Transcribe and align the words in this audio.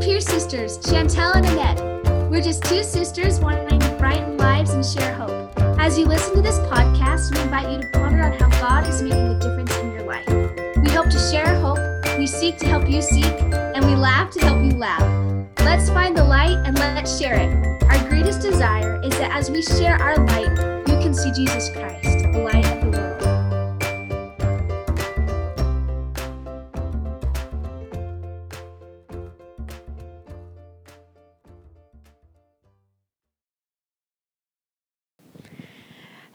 Pierce 0.00 0.24
sisters, 0.24 0.78
Chantel 0.78 1.36
and 1.36 1.44
Annette. 1.44 2.30
We're 2.30 2.40
just 2.40 2.64
two 2.64 2.82
sisters 2.82 3.38
wanting 3.38 3.78
to 3.80 3.96
brighten 3.98 4.38
lives 4.38 4.70
and 4.70 4.84
share 4.84 5.12
hope. 5.12 5.52
As 5.78 5.98
you 5.98 6.06
listen 6.06 6.36
to 6.36 6.40
this 6.42 6.58
podcast, 6.60 7.34
we 7.34 7.42
invite 7.42 7.70
you 7.70 7.82
to 7.82 7.86
ponder 7.92 8.22
on 8.22 8.32
how 8.32 8.48
God 8.60 8.88
is 8.88 9.02
making 9.02 9.18
a 9.18 9.38
difference 9.38 9.76
in 9.76 9.92
your 9.92 10.04
life. 10.04 10.26
We 10.82 10.88
hope 10.88 11.10
to 11.10 11.18
share 11.18 11.54
hope, 11.60 11.78
we 12.16 12.26
seek 12.26 12.56
to 12.58 12.66
help 12.66 12.88
you 12.88 13.02
seek, 13.02 13.26
and 13.26 13.84
we 13.84 13.94
laugh 13.94 14.30
to 14.32 14.40
help 14.40 14.64
you 14.64 14.78
laugh. 14.78 15.02
Let's 15.58 15.90
find 15.90 16.16
the 16.16 16.24
light 16.24 16.56
and 16.64 16.78
let's 16.78 17.18
share 17.18 17.34
it. 17.34 17.82
Our 17.82 18.08
greatest 18.08 18.40
desire 18.40 19.02
is 19.04 19.10
that 19.18 19.32
as 19.32 19.50
we 19.50 19.60
share 19.60 19.96
our 19.96 20.16
light, 20.16 20.88
you 20.88 20.98
can 20.98 21.12
see 21.12 21.30
Jesus 21.32 21.68
Christ, 21.76 22.24
the 22.32 22.38
light 22.38 22.79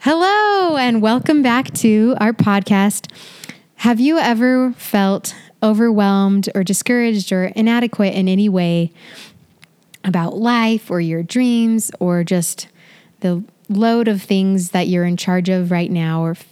Hello, 0.08 0.76
and 0.76 1.02
welcome 1.02 1.42
back 1.42 1.74
to 1.74 2.14
our 2.20 2.32
podcast. 2.32 3.10
Have 3.74 3.98
you 3.98 4.18
ever 4.18 4.70
felt 4.74 5.34
overwhelmed 5.64 6.48
or 6.54 6.62
discouraged 6.62 7.32
or 7.32 7.46
inadequate 7.46 8.14
in 8.14 8.28
any 8.28 8.48
way 8.48 8.92
about 10.04 10.36
life 10.36 10.92
or 10.92 11.00
your 11.00 11.24
dreams 11.24 11.90
or 11.98 12.22
just 12.22 12.68
the 13.18 13.42
load 13.68 14.06
of 14.06 14.22
things 14.22 14.70
that 14.70 14.86
you're 14.86 15.04
in 15.04 15.16
charge 15.16 15.48
of 15.48 15.72
right 15.72 15.90
now 15.90 16.22
or 16.22 16.30
f- 16.30 16.46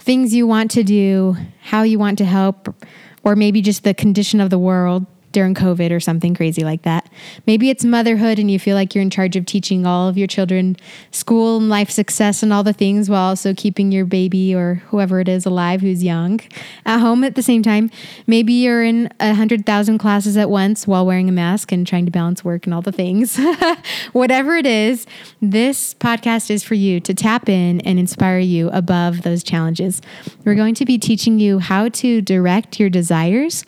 things 0.00 0.34
you 0.34 0.44
want 0.44 0.72
to 0.72 0.82
do, 0.82 1.36
how 1.60 1.84
you 1.84 2.00
want 2.00 2.18
to 2.18 2.24
help, 2.24 2.74
or 3.22 3.36
maybe 3.36 3.62
just 3.62 3.84
the 3.84 3.94
condition 3.94 4.40
of 4.40 4.50
the 4.50 4.58
world 4.58 5.06
during 5.32 5.54
COVID 5.54 5.90
or 5.90 6.00
something 6.00 6.34
crazy 6.34 6.62
like 6.62 6.82
that. 6.82 7.08
Maybe 7.46 7.70
it's 7.70 7.84
motherhood 7.84 8.38
and 8.38 8.50
you 8.50 8.58
feel 8.58 8.76
like 8.76 8.94
you're 8.94 9.02
in 9.02 9.10
charge 9.10 9.36
of 9.36 9.46
teaching 9.46 9.86
all 9.86 10.08
of 10.08 10.16
your 10.16 10.26
children 10.26 10.76
school 11.10 11.58
and 11.58 11.68
life 11.68 11.90
success 11.90 12.42
and 12.42 12.52
all 12.52 12.62
the 12.62 12.72
things 12.72 13.08
while 13.10 13.28
also 13.28 13.54
keeping 13.54 13.90
your 13.92 14.04
baby 14.04 14.54
or 14.54 14.76
whoever 14.88 15.20
it 15.20 15.28
is 15.28 15.46
alive 15.46 15.80
who's 15.80 16.04
young 16.04 16.40
at 16.84 16.98
home 16.98 17.24
at 17.24 17.34
the 17.34 17.42
same 17.42 17.62
time. 17.62 17.90
Maybe 18.26 18.52
you're 18.52 18.84
in 18.84 19.10
a 19.20 19.34
hundred 19.34 19.66
thousand 19.66 19.98
classes 19.98 20.36
at 20.36 20.50
once 20.50 20.86
while 20.86 21.06
wearing 21.06 21.28
a 21.28 21.32
mask 21.32 21.72
and 21.72 21.86
trying 21.86 22.04
to 22.04 22.12
balance 22.12 22.44
work 22.44 22.66
and 22.66 22.74
all 22.74 22.82
the 22.82 22.92
things. 22.92 23.38
Whatever 24.12 24.56
it 24.56 24.66
is, 24.66 25.06
this 25.40 25.94
podcast 25.94 26.50
is 26.50 26.62
for 26.62 26.74
you 26.74 27.00
to 27.00 27.14
tap 27.14 27.48
in 27.48 27.80
and 27.80 27.98
inspire 27.98 28.38
you 28.38 28.68
above 28.70 29.22
those 29.22 29.42
challenges. 29.42 30.00
We're 30.44 30.54
going 30.54 30.74
to 30.76 30.84
be 30.84 30.98
teaching 30.98 31.38
you 31.38 31.58
how 31.58 31.88
to 31.88 32.20
direct 32.20 32.78
your 32.78 32.90
desires 32.90 33.64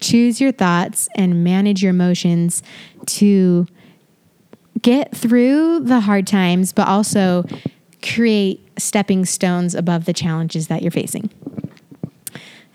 choose 0.00 0.40
your 0.40 0.52
thoughts 0.52 1.08
and 1.14 1.44
manage 1.44 1.82
your 1.82 1.90
emotions 1.90 2.62
to 3.06 3.66
get 4.80 5.14
through 5.14 5.80
the 5.80 6.00
hard 6.00 6.26
times, 6.26 6.72
but 6.72 6.88
also 6.88 7.44
create 8.02 8.66
stepping 8.78 9.24
stones 9.24 9.74
above 9.74 10.04
the 10.04 10.12
challenges 10.12 10.68
that 10.68 10.82
you're 10.82 10.90
facing. 10.90 11.30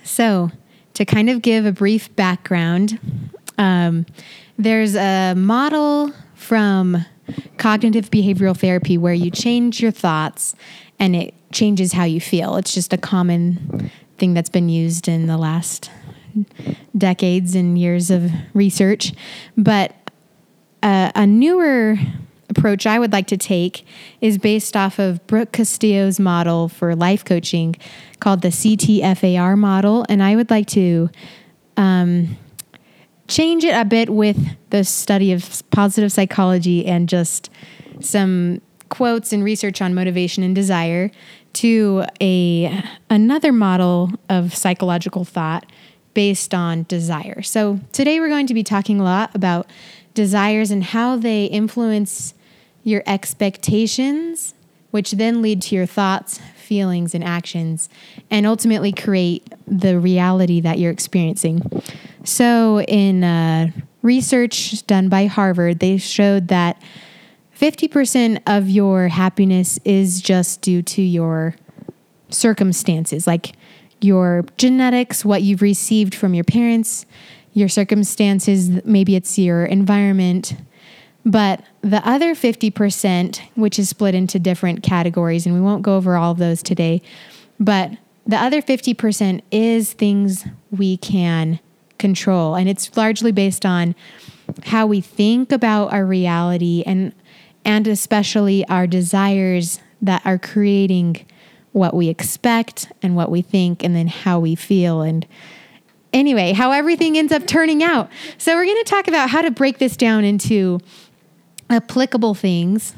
So, 0.04 0.52
to 0.94 1.04
kind 1.04 1.30
of 1.30 1.42
give 1.42 1.66
a 1.66 1.72
brief 1.72 2.16
background, 2.16 3.00
um, 3.58 4.06
there's 4.58 4.96
a 4.96 5.34
model 5.36 6.14
from 6.36 7.06
cognitive 7.58 8.12
behavioral 8.12 8.58
therapy 8.58 8.98
where 8.98 9.14
you 9.14 9.32
change 9.32 9.82
your 9.82 9.92
thoughts 9.92 10.56
and 11.00 11.16
it 11.16 11.34
changes 11.52 11.94
how 11.94 12.04
you 12.04 12.22
feel. 12.22 12.56
It's 12.56 12.74
just 12.74 12.94
a 12.94 12.98
common 12.98 13.92
thing 14.18 14.34
that's 14.34 14.50
been 14.50 14.70
used 14.70 15.08
in 15.08 15.28
the 15.28 15.38
last 15.38 15.90
decades 16.98 17.56
and 17.56 17.78
years 17.78 18.10
of 18.10 18.32
research. 18.54 19.14
But 19.58 19.96
uh, 20.84 21.12
a 21.16 21.26
newer 21.26 21.98
approach 22.50 22.86
I 22.86 23.00
would 23.00 23.12
like 23.12 23.28
to 23.28 23.38
take 23.38 23.86
is 24.22 24.38
based 24.38 24.78
off 24.78 25.00
of 25.00 25.26
Brooke 25.28 25.52
Castillo's 25.52 26.20
model 26.20 26.70
for 26.70 26.96
life 26.96 27.26
coaching 27.26 27.76
called 28.20 28.42
the 28.42 28.50
CTFAR 28.50 29.58
model. 29.58 30.06
And 30.10 30.22
I 30.22 30.36
would 30.36 30.50
like 30.50 30.68
to 30.68 31.10
um, 31.78 32.38
change 33.28 33.64
it 33.64 33.76
a 33.76 33.86
bit 33.86 34.10
with 34.10 34.38
the 34.70 34.84
study 34.84 35.32
of 35.32 35.64
positive 35.72 36.12
psychology 36.12 36.86
and 36.86 37.10
just 37.10 37.50
some 38.00 38.62
quotes 38.90 39.34
and 39.34 39.44
research 39.44 39.82
on 39.82 39.94
motivation 39.96 40.44
and 40.44 40.54
desire 40.54 41.10
to 41.54 42.04
a 42.22 42.84
another 43.10 43.52
model 43.52 44.12
of 44.30 44.54
psychological 44.54 45.24
thought 45.24 45.66
based 46.16 46.56
on 46.56 46.84
desire. 46.84 47.44
So, 47.44 47.80
today 47.92 48.20
we're 48.20 48.30
going 48.30 48.48
to 48.48 48.56
be 48.56 48.64
talking 48.64 49.00
a 49.00 49.04
lot 49.04 49.36
about 49.36 49.70
desires 50.16 50.72
and 50.72 50.84
how 50.84 51.18
they 51.18 51.46
influence 51.46 52.34
your 52.84 53.04
expectations, 53.06 54.56
which 54.90 55.12
then 55.12 55.44
lead 55.44 55.62
to 55.64 55.76
your 55.76 55.86
thoughts, 55.86 56.40
feelings, 56.56 57.14
and 57.14 57.24
actions, 57.24 57.90
and 58.32 58.48
ultimately 58.48 58.92
create 58.92 59.48
the 59.68 60.00
reality 60.00 60.60
that 60.62 60.80
you're 60.80 60.92
experiencing. 60.92 61.62
So, 62.24 62.82
in 62.82 63.24
uh, 63.24 63.68
research 64.02 64.88
done 64.88 65.10
by 65.10 65.28
Harvard, 65.28 65.80
they 65.80 65.98
showed 65.98 66.48
that 66.48 66.82
50% 67.60 68.42
of 68.48 68.70
your 68.70 69.10
happiness 69.10 69.80
is 69.86 70.22
just 70.22 70.62
due 70.62 70.82
to 70.82 71.02
your 71.02 71.56
circumstances, 72.30 73.28
like 73.28 73.54
your 74.02 74.46
genetics, 74.58 75.24
what 75.26 75.42
you've 75.42 75.62
received 75.62 76.16
from 76.16 76.34
your 76.34 76.44
parents, 76.44 77.06
your 77.54 77.70
circumstances, 77.70 78.84
maybe 78.86 79.16
it's 79.16 79.38
your 79.40 79.66
environment. 79.66 80.56
But 81.26 81.64
the 81.82 82.08
other 82.08 82.36
50%, 82.36 83.42
which 83.56 83.80
is 83.80 83.90
split 83.90 84.14
into 84.14 84.38
different 84.38 84.84
categories, 84.84 85.46
and 85.46 85.56
we 85.56 85.62
won't 85.62 85.82
go 85.82 85.96
over 85.96 86.16
all 86.16 86.32
of 86.32 86.38
those 86.38 86.62
today, 86.62 87.02
but 87.60 87.92
the 88.28 88.38
other 88.38 88.62
50% 88.62 89.42
is 89.52 89.94
things 89.94 90.46
we 90.72 90.98
can 90.98 91.60
control. 91.98 92.56
And 92.56 92.68
it's 92.68 92.96
largely 92.98 93.32
based 93.32 93.66
on 93.66 93.96
how 94.66 94.86
we 94.86 95.02
think 95.02 95.52
about 95.52 95.94
our 95.94 96.06
reality 96.06 96.84
and 96.86 97.14
and 97.64 97.88
especially 97.88 98.64
our 98.68 98.86
desires 98.86 99.80
that 100.00 100.22
are 100.24 100.38
creating 100.38 101.26
what 101.76 101.94
we 101.94 102.08
expect 102.08 102.90
and 103.02 103.18
what 103.18 103.30
we 103.30 103.42
think 103.42 103.84
and 103.84 103.94
then 103.94 104.08
how 104.08 104.40
we 104.40 104.56
feel 104.56 105.02
and 105.02 105.28
anyway, 106.14 106.54
how 106.54 106.72
everything 106.72 107.18
ends 107.18 107.34
up 107.34 107.46
turning 107.46 107.84
out. 107.84 108.10
So 108.38 108.56
we're 108.56 108.64
going 108.64 108.82
to 108.82 108.90
talk 108.90 109.10
about 109.10 109.30
how 109.30 109.42
to 109.42 109.52
break 109.52 109.78
this 109.78 109.98
down 109.98 110.24
into 110.24 110.80
applicable 111.70 112.34
things 112.34 112.96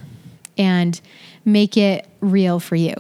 and 0.59 1.01
make 1.43 1.75
it 1.75 2.07
real 2.21 2.59
for 2.59 2.75
you. 2.75 2.93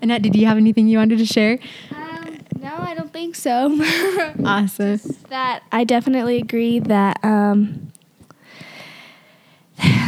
Annette, 0.00 0.22
did 0.22 0.34
you 0.34 0.46
have 0.46 0.56
anything 0.56 0.88
you 0.88 0.96
wanted 0.96 1.18
to 1.18 1.26
share? 1.26 1.58
Um, 1.94 2.38
no, 2.58 2.74
I 2.78 2.94
don't 2.94 3.12
think 3.12 3.36
so. 3.36 3.78
Awesome. 4.42 5.00
that 5.28 5.62
I 5.70 5.84
definitely 5.84 6.38
agree 6.38 6.78
that 6.78 7.22
um, 7.22 7.92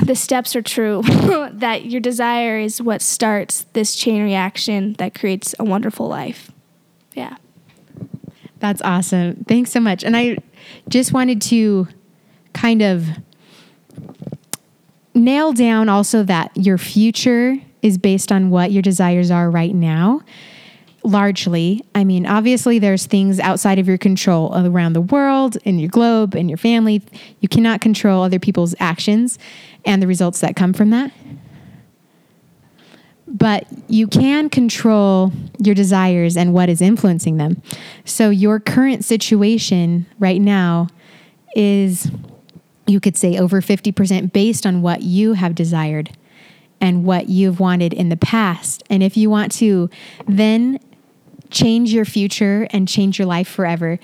the 0.08 0.16
steps 0.16 0.56
are 0.56 0.62
true. 0.62 1.02
that 1.52 1.84
your 1.84 2.00
desire 2.00 2.58
is 2.58 2.80
what 2.80 3.02
starts 3.02 3.66
this 3.74 3.94
chain 3.94 4.24
reaction 4.24 4.94
that 4.94 5.14
creates 5.14 5.54
a 5.58 5.64
wonderful 5.64 6.08
life. 6.08 6.50
Yeah. 7.14 7.36
That's 8.58 8.80
awesome. 8.80 9.44
Thanks 9.46 9.70
so 9.70 9.80
much. 9.80 10.02
And 10.02 10.16
I 10.16 10.38
just 10.88 11.12
wanted 11.12 11.42
to 11.42 11.88
kind 12.54 12.80
of 12.80 13.06
nail 15.14 15.52
down 15.52 15.90
also 15.90 16.22
that 16.22 16.56
your 16.56 16.78
future 16.78 17.58
is 17.82 17.98
based 17.98 18.32
on 18.32 18.48
what 18.48 18.72
your 18.72 18.82
desires 18.82 19.30
are 19.30 19.50
right 19.50 19.74
now. 19.74 20.22
Largely, 21.04 21.84
I 21.94 22.04
mean, 22.04 22.26
obviously, 22.26 22.78
there's 22.78 23.06
things 23.06 23.38
outside 23.38 23.78
of 23.78 23.86
your 23.86 23.98
control 23.98 24.52
around 24.54 24.94
the 24.94 25.00
world, 25.00 25.56
in 25.64 25.78
your 25.78 25.88
globe, 25.88 26.34
in 26.34 26.48
your 26.48 26.58
family. 26.58 27.02
You 27.40 27.48
cannot 27.48 27.80
control 27.80 28.22
other 28.22 28.40
people's 28.40 28.74
actions 28.80 29.38
and 29.84 30.02
the 30.02 30.06
results 30.06 30.40
that 30.40 30.56
come 30.56 30.72
from 30.72 30.90
that. 30.90 31.12
But 33.28 33.66
you 33.88 34.08
can 34.08 34.50
control 34.50 35.32
your 35.58 35.74
desires 35.74 36.36
and 36.36 36.52
what 36.52 36.68
is 36.68 36.80
influencing 36.80 37.36
them. 37.36 37.62
So, 38.04 38.30
your 38.30 38.58
current 38.58 39.04
situation 39.04 40.06
right 40.18 40.40
now 40.40 40.88
is, 41.54 42.10
you 42.86 42.98
could 42.98 43.16
say, 43.16 43.38
over 43.38 43.60
50% 43.60 44.32
based 44.32 44.66
on 44.66 44.82
what 44.82 45.02
you 45.02 45.34
have 45.34 45.54
desired 45.54 46.10
and 46.80 47.04
what 47.04 47.28
you've 47.28 47.60
wanted 47.60 47.92
in 47.92 48.08
the 48.08 48.16
past. 48.16 48.82
And 48.90 49.02
if 49.02 49.16
you 49.16 49.30
want 49.30 49.52
to 49.52 49.90
then 50.26 50.80
change 51.50 51.92
your 51.92 52.04
future 52.04 52.66
and 52.70 52.88
change 52.88 53.18
your 53.18 53.26
life 53.26 53.48
forever, 53.48 53.98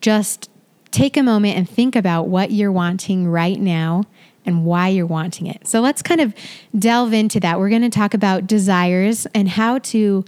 just 0.00 0.50
take 0.90 1.16
a 1.16 1.22
moment 1.22 1.56
and 1.56 1.68
think 1.68 1.94
about 1.96 2.28
what 2.28 2.50
you're 2.50 2.72
wanting 2.72 3.28
right 3.28 3.60
now 3.60 4.04
and 4.44 4.64
why 4.64 4.88
you're 4.88 5.06
wanting 5.06 5.46
it. 5.46 5.66
So 5.66 5.80
let's 5.80 6.02
kind 6.02 6.20
of 6.20 6.34
delve 6.78 7.12
into 7.12 7.40
that. 7.40 7.58
We're 7.58 7.68
going 7.68 7.82
to 7.82 7.90
talk 7.90 8.14
about 8.14 8.46
desires 8.46 9.26
and 9.34 9.48
how 9.48 9.78
to 9.78 10.24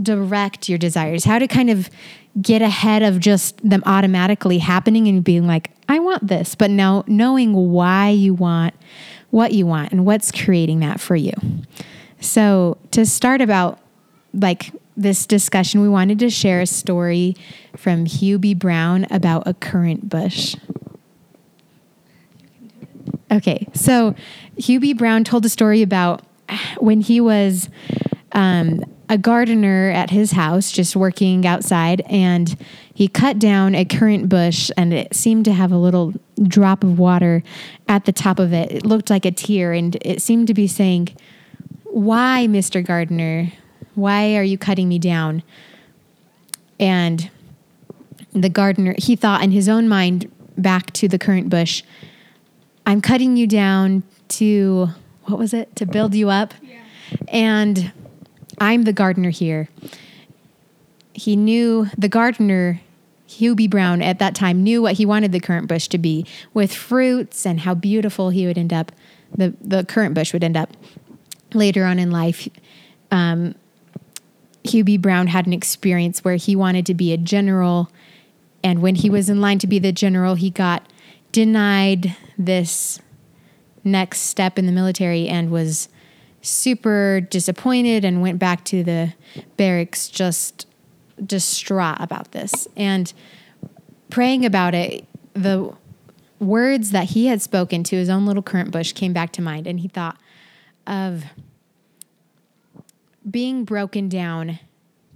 direct 0.00 0.68
your 0.68 0.78
desires, 0.78 1.24
how 1.24 1.38
to 1.38 1.48
kind 1.48 1.70
of 1.70 1.90
get 2.40 2.62
ahead 2.62 3.02
of 3.02 3.18
just 3.18 3.58
them 3.68 3.82
automatically 3.84 4.58
happening 4.58 5.08
and 5.08 5.24
being 5.24 5.46
like, 5.46 5.70
I 5.88 5.98
want 5.98 6.28
this, 6.28 6.54
but 6.54 6.70
now 6.70 7.04
knowing 7.06 7.52
why 7.52 8.10
you 8.10 8.34
want 8.34 8.74
what 9.30 9.52
you 9.52 9.66
want 9.66 9.92
and 9.92 10.06
what's 10.06 10.32
creating 10.32 10.80
that 10.80 11.00
for 11.00 11.16
you. 11.16 11.32
So, 12.20 12.78
to 12.92 13.04
start 13.04 13.40
about 13.40 13.78
like 14.32 14.72
this 14.98 15.26
discussion, 15.26 15.80
we 15.80 15.88
wanted 15.88 16.18
to 16.18 16.28
share 16.28 16.60
a 16.60 16.66
story 16.66 17.36
from 17.76 18.04
Hugh 18.04 18.38
B. 18.38 18.52
Brown 18.52 19.06
about 19.10 19.46
a 19.46 19.54
currant 19.54 20.08
bush. 20.08 20.56
Okay, 23.30 23.68
so 23.74 24.14
Hugh 24.56 24.80
B. 24.80 24.92
Brown 24.92 25.22
told 25.22 25.44
a 25.44 25.48
story 25.48 25.82
about 25.82 26.22
when 26.78 27.00
he 27.00 27.20
was 27.20 27.68
um, 28.32 28.84
a 29.08 29.16
gardener 29.16 29.90
at 29.90 30.10
his 30.10 30.32
house, 30.32 30.72
just 30.72 30.96
working 30.96 31.46
outside, 31.46 32.02
and 32.06 32.56
he 32.92 33.06
cut 33.06 33.38
down 33.38 33.76
a 33.76 33.84
currant 33.84 34.28
bush, 34.28 34.70
and 34.76 34.92
it 34.92 35.14
seemed 35.14 35.44
to 35.44 35.52
have 35.52 35.70
a 35.70 35.76
little 35.76 36.12
drop 36.42 36.82
of 36.82 36.98
water 36.98 37.44
at 37.86 38.04
the 38.04 38.12
top 38.12 38.40
of 38.40 38.52
it. 38.52 38.72
It 38.72 38.86
looked 38.86 39.10
like 39.10 39.24
a 39.24 39.30
tear, 39.30 39.72
and 39.72 39.96
it 40.00 40.22
seemed 40.22 40.48
to 40.48 40.54
be 40.54 40.66
saying, 40.66 41.16
Why, 41.84 42.46
Mr. 42.48 42.84
Gardener? 42.84 43.52
Why 43.98 44.36
are 44.36 44.44
you 44.44 44.56
cutting 44.56 44.88
me 44.88 45.00
down? 45.00 45.42
And 46.78 47.28
the 48.32 48.48
gardener, 48.48 48.94
he 48.96 49.16
thought 49.16 49.42
in 49.42 49.50
his 49.50 49.68
own 49.68 49.88
mind 49.88 50.30
back 50.56 50.92
to 50.92 51.08
the 51.08 51.18
currant 51.18 51.50
bush, 51.50 51.82
I'm 52.86 53.00
cutting 53.00 53.36
you 53.36 53.48
down 53.48 54.04
to, 54.28 54.90
what 55.24 55.36
was 55.36 55.52
it? 55.52 55.74
To 55.74 55.84
build 55.84 56.14
you 56.14 56.30
up. 56.30 56.54
Yeah. 56.62 56.78
And 57.26 57.92
I'm 58.58 58.84
the 58.84 58.92
gardener 58.92 59.30
here. 59.30 59.68
He 61.12 61.34
knew 61.34 61.88
the 61.98 62.08
gardener, 62.08 62.80
B. 63.40 63.66
Brown, 63.66 64.00
at 64.00 64.20
that 64.20 64.36
time 64.36 64.62
knew 64.62 64.80
what 64.80 64.94
he 64.94 65.06
wanted 65.06 65.32
the 65.32 65.40
currant 65.40 65.66
bush 65.66 65.88
to 65.88 65.98
be 65.98 66.24
with 66.54 66.72
fruits 66.72 67.44
and 67.44 67.58
how 67.58 67.74
beautiful 67.74 68.30
he 68.30 68.46
would 68.46 68.58
end 68.58 68.72
up, 68.72 68.92
the, 69.36 69.54
the 69.60 69.84
currant 69.84 70.14
bush 70.14 70.32
would 70.32 70.44
end 70.44 70.56
up 70.56 70.76
later 71.52 71.84
on 71.84 71.98
in 71.98 72.12
life. 72.12 72.48
Um, 73.10 73.56
Hugh 74.68 74.84
B. 74.84 74.96
Brown 74.96 75.28
had 75.28 75.46
an 75.46 75.52
experience 75.52 76.24
where 76.24 76.36
he 76.36 76.54
wanted 76.56 76.86
to 76.86 76.94
be 76.94 77.12
a 77.12 77.16
general. 77.16 77.90
And 78.62 78.82
when 78.82 78.94
he 78.94 79.10
was 79.10 79.28
in 79.28 79.40
line 79.40 79.58
to 79.60 79.66
be 79.66 79.78
the 79.78 79.92
general, 79.92 80.34
he 80.34 80.50
got 80.50 80.86
denied 81.32 82.16
this 82.36 83.00
next 83.84 84.20
step 84.20 84.58
in 84.58 84.66
the 84.66 84.72
military 84.72 85.28
and 85.28 85.50
was 85.50 85.88
super 86.42 87.20
disappointed 87.20 88.04
and 88.04 88.22
went 88.22 88.38
back 88.38 88.64
to 88.64 88.82
the 88.82 89.12
barracks 89.56 90.08
just 90.08 90.66
distraught 91.24 91.96
about 92.00 92.32
this. 92.32 92.68
And 92.76 93.12
praying 94.10 94.44
about 94.44 94.74
it, 94.74 95.06
the 95.34 95.74
words 96.38 96.90
that 96.92 97.10
he 97.10 97.26
had 97.26 97.42
spoken 97.42 97.82
to 97.84 97.96
his 97.96 98.08
own 98.08 98.26
little 98.26 98.42
currant 98.42 98.70
bush 98.70 98.92
came 98.92 99.12
back 99.12 99.32
to 99.32 99.42
mind. 99.42 99.66
And 99.66 99.80
he 99.80 99.88
thought 99.88 100.16
of 100.86 101.24
being 103.30 103.64
broken 103.64 104.08
down 104.08 104.58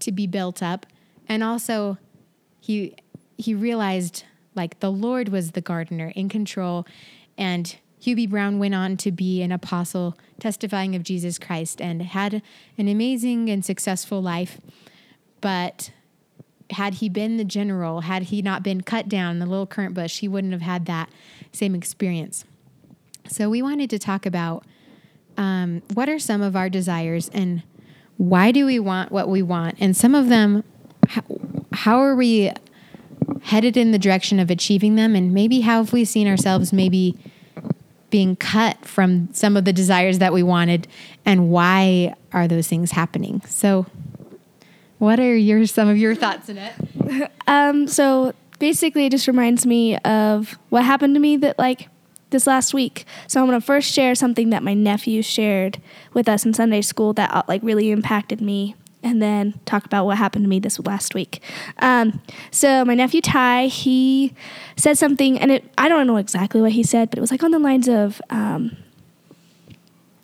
to 0.01 0.13
be 0.13 0.27
built 0.27 0.63
up. 0.63 0.87
And 1.29 1.43
also, 1.43 1.99
he 2.61 2.95
he 3.37 3.55
realized 3.55 4.25
like 4.55 4.81
the 4.81 4.91
Lord 4.91 5.31
was 5.31 5.53
the 5.53 5.61
gardener 5.61 6.13
in 6.15 6.29
control. 6.29 6.87
And 7.39 7.75
Hugh 7.99 8.17
B. 8.17 8.27
Brown 8.27 8.59
went 8.59 8.75
on 8.75 8.97
to 8.99 9.13
be 9.13 9.43
an 9.43 9.53
apostle 9.53 10.17
testifying 10.41 10.95
of 10.95 11.03
Jesus 11.03 11.39
Christ 11.39 11.81
and 11.81 12.03
had 12.03 12.43
an 12.77 12.89
amazing 12.89 13.49
and 13.49 13.65
successful 13.65 14.21
life. 14.21 14.61
But 15.41 15.93
had 16.71 16.95
he 16.95 17.09
been 17.09 17.37
the 17.37 17.45
general, 17.45 18.01
had 18.01 18.25
he 18.25 18.43
not 18.43 18.63
been 18.63 18.81
cut 18.81 19.09
down 19.09 19.39
the 19.39 19.47
little 19.47 19.67
currant 19.67 19.95
bush, 19.95 20.19
he 20.19 20.29
wouldn't 20.29 20.53
have 20.53 20.63
had 20.63 20.87
that 20.87 21.11
same 21.53 21.75
experience. 21.75 22.45
So 23.29 23.49
we 23.49 23.63
wanted 23.63 23.89
to 23.91 23.99
talk 23.99 24.27
about 24.27 24.65
um, 25.37 25.83
what 25.95 26.09
are 26.09 26.19
some 26.19 26.43
of 26.43 26.57
our 26.57 26.69
desires 26.69 27.31
and 27.33 27.63
why 28.17 28.53
do 28.53 28.67
we 28.67 28.79
want 28.79 29.11
what 29.11 29.29
we 29.29 29.43
want? 29.43 29.77
And 29.81 29.97
some 29.97 30.15
of 30.15 30.29
them, 30.29 30.65
how, 31.09 31.23
how 31.73 31.99
are 31.99 32.15
we 32.15 32.53
headed 33.43 33.77
in 33.77 33.93
the 33.93 33.99
direction 33.99 34.39
of 34.39 34.51
achieving 34.51 34.95
them? 34.95 35.15
And 35.15 35.33
maybe 35.33 35.61
how 35.61 35.79
have 35.79 35.93
we 35.93 36.05
seen 36.05 36.29
ourselves 36.29 36.73
maybe 36.73 37.17
being 38.11 38.37
cut 38.37 38.85
from 38.85 39.29
some 39.33 39.57
of 39.57 39.65
the 39.65 39.73
desires 39.73 40.19
that 40.19 40.33
we 40.33 40.43
wanted? 40.43 40.87
And 41.25 41.51
why 41.51 42.15
are 42.33 42.47
those 42.47 42.69
things 42.69 42.93
happening? 42.93 43.43
So 43.47 43.87
what 44.99 45.19
are 45.19 45.37
your 45.37 45.67
some 45.67 45.89
of 45.89 45.97
your 45.97 46.15
thoughts 46.15 46.49
in 46.49 46.59
it? 46.59 47.31
Um, 47.49 47.89
so 47.89 48.33
basically 48.61 49.07
it 49.07 49.11
just 49.11 49.27
reminds 49.27 49.67
me 49.67 49.99
of 49.99 50.57
what 50.71 50.85
happened 50.85 51.15
to 51.17 51.21
me 51.21 51.37
that 51.39 51.59
like 51.59 51.89
this 52.33 52.47
last 52.47 52.75
week 52.75 53.05
so 53.29 53.41
i'm 53.41 53.47
going 53.47 53.59
to 53.59 53.65
first 53.65 53.93
share 53.93 54.15
something 54.15 54.51
that 54.51 54.63
my 54.63 54.75
nephew 54.75 55.23
shared 55.23 55.81
with 56.13 56.29
us 56.29 56.45
in 56.45 56.53
sunday 56.53 56.83
school 56.83 57.13
that 57.13 57.33
uh, 57.33 57.43
like 57.47 57.63
really 57.63 57.91
impacted 57.91 58.41
me 58.41 58.75
and 59.03 59.21
then 59.21 59.59
talk 59.65 59.85
about 59.85 60.07
what 60.07 60.19
happened 60.19 60.45
to 60.45 60.49
me 60.49 60.61
this 60.61 60.79
last 60.81 61.15
week. 61.15 61.43
Um, 61.79 62.21
so 62.51 62.85
my 62.85 62.95
nephew 62.95 63.21
Ty, 63.21 63.67
he 63.67 64.33
said 64.77 64.97
something, 64.97 65.39
and 65.39 65.51
it 65.51 65.65
I 65.77 65.89
don't 65.89 66.07
know 66.07 66.17
exactly 66.17 66.61
what 66.61 66.73
he 66.73 66.83
said, 66.83 67.11
but 67.11 67.19
it 67.19 67.21
was 67.21 67.31
like 67.31 67.43
on 67.43 67.51
the 67.51 67.59
lines 67.59 67.89
of. 67.89 68.21
Um, 68.31 68.77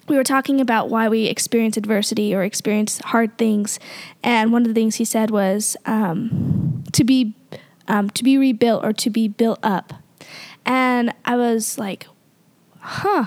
we 0.08 0.16
were 0.16 0.24
talking 0.24 0.58
about 0.58 0.88
why 0.88 1.06
we 1.06 1.26
experience 1.26 1.76
adversity 1.76 2.34
or 2.34 2.42
experience 2.42 2.98
hard 3.00 3.36
things, 3.36 3.78
and 4.22 4.52
one 4.52 4.62
of 4.62 4.68
the 4.68 4.74
things 4.74 4.96
he 4.96 5.04
said 5.04 5.30
was 5.30 5.76
um, 5.84 6.82
to 6.92 7.04
be 7.04 7.34
um, 7.88 8.08
to 8.10 8.24
be 8.24 8.38
rebuilt 8.38 8.84
or 8.84 8.94
to 8.94 9.10
be 9.10 9.28
built 9.28 9.58
up, 9.62 9.92
and 10.68 11.12
I 11.24 11.34
was 11.34 11.78
like, 11.78 12.06
"Huh." 12.78 13.26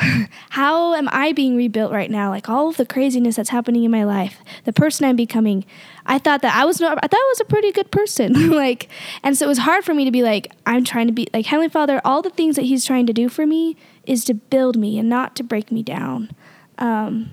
how 0.50 0.94
am 0.94 1.08
I 1.10 1.32
being 1.32 1.56
rebuilt 1.56 1.90
right 1.90 2.10
now? 2.10 2.30
Like 2.30 2.48
all 2.48 2.68
of 2.68 2.76
the 2.76 2.86
craziness 2.86 3.34
that's 3.36 3.48
happening 3.48 3.82
in 3.82 3.90
my 3.90 4.04
life, 4.04 4.38
the 4.64 4.72
person 4.72 5.04
I'm 5.04 5.16
becoming. 5.16 5.64
I 6.06 6.18
thought 6.18 6.40
that 6.42 6.54
I 6.54 6.64
was 6.64 6.80
I 6.80 6.94
thought 6.94 7.12
I 7.12 7.32
was 7.32 7.40
a 7.40 7.44
pretty 7.44 7.72
good 7.72 7.90
person. 7.90 8.50
like 8.54 8.88
and 9.22 9.36
so 9.36 9.46
it 9.46 9.48
was 9.48 9.58
hard 9.58 9.84
for 9.84 9.94
me 9.94 10.04
to 10.04 10.10
be 10.10 10.22
like 10.22 10.52
I'm 10.66 10.84
trying 10.84 11.06
to 11.08 11.12
be 11.12 11.28
like 11.32 11.46
Heavenly 11.46 11.68
Father, 11.68 12.00
all 12.04 12.22
the 12.22 12.30
things 12.30 12.56
that 12.56 12.62
he's 12.62 12.84
trying 12.84 13.06
to 13.06 13.12
do 13.12 13.28
for 13.28 13.46
me 13.46 13.76
is 14.04 14.24
to 14.26 14.34
build 14.34 14.76
me 14.76 14.98
and 14.98 15.08
not 15.08 15.34
to 15.36 15.42
break 15.42 15.72
me 15.72 15.82
down. 15.82 16.30
Um, 16.78 17.30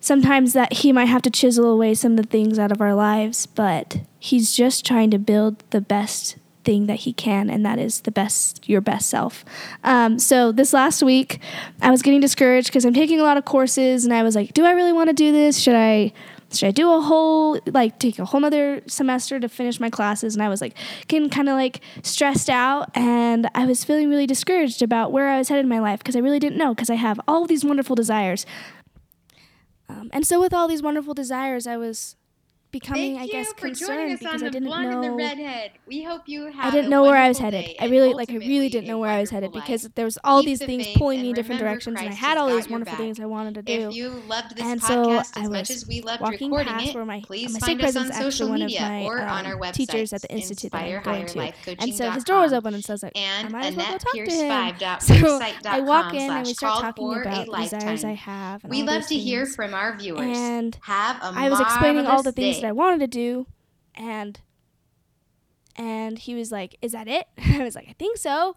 sometimes 0.00 0.52
that 0.52 0.72
he 0.72 0.90
might 0.90 1.06
have 1.06 1.22
to 1.22 1.30
chisel 1.30 1.66
away 1.66 1.94
some 1.94 2.12
of 2.12 2.16
the 2.16 2.28
things 2.28 2.58
out 2.58 2.72
of 2.72 2.80
our 2.80 2.94
lives, 2.94 3.46
but 3.46 4.00
he's 4.18 4.52
just 4.52 4.84
trying 4.84 5.10
to 5.12 5.18
build 5.18 5.62
the 5.70 5.80
best 5.80 6.36
thing 6.64 6.86
that 6.86 7.00
he 7.00 7.12
can, 7.12 7.50
and 7.50 7.64
that 7.64 7.78
is 7.78 8.02
the 8.02 8.10
best, 8.10 8.68
your 8.68 8.80
best 8.80 9.08
self. 9.08 9.44
Um, 9.84 10.18
so 10.18 10.52
this 10.52 10.72
last 10.72 11.02
week, 11.02 11.40
I 11.80 11.90
was 11.90 12.02
getting 12.02 12.20
discouraged 12.20 12.68
because 12.68 12.84
I'm 12.84 12.94
taking 12.94 13.20
a 13.20 13.22
lot 13.22 13.36
of 13.36 13.44
courses, 13.44 14.04
and 14.04 14.12
I 14.12 14.22
was 14.22 14.34
like, 14.34 14.52
do 14.54 14.64
I 14.64 14.72
really 14.72 14.92
want 14.92 15.08
to 15.08 15.14
do 15.14 15.32
this? 15.32 15.58
Should 15.58 15.76
I? 15.76 16.12
Should 16.54 16.68
I 16.68 16.70
do 16.72 16.92
a 16.92 17.00
whole 17.00 17.58
like 17.66 17.98
take 17.98 18.18
a 18.18 18.26
whole 18.26 18.40
nother 18.40 18.82
semester 18.86 19.40
to 19.40 19.48
finish 19.48 19.80
my 19.80 19.88
classes? 19.88 20.34
And 20.34 20.42
I 20.42 20.50
was 20.50 20.60
like 20.60 20.74
getting 21.08 21.30
kind 21.30 21.48
of 21.48 21.54
like 21.54 21.80
stressed 22.02 22.50
out, 22.50 22.90
and 22.94 23.48
I 23.54 23.64
was 23.64 23.84
feeling 23.84 24.10
really 24.10 24.26
discouraged 24.26 24.82
about 24.82 25.12
where 25.12 25.30
I 25.30 25.38
was 25.38 25.48
headed 25.48 25.64
in 25.64 25.70
my 25.70 25.78
life 25.78 26.00
because 26.00 26.14
I 26.14 26.18
really 26.18 26.38
didn't 26.38 26.58
know 26.58 26.74
because 26.74 26.90
I 26.90 26.96
have 26.96 27.18
all 27.26 27.46
these 27.46 27.64
wonderful 27.64 27.96
desires. 27.96 28.44
Um, 29.88 30.10
and 30.12 30.26
so 30.26 30.40
with 30.40 30.52
all 30.52 30.68
these 30.68 30.82
wonderful 30.82 31.14
desires, 31.14 31.66
I 31.66 31.76
was 31.76 32.16
becoming, 32.72 33.16
Thank 33.16 33.30
I 33.30 33.32
guess, 33.32 33.52
concerned 33.52 34.18
because 34.18 34.42
I 34.42 34.46
the 34.46 34.50
didn't 34.50 34.68
know. 34.68 35.02
the 35.02 35.10
redhead. 35.12 35.72
We 35.86 36.02
hope 36.02 36.22
you 36.26 36.46
have. 36.46 36.64
I 36.64 36.70
didn't 36.70 36.90
know 36.90 37.02
where 37.02 37.16
I 37.16 37.28
was 37.28 37.38
headed. 37.38 37.76
I 37.78 37.86
really, 37.86 38.14
like, 38.14 38.30
I 38.30 38.36
really 38.36 38.68
didn't 38.68 38.88
know 38.88 38.98
where 38.98 39.10
I 39.10 39.20
was 39.20 39.30
headed 39.30 39.52
because 39.52 39.88
there 39.94 40.04
was 40.04 40.18
all 40.24 40.40
Keep 40.40 40.46
these 40.46 40.58
the 40.60 40.66
things 40.66 40.88
pulling 40.96 41.20
me 41.20 41.28
in 41.30 41.34
different 41.34 41.60
directions, 41.60 42.00
and 42.00 42.08
I 42.08 42.12
had 42.12 42.38
all 42.38 42.48
these 42.48 42.68
wonderful 42.68 42.96
things 42.96 43.20
I 43.20 43.26
wanted 43.26 43.54
to 43.54 43.62
do. 43.62 43.88
If 43.90 43.94
you 43.94 44.10
loved 44.26 44.56
this 44.56 44.64
and 44.64 44.82
so 44.82 45.06
podcast 45.06 45.38
I 45.38 45.42
as 45.42 45.50
much 45.50 45.70
as 45.70 45.86
we 45.86 46.00
loved 46.00 46.22
walking 46.22 46.50
recording 46.50 46.72
past 46.72 46.88
it, 46.88 46.94
where 46.94 47.04
my, 47.04 47.20
please 47.24 47.52
my 47.52 47.58
find 47.60 47.80
us 47.82 47.96
on 47.96 48.08
president's 48.08 48.16
social 48.16 48.26
actually 48.26 48.50
one 48.50 48.62
of 48.62 48.66
media 48.66 48.80
my 48.80 49.04
or 49.04 49.22
um, 49.22 49.28
on 49.28 49.46
our 49.46 49.56
website, 49.56 49.72
teachers 49.74 50.12
at 50.12 50.22
the 50.22 50.32
institute 50.32 50.72
that 50.72 50.82
I'm 50.82 51.02
going 51.02 51.26
to. 51.26 51.52
And 51.78 51.94
so 51.94 52.10
his 52.10 52.24
door 52.24 52.40
was 52.40 52.52
open, 52.52 52.74
and 52.74 52.84
so 52.84 52.92
I 52.92 52.94
was 52.94 53.02
like, 53.02 53.12
I 53.16 53.20
and 53.20 53.52
might 53.52 53.66
as 53.66 53.76
well 53.76 53.92
go 53.92 53.98
talk 53.98 54.12
to 54.12 54.30
him. 54.30 54.98
So 55.12 55.40
I 55.70 55.80
walk 55.80 56.14
in 56.14 56.30
and 56.30 56.46
we 56.46 56.54
start 56.54 56.80
talking 56.80 57.20
about 57.20 57.46
desires 57.46 58.04
I 58.04 58.12
have. 58.12 58.64
We 58.64 58.82
love 58.82 59.06
to 59.08 59.16
hear 59.16 59.46
from 59.46 59.74
our 59.74 59.96
viewers. 59.96 60.36
And 60.36 60.78
Have 60.82 61.16
a 61.22 61.38
I 61.38 61.48
was 61.48 61.60
explaining 61.60 62.06
all 62.06 62.22
the 62.22 62.32
things. 62.32 62.61
I 62.64 62.72
wanted 62.72 63.00
to 63.00 63.06
do, 63.06 63.46
and 63.94 64.40
and 65.76 66.18
he 66.18 66.34
was 66.34 66.52
like, 66.52 66.76
"Is 66.82 66.92
that 66.92 67.08
it?" 67.08 67.26
I 67.38 67.62
was 67.62 67.74
like, 67.74 67.88
"I 67.88 67.94
think 67.98 68.18
so." 68.18 68.56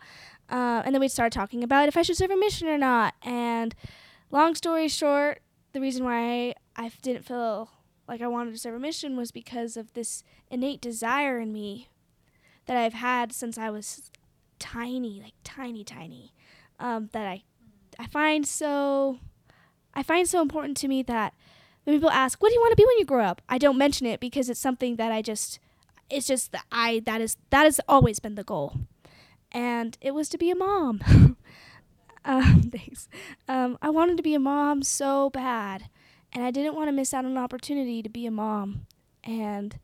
Uh, 0.50 0.83
and 0.85 0.93
then 0.93 1.00
we 1.00 1.07
started 1.07 1.35
talking 1.35 1.63
about 1.63 1.88
if 1.88 1.97
I 1.97 2.03
should 2.03 2.17
serve 2.17 2.31
a 2.31 2.38
mission 2.38 2.67
or 2.67 2.77
not. 2.77 3.15
And 3.24 3.74
long 4.29 4.53
story 4.53 4.88
short, 4.88 5.41
the 5.74 5.81
reason 5.81 6.03
why 6.03 6.53
I 6.75 6.91
didn't 7.01 7.25
feel 7.25 7.69
like 8.07 8.21
I 8.21 8.27
wanted 8.27 8.53
to 8.53 8.59
serve 8.59 8.75
a 8.75 8.79
mission 8.79 9.17
was 9.17 9.31
because 9.31 9.75
of 9.75 9.93
this 9.93 10.24
innate 10.51 10.81
desire 10.81 11.39
in 11.39 11.51
me 11.51 11.89
that 12.67 12.77
I've 12.77 12.93
had 12.93 13.33
since 13.33 13.57
I 13.57 13.69
was 13.69 14.12
tiny, 14.59 15.21
like 15.21 15.33
tiny, 15.43 15.83
tiny. 15.83 16.33
Um, 16.79 17.09
that 17.13 17.25
I 17.25 17.43
I 17.97 18.05
find 18.07 18.45
so 18.45 19.19
I 19.93 20.03
find 20.03 20.27
so 20.27 20.41
important 20.41 20.77
to 20.77 20.88
me 20.88 21.01
that 21.03 21.33
when 21.86 21.96
people 21.96 22.12
ask, 22.12 22.42
"What 22.42 22.50
do 22.50 22.56
you 22.56 22.62
want 22.62 22.72
to 22.72 22.75
be 22.75 22.86
when 22.86 23.00
you 23.00 23.06
grow 23.06 23.24
up?" 23.24 23.42
I 23.48 23.58
don't 23.58 23.77
mention 23.77 24.06
it 24.06 24.20
because 24.20 24.50
it's 24.50 24.60
something 24.60 24.98
that 24.98 25.12
I 25.12 25.22
just 25.22 25.60
it's 26.10 26.27
just 26.27 26.51
that 26.51 26.65
I 26.72 27.01
that 27.06 27.22
is 27.22 27.38
that 27.50 27.63
has 27.63 27.80
always 27.88 28.20
been 28.20 28.36
the 28.36 28.44
goal. 28.44 28.74
And 29.51 29.98
it 30.01 30.13
was 30.13 30.27
to 30.30 30.38
be 30.38 30.51
a 30.51 30.56
mom. 30.56 31.01
um, 32.25 32.62
thanks. 32.72 33.08
Um, 33.48 33.77
I 33.82 33.89
wanted 33.89 34.18
to 34.18 34.24
be 34.24 34.36
a 34.36 34.39
mom 34.39 34.84
so 34.84 35.30
bad, 35.30 35.89
and 36.34 36.44
I 36.44 36.51
didn't 36.51 36.75
want 36.75 36.89
to 36.89 36.92
miss 36.92 37.13
out 37.13 37.25
on 37.25 37.32
an 37.32 37.38
opportunity 37.38 38.04
to 38.04 38.10
be 38.10 38.25
a 38.25 38.32
mom. 38.32 38.86
And 39.24 39.80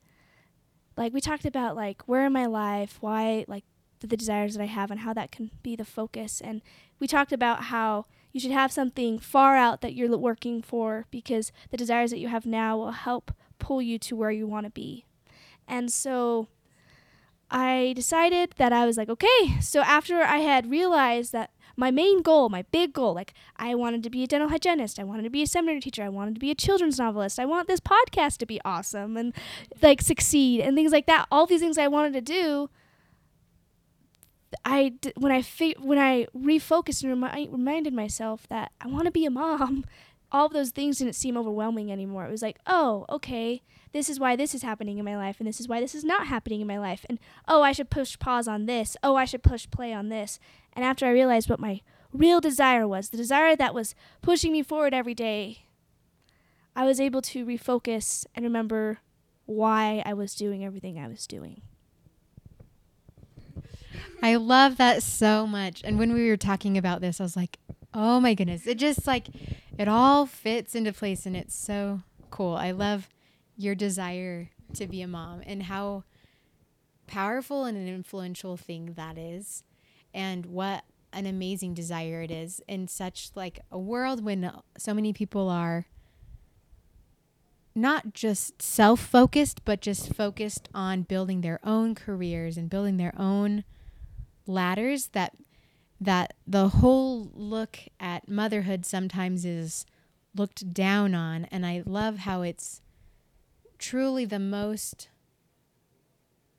like 0.97 1.13
we 1.13 1.21
talked 1.21 1.45
about 1.45 1.75
like 1.75 2.03
where 2.07 2.25
in 2.25 2.33
my 2.33 2.45
life, 2.45 2.97
why 2.99 3.45
like 3.47 3.63
the, 4.01 4.07
the 4.07 4.17
desires 4.17 4.55
that 4.55 4.63
I 4.63 4.67
have 4.67 4.91
and 4.91 5.01
how 5.01 5.13
that 5.13 5.31
can 5.31 5.51
be 5.63 5.75
the 5.75 5.85
focus. 5.85 6.41
And 6.41 6.61
we 6.99 7.07
talked 7.07 7.31
about 7.31 7.65
how 7.65 8.05
you 8.31 8.39
should 8.39 8.51
have 8.51 8.71
something 8.71 9.19
far 9.19 9.55
out 9.55 9.81
that 9.81 9.93
you're 9.93 10.15
working 10.17 10.61
for 10.61 11.05
because 11.11 11.51
the 11.69 11.77
desires 11.77 12.11
that 12.11 12.19
you 12.19 12.27
have 12.27 12.45
now 12.45 12.77
will 12.77 12.91
help 12.91 13.31
pull 13.59 13.81
you 13.81 13.99
to 13.99 14.15
where 14.15 14.31
you 14.31 14.47
want 14.47 14.65
to 14.65 14.71
be. 14.71 15.05
And 15.67 15.91
so 15.91 16.47
I 17.49 17.93
decided 17.95 18.53
that 18.57 18.71
I 18.71 18.85
was 18.85 18.97
like, 18.97 19.09
okay, 19.09 19.59
so 19.59 19.81
after 19.81 20.21
I 20.21 20.39
had 20.39 20.69
realized 20.69 21.31
that 21.33 21.51
my 21.75 21.91
main 21.91 22.21
goal, 22.21 22.49
my 22.49 22.63
big 22.63 22.93
goal, 22.93 23.13
like 23.13 23.33
I 23.57 23.75
wanted 23.75 24.03
to 24.03 24.09
be 24.09 24.23
a 24.23 24.27
dental 24.27 24.49
hygienist, 24.49 24.99
I 24.99 25.03
wanted 25.03 25.23
to 25.23 25.29
be 25.29 25.43
a 25.43 25.47
seminary 25.47 25.81
teacher, 25.81 26.03
I 26.03 26.09
wanted 26.09 26.35
to 26.35 26.39
be 26.39 26.51
a 26.51 26.55
children's 26.55 26.97
novelist, 26.97 27.39
I 27.39 27.45
want 27.45 27.67
this 27.67 27.79
podcast 27.79 28.37
to 28.37 28.45
be 28.45 28.61
awesome 28.63 29.17
and 29.17 29.33
like 29.81 30.01
succeed 30.01 30.61
and 30.61 30.75
things 30.75 30.91
like 30.91 31.07
that. 31.07 31.27
All 31.31 31.45
these 31.45 31.61
things 31.61 31.77
I 31.77 31.87
wanted 31.87 32.13
to 32.13 32.21
do. 32.21 32.69
I 34.65 34.93
when 35.15 35.31
I 35.31 35.41
fi- 35.41 35.75
when 35.79 35.97
I 35.97 36.27
refocused 36.35 37.03
and 37.03 37.21
remi- 37.21 37.49
reminded 37.49 37.93
myself 37.93 38.47
that 38.49 38.71
I 38.81 38.87
want 38.87 39.05
to 39.05 39.11
be 39.11 39.25
a 39.25 39.31
mom, 39.31 39.85
all 40.31 40.47
of 40.47 40.53
those 40.53 40.71
things 40.71 40.97
didn't 40.97 41.15
seem 41.15 41.37
overwhelming 41.37 41.91
anymore. 41.91 42.25
It 42.25 42.31
was 42.31 42.41
like, 42.41 42.59
oh, 42.67 43.05
okay, 43.09 43.61
this 43.93 44.09
is 44.09 44.19
why 44.19 44.35
this 44.35 44.55
is 44.55 44.61
happening 44.61 44.97
in 44.97 45.05
my 45.05 45.17
life, 45.17 45.39
and 45.39 45.47
this 45.47 45.59
is 45.59 45.67
why 45.67 45.79
this 45.79 45.95
is 45.95 46.03
not 46.03 46.27
happening 46.27 46.61
in 46.61 46.67
my 46.67 46.79
life, 46.79 47.05
and 47.09 47.19
oh, 47.47 47.61
I 47.61 47.71
should 47.71 47.89
push 47.89 48.17
pause 48.19 48.47
on 48.47 48.65
this. 48.65 48.95
Oh, 49.03 49.15
I 49.15 49.25
should 49.25 49.43
push 49.43 49.69
play 49.69 49.93
on 49.93 50.09
this. 50.09 50.39
And 50.73 50.85
after 50.85 51.05
I 51.05 51.11
realized 51.11 51.49
what 51.49 51.59
my 51.59 51.81
real 52.13 52.39
desire 52.39 52.87
was, 52.87 53.09
the 53.09 53.17
desire 53.17 53.55
that 53.55 53.73
was 53.73 53.95
pushing 54.21 54.51
me 54.51 54.63
forward 54.63 54.93
every 54.93 55.13
day, 55.13 55.65
I 56.75 56.85
was 56.85 56.99
able 56.99 57.21
to 57.23 57.45
refocus 57.45 58.25
and 58.33 58.43
remember 58.43 58.99
why 59.45 60.01
I 60.05 60.13
was 60.13 60.35
doing 60.35 60.63
everything 60.63 60.97
I 60.97 61.07
was 61.07 61.27
doing. 61.27 61.61
I 64.21 64.35
love 64.35 64.77
that 64.77 65.03
so 65.03 65.47
much. 65.47 65.81
And 65.83 65.97
when 65.97 66.13
we 66.13 66.29
were 66.29 66.37
talking 66.37 66.77
about 66.77 67.01
this, 67.01 67.19
I 67.19 67.23
was 67.23 67.35
like, 67.35 67.57
oh 67.93 68.19
my 68.19 68.33
goodness. 68.33 68.67
It 68.67 68.77
just 68.77 69.07
like, 69.07 69.27
it 69.77 69.87
all 69.87 70.25
fits 70.25 70.75
into 70.75 70.93
place 70.93 71.25
and 71.25 71.35
it's 71.35 71.55
so 71.55 72.01
cool. 72.29 72.55
I 72.55 72.71
love 72.71 73.09
your 73.57 73.75
desire 73.75 74.49
to 74.75 74.87
be 74.87 75.01
a 75.01 75.07
mom 75.07 75.41
and 75.45 75.63
how 75.63 76.03
powerful 77.07 77.65
and 77.65 77.77
an 77.77 77.87
influential 77.87 78.57
thing 78.57 78.93
that 78.95 79.17
is 79.17 79.63
and 80.13 80.45
what 80.45 80.83
an 81.13 81.25
amazing 81.25 81.73
desire 81.73 82.21
it 82.21 82.31
is 82.31 82.61
in 82.67 82.87
such 82.87 83.31
like 83.35 83.59
a 83.71 83.77
world 83.77 84.23
when 84.23 84.49
so 84.77 84.93
many 84.93 85.11
people 85.11 85.49
are 85.49 85.85
not 87.75 88.13
just 88.13 88.61
self-focused 88.61 89.65
but 89.65 89.81
just 89.81 90.13
focused 90.13 90.69
on 90.73 91.01
building 91.01 91.41
their 91.41 91.59
own 91.65 91.93
careers 91.93 92.55
and 92.55 92.69
building 92.69 92.95
their 92.95 93.13
own 93.17 93.65
ladders 94.51 95.07
that 95.09 95.33
that 95.99 96.33
the 96.47 96.67
whole 96.69 97.29
look 97.33 97.77
at 97.99 98.27
motherhood 98.27 98.85
sometimes 98.85 99.45
is 99.45 99.85
looked 100.35 100.73
down 100.73 101.13
on 101.13 101.45
and 101.45 101.65
I 101.65 101.83
love 101.85 102.19
how 102.19 102.41
it's 102.41 102.81
truly 103.77 104.25
the 104.25 104.39
most 104.39 105.09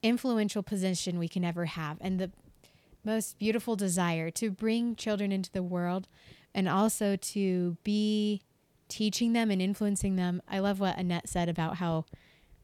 influential 0.02 0.62
position 0.62 1.18
we 1.18 1.28
can 1.28 1.44
ever 1.44 1.66
have 1.66 1.98
and 2.00 2.18
the 2.18 2.30
most 3.04 3.38
beautiful 3.38 3.76
desire 3.76 4.30
to 4.30 4.50
bring 4.50 4.94
children 4.94 5.32
into 5.32 5.50
the 5.50 5.62
world 5.62 6.06
and 6.54 6.68
also 6.68 7.16
to 7.16 7.76
be 7.82 8.42
teaching 8.88 9.32
them 9.32 9.50
and 9.50 9.62
influencing 9.62 10.16
them. 10.16 10.42
I 10.48 10.58
love 10.58 10.78
what 10.78 10.98
Annette 10.98 11.28
said 11.28 11.48
about 11.48 11.76
how 11.76 12.04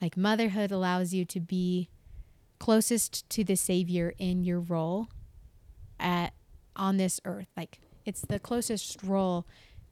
like 0.01 0.17
motherhood 0.17 0.71
allows 0.71 1.13
you 1.13 1.25
to 1.25 1.41
be 1.41 1.89
closest 2.59 3.29
to 3.31 3.45
the 3.45 3.57
savior 3.57 4.15
in 4.19 4.45
your 4.45 4.61
role 4.61 5.09
at 5.99 6.33
on 6.77 6.97
this 6.97 7.21
earth. 7.25 7.49
Like 7.57 7.81
it's 8.05 8.23
the 8.23 8.39
closest 8.39 9.03
role 9.03 9.47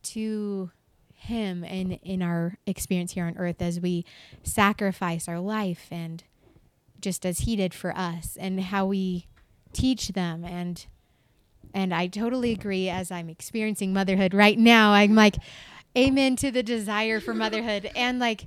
to 0.04 0.70
him 1.14 1.64
in 1.64 1.92
in 1.92 2.22
our 2.22 2.58
experience 2.66 3.12
here 3.12 3.24
on 3.24 3.36
earth 3.38 3.60
as 3.60 3.80
we 3.80 4.04
sacrifice 4.42 5.26
our 5.28 5.40
life 5.40 5.88
and 5.90 6.22
just 7.00 7.24
as 7.26 7.40
he 7.40 7.56
did 7.56 7.74
for 7.74 7.96
us 7.96 8.36
and 8.38 8.60
how 8.60 8.86
we 8.86 9.26
teach 9.72 10.08
them 10.08 10.44
and 10.44 10.86
and 11.74 11.92
I 11.92 12.06
totally 12.06 12.52
agree 12.52 12.88
as 12.88 13.10
I'm 13.10 13.28
experiencing 13.28 13.92
motherhood 13.92 14.32
right 14.32 14.58
now. 14.58 14.92
I'm 14.92 15.14
like 15.14 15.36
amen 15.96 16.36
to 16.36 16.50
the 16.50 16.62
desire 16.62 17.20
for 17.20 17.34
motherhood 17.34 17.90
and 17.96 18.18
like 18.18 18.46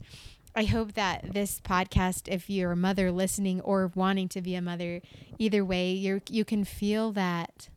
I 0.56 0.66
hope 0.66 0.94
that 0.94 1.34
this 1.34 1.62
podcast, 1.62 2.28
if 2.28 2.50
you're 2.50 2.72
a 2.72 2.76
mother 2.76 3.12
listening 3.12 3.62
or 3.62 3.92
wanting 3.96 4.28
to 4.30 4.42
be 4.42 4.56
a 4.56 4.62
mother, 4.62 5.02
either 5.38 5.64
way, 5.64 5.92
you 5.92 6.22
you 6.30 6.44
can 6.44 6.64
feel 6.64 7.12
that 7.14 7.70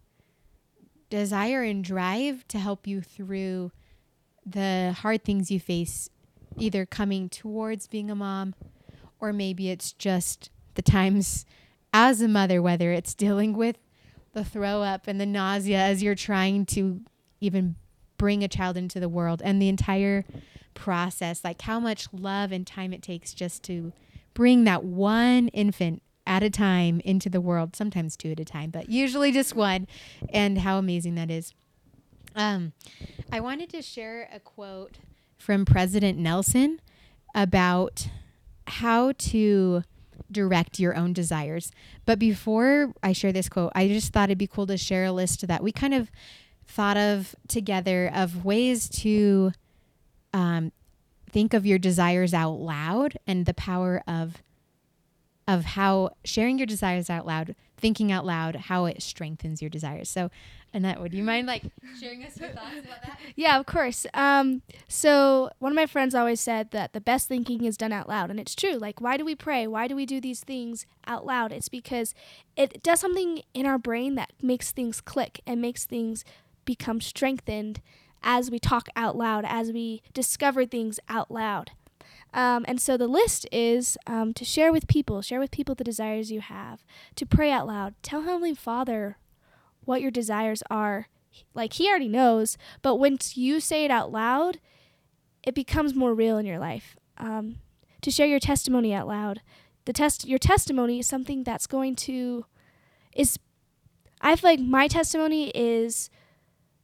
desire 1.10 1.62
and 1.62 1.84
drive 1.84 2.48
to 2.48 2.58
help 2.58 2.86
you 2.86 3.02
through 3.02 3.70
the 4.44 4.96
hard 4.98 5.24
things 5.24 5.50
you 5.50 5.60
face, 5.60 6.08
either 6.56 6.86
coming 6.86 7.28
towards 7.28 7.86
being 7.86 8.10
a 8.10 8.14
mom, 8.14 8.54
or 9.20 9.32
maybe 9.32 9.70
it's 9.70 9.92
just 9.92 10.50
the 10.74 10.82
times 10.82 11.44
as 11.92 12.22
a 12.22 12.28
mother, 12.28 12.62
whether 12.62 12.92
it's 12.92 13.14
dealing 13.14 13.52
with 13.52 13.76
the 14.32 14.44
throw 14.44 14.82
up 14.82 15.06
and 15.06 15.20
the 15.20 15.26
nausea 15.26 15.78
as 15.78 16.02
you're 16.02 16.14
trying 16.14 16.64
to 16.64 17.02
even 17.40 17.76
bring 18.16 18.42
a 18.42 18.48
child 18.48 18.76
into 18.76 18.98
the 18.98 19.08
world 19.08 19.42
and 19.44 19.60
the 19.60 19.68
entire 19.68 20.24
process, 20.74 21.44
like 21.44 21.62
how 21.62 21.78
much 21.80 22.08
love 22.12 22.52
and 22.52 22.66
time 22.66 22.92
it 22.92 23.02
takes 23.02 23.34
just 23.34 23.62
to 23.64 23.92
bring 24.34 24.64
that 24.64 24.84
one 24.84 25.48
infant 25.48 26.02
at 26.26 26.42
a 26.42 26.50
time 26.50 27.00
into 27.04 27.28
the 27.28 27.40
world, 27.40 27.74
sometimes 27.74 28.16
two 28.16 28.30
at 28.30 28.40
a 28.40 28.44
time, 28.44 28.70
but 28.70 28.88
usually 28.88 29.32
just 29.32 29.54
one, 29.54 29.86
and 30.30 30.58
how 30.58 30.78
amazing 30.78 31.14
that 31.16 31.30
is. 31.30 31.52
Um, 32.34 32.72
I 33.30 33.40
wanted 33.40 33.70
to 33.70 33.82
share 33.82 34.28
a 34.32 34.40
quote 34.40 34.98
from 35.36 35.64
President 35.64 36.18
Nelson 36.18 36.80
about 37.34 38.08
how 38.66 39.12
to 39.12 39.82
direct 40.30 40.78
your 40.78 40.96
own 40.96 41.12
desires. 41.12 41.72
But 42.06 42.18
before 42.18 42.94
I 43.02 43.12
share 43.12 43.32
this 43.32 43.48
quote, 43.48 43.72
I 43.74 43.88
just 43.88 44.12
thought 44.12 44.30
it'd 44.30 44.38
be 44.38 44.46
cool 44.46 44.66
to 44.68 44.78
share 44.78 45.04
a 45.04 45.12
list 45.12 45.46
that 45.46 45.62
we 45.62 45.72
kind 45.72 45.92
of 45.92 46.10
thought 46.66 46.96
of 46.96 47.34
together 47.48 48.10
of 48.14 48.44
ways 48.44 48.88
to 48.88 49.52
um, 50.32 50.72
think 51.30 51.54
of 51.54 51.66
your 51.66 51.78
desires 51.78 52.34
out 52.34 52.60
loud 52.60 53.18
and 53.26 53.46
the 53.46 53.54
power 53.54 54.02
of 54.06 54.42
of 55.48 55.64
how 55.64 56.10
sharing 56.24 56.56
your 56.56 56.66
desires 56.66 57.10
out 57.10 57.26
loud, 57.26 57.56
thinking 57.76 58.12
out 58.12 58.24
loud, 58.24 58.54
how 58.54 58.84
it 58.84 59.02
strengthens 59.02 59.60
your 59.60 59.68
desires. 59.68 60.08
So, 60.08 60.30
Annette, 60.72 61.00
would 61.00 61.12
you 61.12 61.24
mind 61.24 61.48
like 61.48 61.64
sharing 62.00 62.24
us 62.24 62.38
your 62.38 62.50
thoughts 62.50 62.78
about 62.78 63.02
that? 63.02 63.18
Yeah, 63.34 63.58
of 63.58 63.66
course. 63.66 64.06
Um, 64.14 64.62
so 64.88 65.50
one 65.58 65.72
of 65.72 65.76
my 65.76 65.86
friends 65.86 66.14
always 66.14 66.40
said 66.40 66.70
that 66.70 66.92
the 66.92 67.00
best 67.00 67.28
thinking 67.28 67.64
is 67.64 67.76
done 67.76 67.92
out 67.92 68.08
loud, 68.08 68.30
and 68.30 68.38
it's 68.38 68.54
true. 68.54 68.74
Like, 68.74 69.00
why 69.00 69.16
do 69.16 69.24
we 69.24 69.34
pray? 69.34 69.66
Why 69.66 69.88
do 69.88 69.96
we 69.96 70.06
do 70.06 70.20
these 70.20 70.40
things 70.40 70.86
out 71.06 71.26
loud? 71.26 71.50
It's 71.50 71.68
because 71.68 72.14
it 72.56 72.82
does 72.82 73.00
something 73.00 73.42
in 73.52 73.66
our 73.66 73.78
brain 73.78 74.14
that 74.14 74.32
makes 74.40 74.70
things 74.70 75.00
click 75.00 75.40
and 75.46 75.60
makes 75.60 75.86
things 75.86 76.24
become 76.64 77.00
strengthened 77.00 77.80
as 78.22 78.50
we 78.50 78.58
talk 78.58 78.88
out 78.96 79.16
loud, 79.16 79.44
as 79.46 79.72
we 79.72 80.02
discover 80.12 80.64
things 80.64 80.98
out 81.08 81.30
loud. 81.30 81.72
Um, 82.34 82.64
and 82.66 82.80
so 82.80 82.96
the 82.96 83.08
list 83.08 83.46
is 83.52 83.98
um, 84.06 84.32
to 84.34 84.44
share 84.44 84.72
with 84.72 84.88
people, 84.88 85.20
share 85.20 85.40
with 85.40 85.50
people 85.50 85.74
the 85.74 85.84
desires 85.84 86.32
you 86.32 86.40
have, 86.40 86.84
to 87.16 87.26
pray 87.26 87.50
out 87.50 87.66
loud, 87.66 87.94
tell 88.02 88.22
Heavenly 88.22 88.54
Father 88.54 89.18
what 89.84 90.00
your 90.00 90.10
desires 90.10 90.62
are. 90.70 91.08
Like 91.54 91.74
He 91.74 91.88
already 91.88 92.08
knows, 92.08 92.56
but 92.80 92.96
once 92.96 93.36
you 93.36 93.60
say 93.60 93.84
it 93.84 93.90
out 93.90 94.10
loud, 94.10 94.60
it 95.42 95.54
becomes 95.54 95.94
more 95.94 96.14
real 96.14 96.38
in 96.38 96.46
your 96.46 96.58
life. 96.58 96.96
Um, 97.18 97.56
to 98.00 98.10
share 98.10 98.26
your 98.26 98.40
testimony 98.40 98.94
out 98.94 99.06
loud, 99.06 99.40
the 99.84 99.92
test 99.92 100.26
your 100.26 100.38
testimony 100.38 101.00
is 101.00 101.06
something 101.06 101.42
that's 101.42 101.66
going 101.66 101.96
to 101.96 102.46
is. 103.14 103.38
I 104.20 104.36
feel 104.36 104.50
like 104.50 104.60
my 104.60 104.86
testimony 104.86 105.50
is 105.50 106.08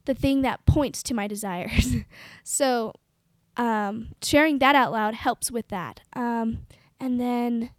the 0.09 0.15
thing 0.15 0.41
that 0.41 0.65
points 0.65 1.03
to 1.03 1.13
my 1.13 1.27
desires. 1.27 1.97
so 2.43 2.95
um, 3.59 4.09
sharing 4.23 4.59
that 4.59 4.75
out 4.75 4.91
loud 4.91 5.13
helps 5.13 5.51
with 5.51 5.69
that. 5.69 6.01
Um, 6.15 6.61
and 6.99 7.21
then 7.21 7.71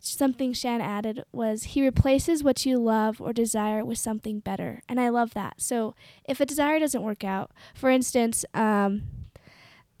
something 0.00 0.52
Shan 0.52 0.80
added 0.80 1.22
was 1.30 1.62
he 1.62 1.84
replaces 1.84 2.42
what 2.42 2.66
you 2.66 2.78
love 2.78 3.20
or 3.20 3.32
desire 3.32 3.84
with 3.84 3.98
something 3.98 4.40
better. 4.40 4.82
And 4.88 5.00
I 5.00 5.08
love 5.08 5.34
that. 5.34 5.60
So 5.62 5.94
if 6.28 6.40
a 6.40 6.46
desire 6.46 6.80
doesn't 6.80 7.02
work 7.02 7.22
out, 7.22 7.52
for 7.76 7.90
instance, 7.90 8.44
um, 8.52 9.02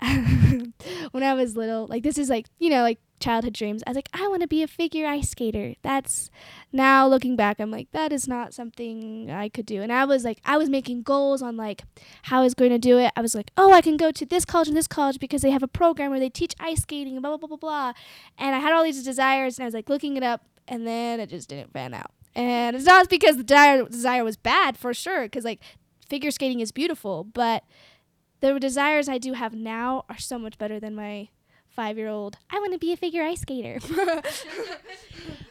when 0.00 1.22
I 1.22 1.34
was 1.34 1.56
little, 1.56 1.86
like 1.86 2.02
this 2.02 2.18
is 2.18 2.28
like, 2.28 2.46
you 2.58 2.70
know, 2.70 2.82
like 2.82 2.98
childhood 3.24 3.54
dreams. 3.54 3.82
I 3.86 3.90
was 3.90 3.96
like, 3.96 4.10
I 4.12 4.28
want 4.28 4.42
to 4.42 4.48
be 4.48 4.62
a 4.62 4.66
figure 4.66 5.06
ice 5.06 5.30
skater. 5.30 5.74
That's 5.82 6.30
now 6.72 7.08
looking 7.08 7.36
back, 7.36 7.58
I'm 7.58 7.70
like, 7.70 7.90
that 7.92 8.12
is 8.12 8.28
not 8.28 8.52
something 8.52 9.30
I 9.30 9.48
could 9.48 9.64
do. 9.64 9.80
And 9.80 9.90
I 9.90 10.04
was 10.04 10.24
like, 10.24 10.40
I 10.44 10.58
was 10.58 10.68
making 10.68 11.02
goals 11.02 11.40
on 11.40 11.56
like 11.56 11.82
how 12.24 12.40
I 12.40 12.42
was 12.42 12.54
going 12.54 12.70
to 12.70 12.78
do 12.78 12.98
it. 12.98 13.12
I 13.16 13.22
was 13.22 13.34
like, 13.34 13.50
oh, 13.56 13.72
I 13.72 13.80
can 13.80 13.96
go 13.96 14.10
to 14.12 14.26
this 14.26 14.44
college 14.44 14.68
and 14.68 14.76
this 14.76 14.86
college 14.86 15.18
because 15.18 15.40
they 15.40 15.50
have 15.50 15.62
a 15.62 15.68
program 15.68 16.10
where 16.10 16.20
they 16.20 16.28
teach 16.28 16.54
ice 16.60 16.82
skating 16.82 17.14
and 17.14 17.22
blah, 17.22 17.36
blah, 17.36 17.48
blah, 17.48 17.56
blah, 17.56 17.92
blah. 17.92 17.92
And 18.36 18.54
I 18.54 18.58
had 18.58 18.72
all 18.72 18.84
these 18.84 19.02
desires 19.02 19.58
and 19.58 19.64
I 19.64 19.66
was 19.66 19.74
like 19.74 19.88
looking 19.88 20.18
it 20.18 20.22
up 20.22 20.42
and 20.68 20.86
then 20.86 21.18
it 21.18 21.30
just 21.30 21.48
didn't 21.48 21.72
pan 21.72 21.94
out. 21.94 22.10
And 22.34 22.76
it's 22.76 22.84
not 22.84 23.08
because 23.08 23.38
the 23.38 23.44
desire, 23.44 23.84
desire 23.84 24.24
was 24.24 24.36
bad 24.36 24.76
for 24.76 24.92
sure, 24.92 25.22
because 25.22 25.44
like 25.44 25.60
figure 26.08 26.30
skating 26.30 26.60
is 26.60 26.72
beautiful, 26.72 27.24
but 27.24 27.64
the 28.40 28.58
desires 28.60 29.08
I 29.08 29.16
do 29.16 29.32
have 29.32 29.54
now 29.54 30.04
are 30.10 30.18
so 30.18 30.38
much 30.38 30.58
better 30.58 30.78
than 30.78 30.94
my 30.94 31.28
five 31.74 31.98
year 31.98 32.08
old. 32.08 32.36
I 32.50 32.58
want 32.58 32.72
to 32.72 32.78
be 32.78 32.92
a 32.92 32.96
figure 32.96 33.22
ice 33.22 33.40
skater. 33.40 33.78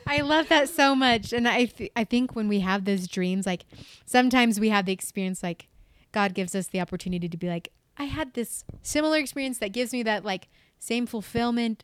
I 0.08 0.22
love 0.22 0.50
that 0.50 0.70
so 0.70 0.96
much. 0.96 1.34
And 1.34 1.48
I, 1.48 1.66
th- 1.66 1.92
I 1.96 2.04
think 2.04 2.36
when 2.36 2.48
we 2.48 2.60
have 2.62 2.86
those 2.86 3.08
dreams, 3.08 3.46
like 3.46 3.66
sometimes 4.06 4.60
we 4.60 4.70
have 4.70 4.86
the 4.86 4.94
experience, 4.94 5.44
like 5.44 5.68
God 6.12 6.34
gives 6.34 6.56
us 6.56 6.68
the 6.68 6.82
opportunity 6.82 7.30
to 7.30 7.38
be 7.38 7.48
like, 7.48 7.70
I 7.98 8.06
had 8.06 8.34
this 8.34 8.64
similar 8.82 9.18
experience 9.18 9.60
that 9.60 9.72
gives 9.72 9.94
me 9.94 10.04
that 10.04 10.26
like 10.26 10.48
same 10.80 11.06
fulfillment 11.06 11.84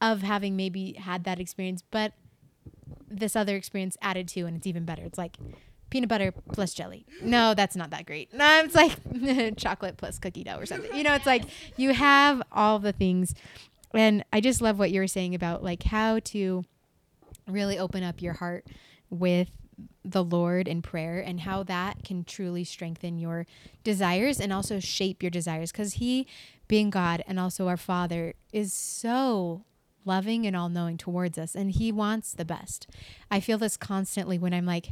of 0.00 0.22
having 0.22 0.56
maybe 0.56 0.92
had 0.94 1.24
that 1.24 1.40
experience, 1.40 1.82
but 1.90 2.12
this 3.08 3.36
other 3.36 3.56
experience 3.56 3.96
added 4.02 4.28
to, 4.28 4.40
and 4.42 4.56
it's 4.56 4.66
even 4.66 4.84
better. 4.84 5.02
It's 5.02 5.18
like 5.18 5.36
peanut 5.90 6.08
butter 6.08 6.32
plus 6.52 6.74
jelly. 6.74 7.06
No, 7.22 7.54
that's 7.54 7.76
not 7.76 7.90
that 7.90 8.04
great. 8.04 8.32
No, 8.34 8.62
it's 8.64 8.74
like 8.74 9.56
chocolate 9.56 9.96
plus 9.96 10.18
cookie 10.18 10.42
dough 10.44 10.58
or 10.58 10.66
something. 10.66 10.94
You 10.94 11.04
know, 11.04 11.14
it's 11.14 11.26
like 11.26 11.44
you 11.76 11.94
have 11.94 12.42
all 12.50 12.78
the 12.78 12.92
things. 12.92 13.34
And 13.94 14.24
I 14.32 14.40
just 14.40 14.60
love 14.60 14.78
what 14.78 14.90
you 14.90 15.00
were 15.00 15.06
saying 15.06 15.34
about 15.34 15.62
like 15.62 15.84
how 15.84 16.18
to 16.20 16.64
really 17.48 17.78
open 17.78 18.02
up 18.02 18.20
your 18.20 18.34
heart 18.34 18.66
with 19.10 19.50
the 20.04 20.24
Lord 20.24 20.68
in 20.68 20.82
prayer 20.82 21.20
and 21.20 21.40
how 21.40 21.62
that 21.64 22.04
can 22.04 22.24
truly 22.24 22.64
strengthen 22.64 23.18
your 23.18 23.46
desires 23.82 24.40
and 24.40 24.52
also 24.52 24.80
shape 24.80 25.22
your 25.22 25.30
desires. 25.30 25.72
Because 25.72 25.94
He, 25.94 26.26
being 26.68 26.90
God 26.90 27.22
and 27.26 27.38
also 27.38 27.68
our 27.68 27.76
Father, 27.76 28.34
is 28.52 28.72
so 28.72 29.64
loving 30.04 30.46
and 30.46 30.54
all 30.54 30.68
knowing 30.68 30.98
towards 30.98 31.38
us 31.38 31.54
and 31.54 31.70
He 31.70 31.90
wants 31.90 32.32
the 32.32 32.44
best. 32.44 32.86
I 33.30 33.40
feel 33.40 33.58
this 33.58 33.76
constantly 33.76 34.38
when 34.38 34.52
I'm 34.52 34.66
like, 34.66 34.90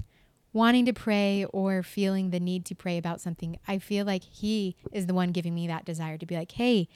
wanting 0.53 0.85
to 0.85 0.93
pray 0.93 1.47
or 1.47 1.83
feeling 1.83 2.31
the 2.31 2.41
need 2.41 2.65
to 2.67 2.75
pray 2.75 2.99
about 2.99 3.21
something, 3.21 3.59
I 3.67 3.79
feel 3.79 4.05
like 4.05 4.23
He 4.23 4.77
is 4.93 5.07
the 5.07 5.15
one 5.15 5.33
giving 5.33 5.55
me 5.55 5.67
that 5.67 5.85
desire 5.85 6.19
to 6.19 6.27
be 6.27 6.37
like, 6.37 6.53
hey, 6.53 6.89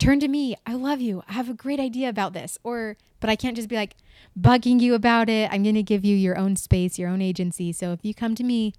turn 0.00 0.18
to 0.20 0.28
me. 0.28 0.56
I 0.66 0.74
love 0.74 1.00
you. 1.00 1.22
I 1.28 1.34
have 1.34 1.48
a 1.48 1.54
great 1.54 1.78
idea 1.78 2.08
about 2.08 2.32
this. 2.32 2.58
Or, 2.64 2.96
but 3.20 3.30
I 3.30 3.36
can't 3.36 3.54
just 3.54 3.68
be 3.68 3.76
like 3.76 3.94
bugging 4.38 4.80
you 4.80 4.94
about 4.94 5.28
it. 5.28 5.48
I'm 5.52 5.62
going 5.62 5.74
to 5.76 5.82
give 5.82 6.04
you 6.04 6.16
your 6.16 6.36
own 6.36 6.56
space, 6.56 6.98
your 6.98 7.08
own 7.08 7.22
agency. 7.22 7.72
So 7.72 7.92
if 7.92 8.04
you 8.04 8.14
come 8.14 8.34
to 8.34 8.42
me, 8.42 8.72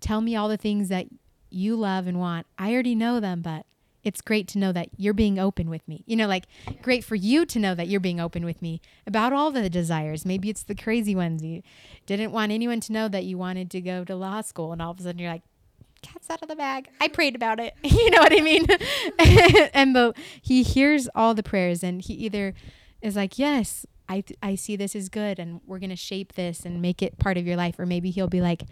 tell 0.00 0.20
me 0.20 0.36
all 0.36 0.48
the 0.48 0.56
things 0.56 0.88
that 0.88 1.06
you 1.50 1.74
love 1.74 2.06
and 2.06 2.20
want. 2.20 2.46
I 2.58 2.72
already 2.72 2.94
know 2.94 3.18
them, 3.18 3.42
but 3.42 3.66
it's 4.02 4.20
great 4.20 4.48
to 4.48 4.58
know 4.58 4.72
that 4.72 4.88
you're 4.96 5.12
being 5.12 5.38
open 5.38 5.68
with 5.68 5.86
me. 5.86 6.04
You 6.06 6.16
know, 6.16 6.26
like 6.26 6.44
great 6.82 7.04
for 7.04 7.16
you 7.16 7.44
to 7.46 7.58
know 7.58 7.74
that 7.74 7.88
you're 7.88 8.00
being 8.00 8.20
open 8.20 8.44
with 8.44 8.62
me 8.62 8.80
about 9.06 9.32
all 9.32 9.50
the 9.50 9.68
desires. 9.68 10.24
Maybe 10.24 10.48
it's 10.48 10.62
the 10.62 10.74
crazy 10.74 11.14
ones. 11.14 11.42
You 11.42 11.62
didn't 12.06 12.32
want 12.32 12.52
anyone 12.52 12.80
to 12.80 12.92
know 12.92 13.08
that 13.08 13.24
you 13.24 13.36
wanted 13.36 13.70
to 13.72 13.80
go 13.80 14.04
to 14.04 14.14
law 14.14 14.40
school, 14.40 14.72
and 14.72 14.80
all 14.80 14.92
of 14.92 15.00
a 15.00 15.02
sudden 15.02 15.18
you're 15.18 15.30
like, 15.30 15.42
cat's 16.02 16.30
out 16.30 16.42
of 16.42 16.48
the 16.48 16.56
bag. 16.56 16.88
I 17.00 17.08
prayed 17.08 17.34
about 17.34 17.60
it. 17.60 17.74
you 17.82 18.10
know 18.10 18.20
what 18.20 18.32
I 18.32 18.42
mean? 18.42 18.66
and 19.74 19.94
the 19.94 20.14
he 20.40 20.62
hears 20.62 21.08
all 21.14 21.34
the 21.34 21.42
prayers, 21.42 21.82
and 21.82 22.02
he 22.02 22.14
either 22.14 22.54
is 23.00 23.16
like, 23.16 23.38
yes. 23.38 23.86
I, 24.08 24.24
I 24.42 24.56
see 24.56 24.74
this 24.74 24.96
is 24.96 25.08
good 25.08 25.38
and 25.38 25.60
we're 25.68 25.78
going 25.78 25.90
to 25.90 25.94
shape 25.94 26.32
this 26.32 26.64
and 26.64 26.82
make 26.82 27.00
it 27.00 27.16
part 27.20 27.36
of 27.36 27.46
your 27.46 27.54
life 27.54 27.78
or 27.78 27.86
maybe 27.86 28.10
he'll 28.10 28.26
be 28.26 28.40
like 28.40 28.64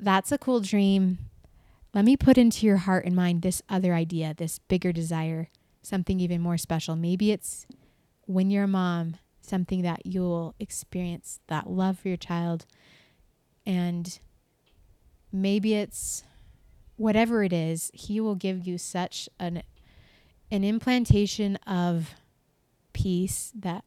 that's 0.00 0.32
a 0.32 0.38
cool 0.38 0.60
dream 0.60 1.18
let 1.96 2.04
me 2.04 2.14
put 2.14 2.36
into 2.36 2.66
your 2.66 2.76
heart 2.76 3.06
and 3.06 3.16
mind 3.16 3.40
this 3.40 3.62
other 3.70 3.94
idea, 3.94 4.34
this 4.36 4.58
bigger 4.58 4.92
desire, 4.92 5.48
something 5.80 6.20
even 6.20 6.42
more 6.42 6.58
special. 6.58 6.94
Maybe 6.94 7.32
it's 7.32 7.66
when 8.26 8.50
you're 8.50 8.64
a 8.64 8.68
mom, 8.68 9.16
something 9.40 9.80
that 9.80 10.04
you'll 10.04 10.54
experience 10.60 11.40
that 11.46 11.70
love 11.70 11.98
for 11.98 12.08
your 12.08 12.18
child. 12.18 12.66
And 13.64 14.18
maybe 15.32 15.72
it's 15.72 16.22
whatever 16.96 17.42
it 17.42 17.52
is, 17.52 17.90
he 17.94 18.20
will 18.20 18.34
give 18.34 18.66
you 18.66 18.78
such 18.78 19.28
an 19.38 19.62
an 20.50 20.62
implantation 20.62 21.56
of 21.66 22.14
peace 22.92 23.52
that 23.54 23.84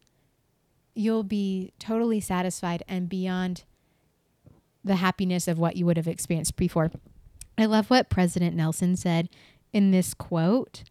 you'll 0.94 1.22
be 1.24 1.72
totally 1.78 2.20
satisfied 2.20 2.82
and 2.86 3.08
beyond 3.08 3.64
the 4.84 4.96
happiness 4.96 5.48
of 5.48 5.58
what 5.58 5.76
you 5.76 5.86
would 5.86 5.96
have 5.96 6.08
experienced 6.08 6.56
before. 6.56 6.90
I 7.56 7.66
love 7.66 7.88
what 7.90 8.10
President 8.10 8.54
Nelson 8.54 8.96
said 8.96 9.28
in 9.72 9.90
this 9.90 10.14
quote. 10.14 10.84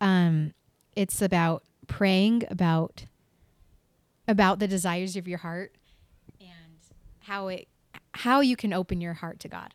Um, 0.00 0.52
it's 0.94 1.22
about 1.22 1.62
praying 1.86 2.42
about 2.50 3.06
about 4.28 4.58
the 4.58 4.66
desires 4.66 5.16
of 5.16 5.28
your 5.28 5.38
heart 5.38 5.76
and 6.40 6.78
how 7.20 7.48
it 7.48 7.68
how 8.12 8.40
you 8.40 8.56
can 8.56 8.72
open 8.72 9.00
your 9.00 9.14
heart 9.14 9.38
to 9.40 9.48
God. 9.48 9.74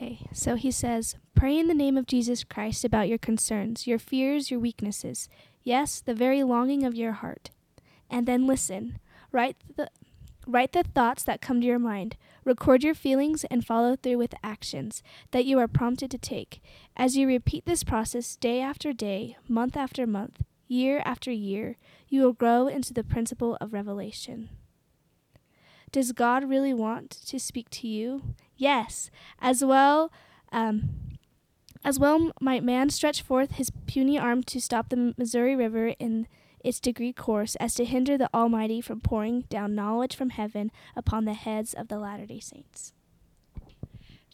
Okay, 0.00 0.28
so 0.32 0.54
he 0.54 0.70
says, 0.70 1.16
Pray 1.34 1.58
in 1.58 1.66
the 1.66 1.74
name 1.74 1.96
of 1.96 2.06
Jesus 2.06 2.44
Christ 2.44 2.84
about 2.84 3.08
your 3.08 3.18
concerns, 3.18 3.84
your 3.88 3.98
fears, 3.98 4.48
your 4.48 4.60
weaknesses, 4.60 5.28
yes, 5.64 6.00
the 6.00 6.14
very 6.14 6.44
longing 6.44 6.84
of 6.84 6.94
your 6.94 7.14
heart. 7.14 7.50
And 8.08 8.24
then 8.24 8.46
listen. 8.46 9.00
Write 9.32 9.56
the 9.74 9.90
Write 10.46 10.70
the 10.70 10.84
thoughts 10.84 11.24
that 11.24 11.40
come 11.40 11.60
to 11.60 11.66
your 11.66 11.80
mind. 11.80 12.16
Record 12.44 12.84
your 12.84 12.94
feelings 12.94 13.44
and 13.50 13.66
follow 13.66 13.96
through 13.96 14.18
with 14.18 14.36
actions 14.40 15.02
that 15.32 15.46
you 15.46 15.58
are 15.58 15.66
prompted 15.66 16.12
to 16.12 16.18
take. 16.18 16.62
As 16.96 17.16
you 17.16 17.26
repeat 17.26 17.66
this 17.66 17.82
process 17.82 18.36
day 18.36 18.60
after 18.60 18.92
day, 18.92 19.36
month 19.48 19.76
after 19.76 20.06
month, 20.06 20.42
year 20.68 21.02
after 21.04 21.32
year, 21.32 21.76
you 22.08 22.22
will 22.22 22.32
grow 22.32 22.68
into 22.68 22.94
the 22.94 23.02
principle 23.02 23.58
of 23.60 23.72
revelation. 23.72 24.48
Does 25.92 26.12
God 26.12 26.48
really 26.48 26.74
want 26.74 27.10
to 27.10 27.38
speak 27.38 27.70
to 27.70 27.88
you? 27.88 28.34
Yes. 28.56 29.10
As 29.40 29.64
well, 29.64 30.12
um, 30.52 31.18
as 31.84 31.98
well 31.98 32.32
might 32.40 32.64
man 32.64 32.90
stretch 32.90 33.22
forth 33.22 33.52
his 33.52 33.70
puny 33.86 34.18
arm 34.18 34.42
to 34.44 34.60
stop 34.60 34.88
the 34.88 35.14
Missouri 35.16 35.56
River 35.56 35.88
in 35.98 36.26
its 36.64 36.80
degree 36.80 37.12
course 37.12 37.54
as 37.56 37.74
to 37.74 37.84
hinder 37.84 38.18
the 38.18 38.28
Almighty 38.34 38.80
from 38.80 39.00
pouring 39.00 39.42
down 39.42 39.74
knowledge 39.74 40.16
from 40.16 40.30
heaven 40.30 40.70
upon 40.96 41.24
the 41.24 41.34
heads 41.34 41.72
of 41.72 41.88
the 41.88 41.98
Latter 41.98 42.26
day 42.26 42.40
Saints. 42.40 42.92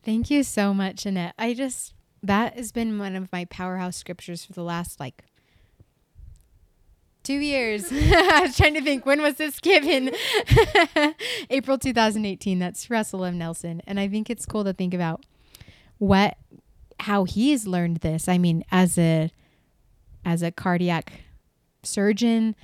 Thank 0.03 0.31
you 0.31 0.43
so 0.43 0.75
much, 0.75 1.07
Annette. 1.07 1.35
I 1.39 1.55
just, 1.55 1.95
that 2.23 2.57
has 2.57 2.73
been 2.73 2.99
one 2.99 3.15
of 3.15 3.31
my 3.33 3.45
powerhouse 3.47 3.97
scriptures 3.97 4.45
for 4.45 4.53
the 4.53 4.63
last 4.63 5.01
like 5.01 5.25
two 7.25 7.39
years. 7.39 7.87
I 7.93 8.43
was 8.43 8.57
trying 8.57 8.75
to 8.75 8.83
think, 8.83 9.05
when 9.05 9.21
was 9.21 9.35
this 9.35 9.59
given? 9.59 10.13
April 11.51 11.79
2018. 11.79 12.59
That's 12.59 12.89
Russell 12.91 13.25
M. 13.25 13.39
Nelson. 13.39 13.83
And 13.87 13.99
I 13.99 14.09
think 14.09 14.31
it's 14.31 14.47
cool 14.47 14.63
to 14.65 14.73
think 14.73 14.95
about 14.95 15.25
what, 15.99 16.37
how 17.01 17.25
he's 17.25 17.67
learned 17.67 17.99
this. 17.99 18.29
I 18.29 18.39
mean, 18.39 18.65
as 18.71 18.97
a, 18.99 19.31
as 20.25 20.43
a 20.43 20.53
cardiac 20.53 21.25
surgeon, 21.83 22.55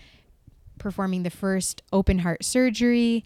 performing 0.78 1.24
the 1.24 1.30
first 1.30 1.82
open 1.92 2.20
heart 2.20 2.44
surgery, 2.44 3.24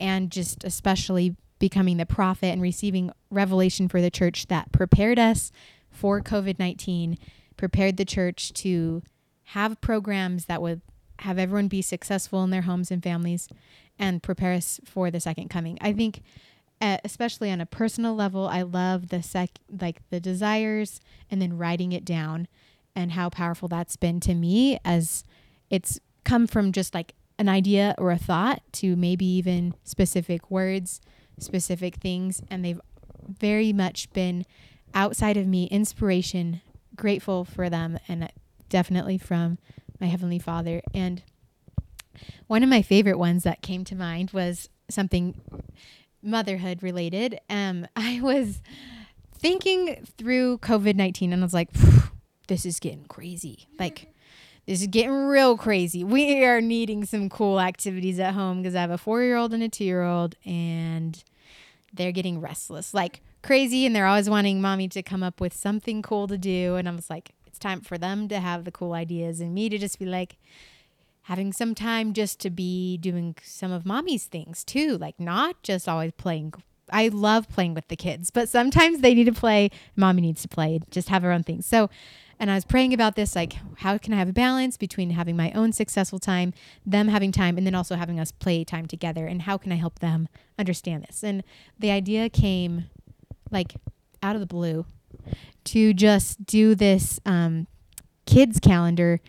and 0.00 0.30
just 0.30 0.64
especially 0.64 1.36
becoming 1.58 1.98
the 1.98 2.06
prophet 2.06 2.46
and 2.46 2.62
receiving 2.62 3.10
revelation 3.30 3.88
for 3.88 4.00
the 4.00 4.10
church 4.10 4.46
that 4.48 4.72
prepared 4.72 5.18
us 5.18 5.52
for 5.90 6.20
COVID 6.20 6.58
19, 6.58 7.18
prepared 7.56 7.96
the 7.96 8.04
church 8.04 8.52
to 8.54 9.02
have 9.52 9.80
programs 9.80 10.46
that 10.46 10.62
would 10.62 10.80
have 11.20 11.38
everyone 11.38 11.68
be 11.68 11.82
successful 11.82 12.42
in 12.44 12.50
their 12.50 12.62
homes 12.62 12.90
and 12.90 13.02
families 13.02 13.48
and 13.98 14.22
prepare 14.22 14.52
us 14.52 14.80
for 14.84 15.10
the 15.10 15.20
second 15.20 15.50
coming. 15.50 15.76
I 15.80 15.92
think 15.92 16.22
especially 16.80 17.50
on 17.50 17.60
a 17.60 17.66
personal 17.66 18.14
level, 18.14 18.48
I 18.48 18.62
love 18.62 19.08
the 19.08 19.22
sec 19.22 19.50
like 19.68 20.00
the 20.08 20.18
desires 20.18 20.98
and 21.30 21.42
then 21.42 21.58
writing 21.58 21.92
it 21.92 22.06
down 22.06 22.48
and 22.96 23.12
how 23.12 23.28
powerful 23.28 23.68
that's 23.68 23.96
been 23.96 24.18
to 24.20 24.34
me 24.34 24.78
as 24.84 25.24
it's 25.68 26.00
come 26.24 26.46
from 26.46 26.72
just 26.72 26.94
like 26.94 27.14
an 27.38 27.48
idea 27.48 27.94
or 27.98 28.10
a 28.10 28.18
thought 28.18 28.62
to 28.72 28.96
maybe 28.96 29.26
even 29.26 29.74
specific 29.84 30.50
words, 30.50 31.00
specific 31.38 31.96
things. 31.96 32.42
And 32.50 32.64
they've 32.64 32.80
very 33.28 33.72
much 33.72 34.10
been 34.12 34.46
outside 34.94 35.36
of 35.36 35.46
me 35.46 35.64
inspiration, 35.66 36.62
grateful 36.96 37.44
for 37.44 37.68
them, 37.68 37.98
and 38.08 38.30
definitely 38.70 39.18
from 39.18 39.58
my 40.00 40.06
Heavenly 40.06 40.38
Father. 40.38 40.80
And 40.94 41.22
one 42.46 42.62
of 42.62 42.68
my 42.68 42.80
favorite 42.80 43.18
ones 43.18 43.42
that 43.42 43.60
came 43.60 43.84
to 43.84 43.94
mind 43.94 44.30
was 44.30 44.70
something 44.88 45.40
motherhood 46.22 46.82
related. 46.82 47.38
Um, 47.50 47.86
I 47.96 48.20
was 48.22 48.62
thinking 49.38 50.06
through 50.18 50.58
COVID 50.58 50.96
19 50.96 51.32
and 51.32 51.42
I 51.42 51.44
was 51.44 51.54
like, 51.54 51.70
this 52.48 52.64
is 52.66 52.80
getting 52.80 53.04
crazy. 53.04 53.68
Like, 53.78 54.12
this 54.66 54.80
is 54.80 54.86
getting 54.88 55.26
real 55.26 55.56
crazy. 55.56 56.04
We 56.04 56.44
are 56.44 56.60
needing 56.60 57.04
some 57.04 57.28
cool 57.28 57.60
activities 57.60 58.18
at 58.18 58.34
home 58.34 58.62
because 58.62 58.74
I 58.74 58.80
have 58.80 58.90
a 58.90 58.98
four 58.98 59.22
year 59.22 59.36
old 59.36 59.52
and 59.52 59.62
a 59.62 59.68
two 59.68 59.84
year 59.84 60.02
old, 60.02 60.34
and 60.44 61.22
they're 61.92 62.12
getting 62.12 62.40
restless, 62.40 62.92
like 62.92 63.22
crazy. 63.42 63.86
And 63.86 63.94
they're 63.94 64.06
always 64.06 64.28
wanting 64.28 64.60
mommy 64.60 64.88
to 64.88 65.02
come 65.02 65.22
up 65.22 65.40
with 65.40 65.54
something 65.54 66.02
cool 66.02 66.26
to 66.28 66.36
do. 66.36 66.76
And 66.76 66.88
I 66.88 66.92
was 66.92 67.08
like, 67.08 67.32
time 67.60 67.80
for 67.80 67.98
them 67.98 68.28
to 68.28 68.40
have 68.40 68.64
the 68.64 68.72
cool 68.72 68.92
ideas 68.92 69.40
and 69.40 69.54
me 69.54 69.68
to 69.68 69.78
just 69.78 69.98
be 69.98 70.06
like, 70.06 70.36
having 71.30 71.52
some 71.52 71.74
time 71.74 72.12
just 72.12 72.40
to 72.40 72.50
be 72.50 72.96
doing 72.96 73.36
some 73.42 73.70
of 73.70 73.86
mommy's 73.86 74.24
things 74.24 74.64
too, 74.64 74.98
like 74.98 75.18
not 75.20 75.62
just 75.62 75.88
always 75.88 76.12
playing. 76.12 76.52
I 76.92 77.08
love 77.08 77.48
playing 77.48 77.74
with 77.74 77.86
the 77.88 77.94
kids, 77.94 78.30
but 78.30 78.48
sometimes 78.48 79.00
they 79.00 79.14
need 79.14 79.26
to 79.26 79.32
play. 79.32 79.70
Mommy 79.94 80.22
needs 80.22 80.42
to 80.42 80.48
play, 80.48 80.80
just 80.90 81.08
have 81.08 81.22
her 81.22 81.30
own 81.30 81.44
things. 81.44 81.66
So, 81.66 81.88
and 82.40 82.50
I 82.50 82.54
was 82.54 82.64
praying 82.64 82.94
about 82.94 83.14
this 83.16 83.36
like, 83.36 83.54
how 83.76 83.96
can 83.98 84.12
I 84.12 84.16
have 84.16 84.30
a 84.30 84.32
balance 84.32 84.76
between 84.76 85.10
having 85.10 85.36
my 85.36 85.52
own 85.52 85.72
successful 85.72 86.18
time, 86.18 86.52
them 86.84 87.08
having 87.08 87.32
time, 87.32 87.58
and 87.58 87.66
then 87.66 87.74
also 87.74 87.96
having 87.96 88.18
us 88.18 88.32
play 88.32 88.64
time 88.64 88.86
together? 88.86 89.26
And 89.26 89.42
how 89.42 89.56
can 89.56 89.70
I 89.70 89.76
help 89.76 89.98
them 89.98 90.26
understand 90.58 91.04
this? 91.04 91.22
And 91.22 91.44
the 91.78 91.90
idea 91.90 92.28
came 92.28 92.86
like 93.50 93.74
out 94.22 94.34
of 94.34 94.40
the 94.40 94.46
blue 94.46 94.86
to 95.64 95.92
just 95.92 96.44
do 96.46 96.74
this 96.74 97.20
um, 97.26 97.66
kids 98.26 98.60
calendar, 98.60 99.20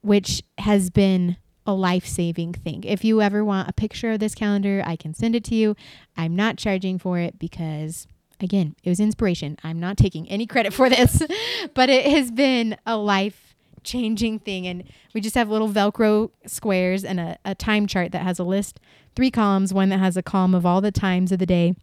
which 0.00 0.42
has 0.58 0.90
been 0.90 1.36
a 1.66 1.72
life 1.72 2.06
saving 2.06 2.54
thing. 2.54 2.82
If 2.84 3.04
you 3.04 3.20
ever 3.20 3.44
want 3.44 3.68
a 3.68 3.72
picture 3.72 4.12
of 4.12 4.20
this 4.20 4.34
calendar, 4.34 4.82
I 4.86 4.96
can 4.96 5.12
send 5.12 5.36
it 5.36 5.44
to 5.44 5.54
you. 5.54 5.76
I'm 6.16 6.34
not 6.34 6.56
charging 6.56 6.98
for 6.98 7.18
it 7.18 7.38
because, 7.38 8.06
again, 8.40 8.74
it 8.82 8.88
was 8.88 9.00
inspiration. 9.00 9.58
I'm 9.62 9.78
not 9.78 9.98
taking 9.98 10.28
any 10.30 10.46
credit 10.46 10.72
for 10.72 10.88
this, 10.88 11.22
but 11.74 11.90
it 11.90 12.06
has 12.06 12.30
been 12.30 12.76
a 12.86 12.96
life 12.96 13.54
changing 13.84 14.38
thing. 14.38 14.66
And 14.66 14.84
we 15.12 15.20
just 15.20 15.34
have 15.34 15.50
little 15.50 15.68
Velcro 15.68 16.30
squares 16.46 17.04
and 17.04 17.20
a, 17.20 17.38
a 17.44 17.54
time 17.54 17.86
chart 17.86 18.12
that 18.12 18.22
has 18.22 18.38
a 18.38 18.44
list, 18.44 18.80
three 19.14 19.30
columns, 19.30 19.74
one 19.74 19.90
that 19.90 19.98
has 19.98 20.16
a 20.16 20.22
column 20.22 20.54
of 20.54 20.64
all 20.64 20.80
the 20.80 20.90
times 20.90 21.32
of 21.32 21.38
the 21.38 21.46
day 21.46 21.74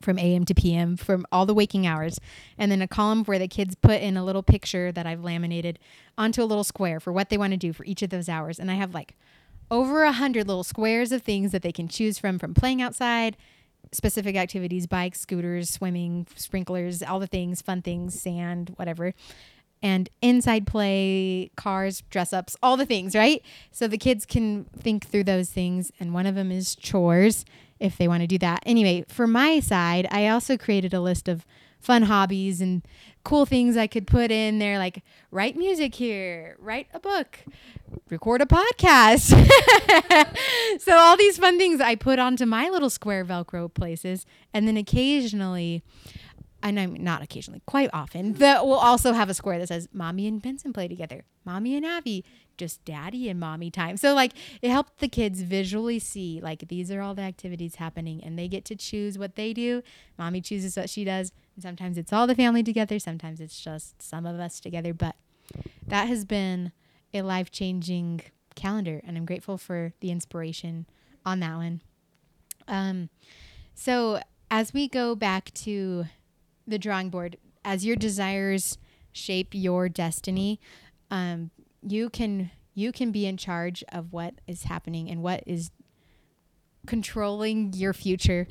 from 0.00 0.18
AM 0.18 0.44
to 0.44 0.54
PM 0.54 0.96
from 0.96 1.26
all 1.32 1.46
the 1.46 1.54
waking 1.54 1.86
hours, 1.86 2.20
and 2.56 2.70
then 2.70 2.82
a 2.82 2.88
column 2.88 3.24
where 3.24 3.38
the 3.38 3.48
kids 3.48 3.74
put 3.74 4.00
in 4.00 4.16
a 4.16 4.24
little 4.24 4.42
picture 4.42 4.92
that 4.92 5.06
I've 5.06 5.24
laminated 5.24 5.78
onto 6.16 6.42
a 6.42 6.46
little 6.46 6.64
square 6.64 7.00
for 7.00 7.12
what 7.12 7.30
they 7.30 7.38
want 7.38 7.52
to 7.52 7.56
do 7.56 7.72
for 7.72 7.84
each 7.84 8.02
of 8.02 8.10
those 8.10 8.28
hours. 8.28 8.58
And 8.58 8.70
I 8.70 8.74
have 8.74 8.94
like 8.94 9.16
over 9.70 10.04
a 10.04 10.12
hundred 10.12 10.46
little 10.48 10.64
squares 10.64 11.12
of 11.12 11.22
things 11.22 11.52
that 11.52 11.62
they 11.62 11.72
can 11.72 11.88
choose 11.88 12.18
from, 12.18 12.38
from 12.38 12.54
playing 12.54 12.80
outside, 12.80 13.36
specific 13.92 14.36
activities, 14.36 14.86
bikes, 14.86 15.20
scooters, 15.20 15.70
swimming, 15.70 16.26
sprinklers, 16.34 17.02
all 17.02 17.20
the 17.20 17.26
things, 17.26 17.62
fun 17.62 17.82
things, 17.82 18.20
sand, 18.20 18.72
whatever. 18.76 19.14
And 19.80 20.08
inside 20.20 20.66
play, 20.66 21.50
cars, 21.56 22.02
dress 22.10 22.32
ups, 22.32 22.56
all 22.62 22.76
the 22.76 22.86
things, 22.86 23.14
right? 23.14 23.42
So 23.70 23.86
the 23.86 23.98
kids 23.98 24.26
can 24.26 24.64
think 24.76 25.06
through 25.06 25.24
those 25.24 25.50
things. 25.50 25.92
And 26.00 26.12
one 26.12 26.26
of 26.26 26.34
them 26.34 26.50
is 26.50 26.74
chores 26.74 27.44
if 27.80 27.96
they 27.96 28.08
want 28.08 28.22
to 28.22 28.26
do 28.26 28.38
that. 28.38 28.62
Anyway, 28.64 29.04
for 29.08 29.26
my 29.26 29.60
side, 29.60 30.06
I 30.10 30.28
also 30.28 30.56
created 30.56 30.94
a 30.94 31.00
list 31.00 31.28
of 31.28 31.44
fun 31.80 32.02
hobbies 32.04 32.60
and 32.60 32.82
cool 33.24 33.46
things 33.46 33.76
I 33.76 33.86
could 33.86 34.06
put 34.06 34.30
in 34.30 34.58
there, 34.58 34.78
like 34.78 35.02
write 35.30 35.56
music 35.56 35.94
here, 35.94 36.56
write 36.58 36.88
a 36.94 36.98
book, 36.98 37.38
record 38.10 38.42
a 38.42 38.46
podcast. 38.46 39.30
so, 40.80 40.96
all 40.96 41.16
these 41.16 41.38
fun 41.38 41.58
things 41.58 41.80
I 41.80 41.94
put 41.94 42.18
onto 42.18 42.46
my 42.46 42.68
little 42.68 42.90
square 42.90 43.24
Velcro 43.24 43.72
places. 43.72 44.26
And 44.52 44.66
then 44.66 44.76
occasionally, 44.76 45.82
and 46.62 46.78
I'm 46.78 46.94
not 46.94 47.22
occasionally, 47.22 47.62
quite 47.66 47.90
often, 47.92 48.34
that 48.34 48.66
we'll 48.66 48.74
also 48.74 49.12
have 49.12 49.28
a 49.28 49.34
square 49.34 49.58
that 49.58 49.68
says 49.68 49.88
mommy 49.92 50.26
and 50.26 50.42
Benson 50.42 50.72
play 50.72 50.88
together, 50.88 51.24
mommy 51.44 51.76
and 51.76 51.86
Abby, 51.86 52.24
just 52.56 52.84
daddy 52.84 53.28
and 53.28 53.38
mommy 53.38 53.70
time. 53.70 53.96
So 53.96 54.14
like 54.14 54.32
it 54.60 54.70
helped 54.70 54.98
the 54.98 55.08
kids 55.08 55.42
visually 55.42 56.00
see 56.00 56.40
like 56.42 56.66
these 56.68 56.90
are 56.90 57.00
all 57.00 57.14
the 57.14 57.22
activities 57.22 57.76
happening 57.76 58.22
and 58.22 58.36
they 58.36 58.48
get 58.48 58.64
to 58.66 58.74
choose 58.74 59.16
what 59.16 59.36
they 59.36 59.52
do. 59.52 59.82
Mommy 60.18 60.40
chooses 60.40 60.76
what 60.76 60.90
she 60.90 61.04
does. 61.04 61.32
And 61.54 61.62
sometimes 61.62 61.96
it's 61.96 62.12
all 62.12 62.26
the 62.26 62.34
family 62.34 62.64
together, 62.64 62.98
sometimes 62.98 63.40
it's 63.40 63.60
just 63.60 64.02
some 64.02 64.26
of 64.26 64.40
us 64.40 64.58
together, 64.58 64.92
but 64.92 65.14
that 65.86 66.08
has 66.08 66.24
been 66.24 66.72
a 67.14 67.22
life-changing 67.22 68.22
calendar 68.56 69.00
and 69.04 69.16
I'm 69.16 69.24
grateful 69.24 69.56
for 69.56 69.92
the 70.00 70.10
inspiration 70.10 70.86
on 71.24 71.38
that 71.40 71.56
one. 71.56 71.82
Um 72.66 73.08
so 73.74 74.20
as 74.50 74.74
we 74.74 74.88
go 74.88 75.14
back 75.14 75.52
to 75.54 76.06
the 76.68 76.78
drawing 76.78 77.10
board 77.10 77.36
as 77.64 77.84
your 77.84 77.96
desires 77.96 78.78
shape 79.12 79.48
your 79.52 79.88
destiny 79.88 80.60
um, 81.10 81.50
you 81.82 82.10
can 82.10 82.50
you 82.74 82.92
can 82.92 83.10
be 83.10 83.26
in 83.26 83.36
charge 83.36 83.82
of 83.90 84.12
what 84.12 84.34
is 84.46 84.64
happening 84.64 85.10
and 85.10 85.20
what 85.20 85.42
is 85.46 85.72
controlling 86.86 87.72
your 87.72 87.92
future. 87.92 88.46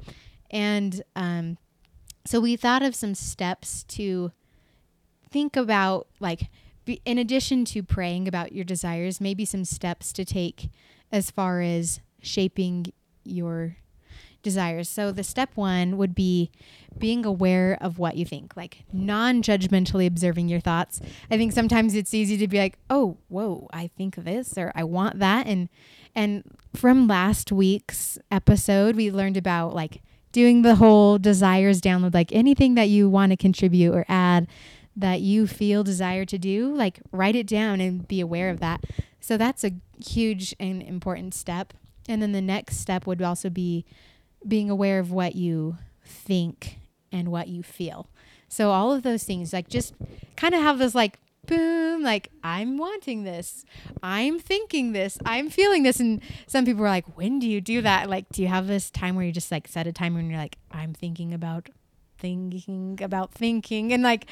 And 0.51 1.01
um, 1.15 1.58
so 2.25 2.41
we 2.41 2.58
thought 2.58 2.84
of 2.84 2.93
some 2.93 3.15
steps 3.15 3.84
to 3.86 4.34
think 5.30 5.56
about 5.56 6.08
like 6.19 6.49
be, 6.84 7.01
in 7.06 7.17
addition 7.17 7.63
to 7.65 7.84
praying 7.84 8.27
about 8.27 8.53
your 8.53 8.63
desires 8.63 9.19
maybe 9.19 9.43
some 9.43 9.65
steps 9.65 10.13
to 10.13 10.23
take 10.23 10.69
as 11.12 11.32
far 11.32 11.62
as 11.62 11.99
shaping 12.21 12.93
your 13.25 13.77
desires. 14.43 14.89
So 14.89 15.12
the 15.12 15.23
step 15.23 15.52
one 15.56 15.97
would 15.97 16.15
be 16.15 16.52
being 16.97 17.26
aware 17.26 17.78
of 17.80 18.00
what 18.00 18.17
you 18.17 18.26
think, 18.26 18.56
like 18.58 18.84
non-judgmentally 18.91 20.08
observing 20.08 20.47
your 20.47 20.60
thoughts. 20.60 21.00
I 21.30 21.38
think 21.38 21.54
sometimes 21.54 21.95
it's 21.95 22.13
easy 22.13 22.38
to 22.38 22.47
be 22.47 22.58
like, 22.58 22.78
"Oh, 22.89 23.17
whoa, 23.28 23.67
I 23.73 23.88
think 23.88 24.15
this 24.15 24.58
or 24.58 24.71
I 24.76 24.84
want 24.84 25.19
that." 25.19 25.47
And 25.47 25.69
and 26.15 26.43
from 26.73 27.08
last 27.08 27.52
week's 27.52 28.17
episode, 28.32 28.95
we 28.95 29.12
learned 29.12 29.38
about 29.38 29.76
like 29.76 30.02
doing 30.32 30.62
the 30.62 30.76
whole 30.76 31.17
desires 31.17 31.82
download, 31.82 32.13
like 32.13 32.32
anything 32.32 32.76
that 32.76 32.89
you 32.89 33.10
want 33.10 33.32
to 33.32 33.38
contribute 33.38 33.93
or 33.93 34.06
add 34.08 34.47
that 34.95 35.21
you 35.21 35.45
feel 35.45 35.84
desire 35.84 36.26
to 36.26 36.38
do, 36.38 36.73
like 36.73 37.00
write 37.12 37.36
it 37.36 37.47
down 37.47 37.80
and 37.80 38.08
be 38.08 38.19
aware 38.19 38.50
of 38.50 38.60
that. 38.60 38.84
So 39.19 39.38
that's 39.38 39.63
a 39.63 39.71
huge 40.04 40.56
and 40.60 40.82
important 40.82 41.34
step. 41.34 41.73
And 42.10 42.21
then 42.21 42.32
the 42.32 42.41
next 42.41 42.78
step 42.78 43.06
would 43.06 43.21
also 43.21 43.50
be 43.50 43.86
being 44.48 44.70
aware 44.70 45.00
of 45.00 45.12
what 45.12 45.36
you 45.36 45.78
think 46.06 46.80
and 47.12 47.30
what 47.30 47.48
you 47.48 47.64
feel. 47.64 48.10
So 48.50 48.72
all 48.72 48.94
of 48.94 49.04
those 49.04 49.24
things, 49.24 49.54
like 49.54 49.68
just 49.68 49.94
kind 50.36 50.54
of 50.54 50.62
have 50.62 50.80
this 50.80 50.96
like 50.96 51.20
boom, 51.46 52.04
like 52.04 52.30
I'm 52.44 52.78
wanting 52.78 53.24
this, 53.24 53.66
I'm 54.04 54.40
thinking 54.40 54.92
this, 54.92 55.18
I'm 55.26 55.50
feeling 55.50 55.84
this, 55.84 56.00
and 56.00 56.22
some 56.46 56.66
people 56.66 56.84
are 56.84 56.90
like, 56.90 57.18
when 57.18 57.40
do 57.40 57.48
you 57.48 57.62
do 57.62 57.82
that? 57.82 58.10
Like, 58.10 58.30
do 58.30 58.42
you 58.42 58.48
have 58.48 58.68
this 58.68 58.90
time 58.92 59.16
where 59.16 59.26
you 59.26 59.32
just 59.32 59.52
like 59.52 59.68
set 59.68 59.88
a 59.88 59.92
time 59.92 60.14
when 60.14 60.30
you're 60.30 60.40
like, 60.40 60.58
I'm 60.72 60.94
thinking 60.94 61.34
about 61.34 61.70
thinking 62.20 63.00
about 63.02 63.32
thinking. 63.32 63.94
And 63.94 64.04
like 64.04 64.26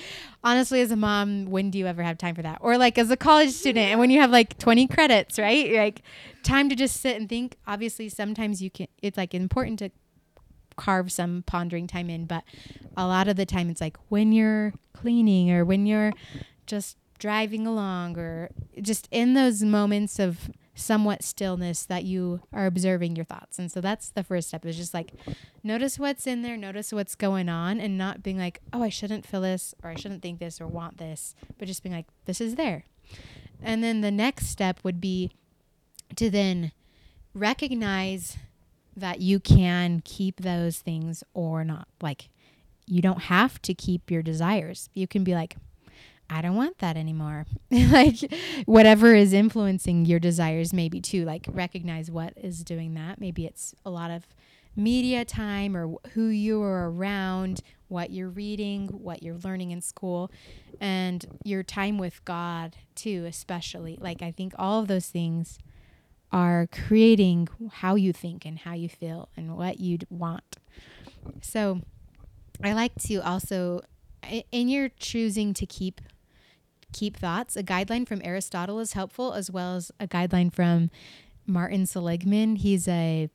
honestly 0.43 0.81
as 0.81 0.91
a 0.91 0.95
mom 0.95 1.45
when 1.45 1.69
do 1.69 1.77
you 1.77 1.87
ever 1.87 2.03
have 2.03 2.17
time 2.17 2.35
for 2.35 2.41
that? 2.41 2.57
Or 2.61 2.77
like 2.77 2.97
as 2.97 3.11
a 3.11 3.17
college 3.17 3.51
student 3.51 3.91
and 3.91 3.99
when 3.99 4.09
you 4.09 4.19
have 4.21 4.31
like 4.31 4.57
20 4.57 4.87
credits 4.87 5.37
right? 5.37 5.71
Like 5.71 6.01
time 6.43 6.69
to 6.69 6.75
just 6.75 6.99
sit 6.99 7.15
and 7.15 7.29
think. 7.29 7.57
Obviously 7.67 8.09
sometimes 8.09 8.61
you 8.61 8.69
can 8.69 8.87
it's 9.01 9.17
like 9.17 9.33
important 9.33 9.79
to 9.79 9.91
carve 10.75 11.11
some 11.11 11.43
pondering 11.45 11.87
time 11.87 12.09
in 12.09 12.25
but 12.25 12.43
a 12.97 13.07
lot 13.07 13.27
of 13.27 13.35
the 13.35 13.45
time 13.45 13.69
it's 13.69 13.81
like 13.81 13.97
when 14.09 14.31
you're 14.31 14.73
cleaning 14.93 15.51
or 15.51 15.63
when 15.63 15.85
you're 15.85 16.13
just 16.65 16.97
driving 17.19 17.65
along 17.65 18.17
or 18.17 18.49
just 18.81 19.07
in 19.11 19.33
those 19.33 19.63
moments 19.63 20.19
of 20.19 20.49
somewhat 20.75 21.23
stillness 21.23 21.85
that 21.85 22.03
you 22.03 22.41
are 22.51 22.65
observing 22.65 23.15
your 23.15 23.25
thoughts. 23.25 23.57
And 23.57 23.71
so 23.71 23.79
that's 23.79 24.09
the 24.09 24.23
first 24.23 24.49
step 24.49 24.65
is 24.65 24.75
just 24.75 24.93
like 24.93 25.13
notice 25.63 25.97
what's 25.97 26.27
in 26.27 26.41
there, 26.41 26.57
notice 26.57 26.91
what's 26.91 27.15
going 27.15 27.47
on, 27.47 27.79
and 27.79 27.97
not 27.97 28.21
being 28.21 28.37
like, 28.37 28.61
oh, 28.73 28.83
I 28.83 28.89
shouldn't 28.89 29.25
feel 29.25 29.41
this 29.41 29.73
or 29.81 29.89
I 29.89 29.95
shouldn't 29.95 30.21
think 30.21 30.39
this 30.39 30.59
or 30.59 30.67
want 30.67 30.97
this, 30.97 31.33
but 31.57 31.67
just 31.67 31.81
being 31.81 31.95
like, 31.95 32.07
this 32.25 32.41
is 32.41 32.55
there. 32.55 32.83
And 33.61 33.83
then 33.83 34.01
the 34.01 34.11
next 34.11 34.47
step 34.47 34.79
would 34.83 34.99
be 34.99 35.31
to 36.17 36.29
then 36.29 36.73
recognize 37.33 38.37
that 38.95 39.21
you 39.21 39.39
can 39.39 40.01
keep 40.03 40.41
those 40.41 40.79
things 40.79 41.23
or 41.33 41.63
not. 41.63 41.87
Like, 42.01 42.29
you 42.87 43.01
don't 43.01 43.23
have 43.23 43.61
to 43.63 43.73
keep 43.73 44.11
your 44.11 44.21
desires. 44.21 44.89
You 44.93 45.07
can 45.07 45.23
be 45.23 45.33
like, 45.33 45.57
I 46.29 46.41
don't 46.41 46.55
want 46.55 46.79
that 46.79 46.97
anymore. 46.97 47.45
like 47.71 48.17
whatever 48.65 49.13
is 49.13 49.33
influencing 49.33 50.05
your 50.05 50.19
desires, 50.19 50.73
maybe 50.73 50.99
too. 50.99 51.25
Like 51.25 51.45
recognize 51.51 52.09
what 52.09 52.33
is 52.35 52.63
doing 52.63 52.93
that. 52.95 53.19
Maybe 53.19 53.45
it's 53.45 53.75
a 53.85 53.89
lot 53.89 54.11
of 54.11 54.25
media 54.75 55.23
time 55.23 55.77
or 55.77 55.95
who 56.13 56.27
you 56.27 56.61
are 56.61 56.89
around, 56.89 57.61
what 57.87 58.09
you're 58.11 58.29
reading, 58.29 58.87
what 58.87 59.23
you're 59.23 59.37
learning 59.37 59.71
in 59.71 59.81
school, 59.81 60.31
and 60.81 61.25
your 61.43 61.63
time 61.63 61.97
with 61.97 62.23
God 62.25 62.75
too, 62.95 63.25
especially. 63.27 63.97
Like 63.99 64.21
I 64.21 64.31
think 64.31 64.53
all 64.57 64.81
of 64.81 64.87
those 64.87 65.07
things 65.07 65.59
are 66.35 66.67
creating 66.69 67.47
how 67.71 67.95
you 67.95 68.11
think 68.11 68.45
and 68.45 68.59
how 68.59 68.73
you 68.73 68.89
feel 68.89 69.29
and 69.37 69.55
what 69.55 69.79
you'd 69.79 70.05
want. 70.09 70.57
So 71.41 71.79
I 72.61 72.73
like 72.73 72.93
to 73.03 73.15
also 73.19 73.79
in 74.51 74.67
your 74.67 74.89
choosing 74.99 75.53
to 75.53 75.65
keep 75.65 76.01
Keep 76.91 77.15
Thoughts. 77.15 77.55
A 77.55 77.63
guideline 77.63 78.05
from 78.05 78.21
Aristotle 78.23 78.79
is 78.79 78.93
helpful, 78.93 79.33
as 79.33 79.49
well 79.49 79.75
as 79.77 79.91
a 79.99 80.07
guideline 80.07 80.53
from 80.53 80.89
Martin 81.47 81.85
Seligman. 81.85 82.57
He's 82.57 82.85
a 82.87 83.29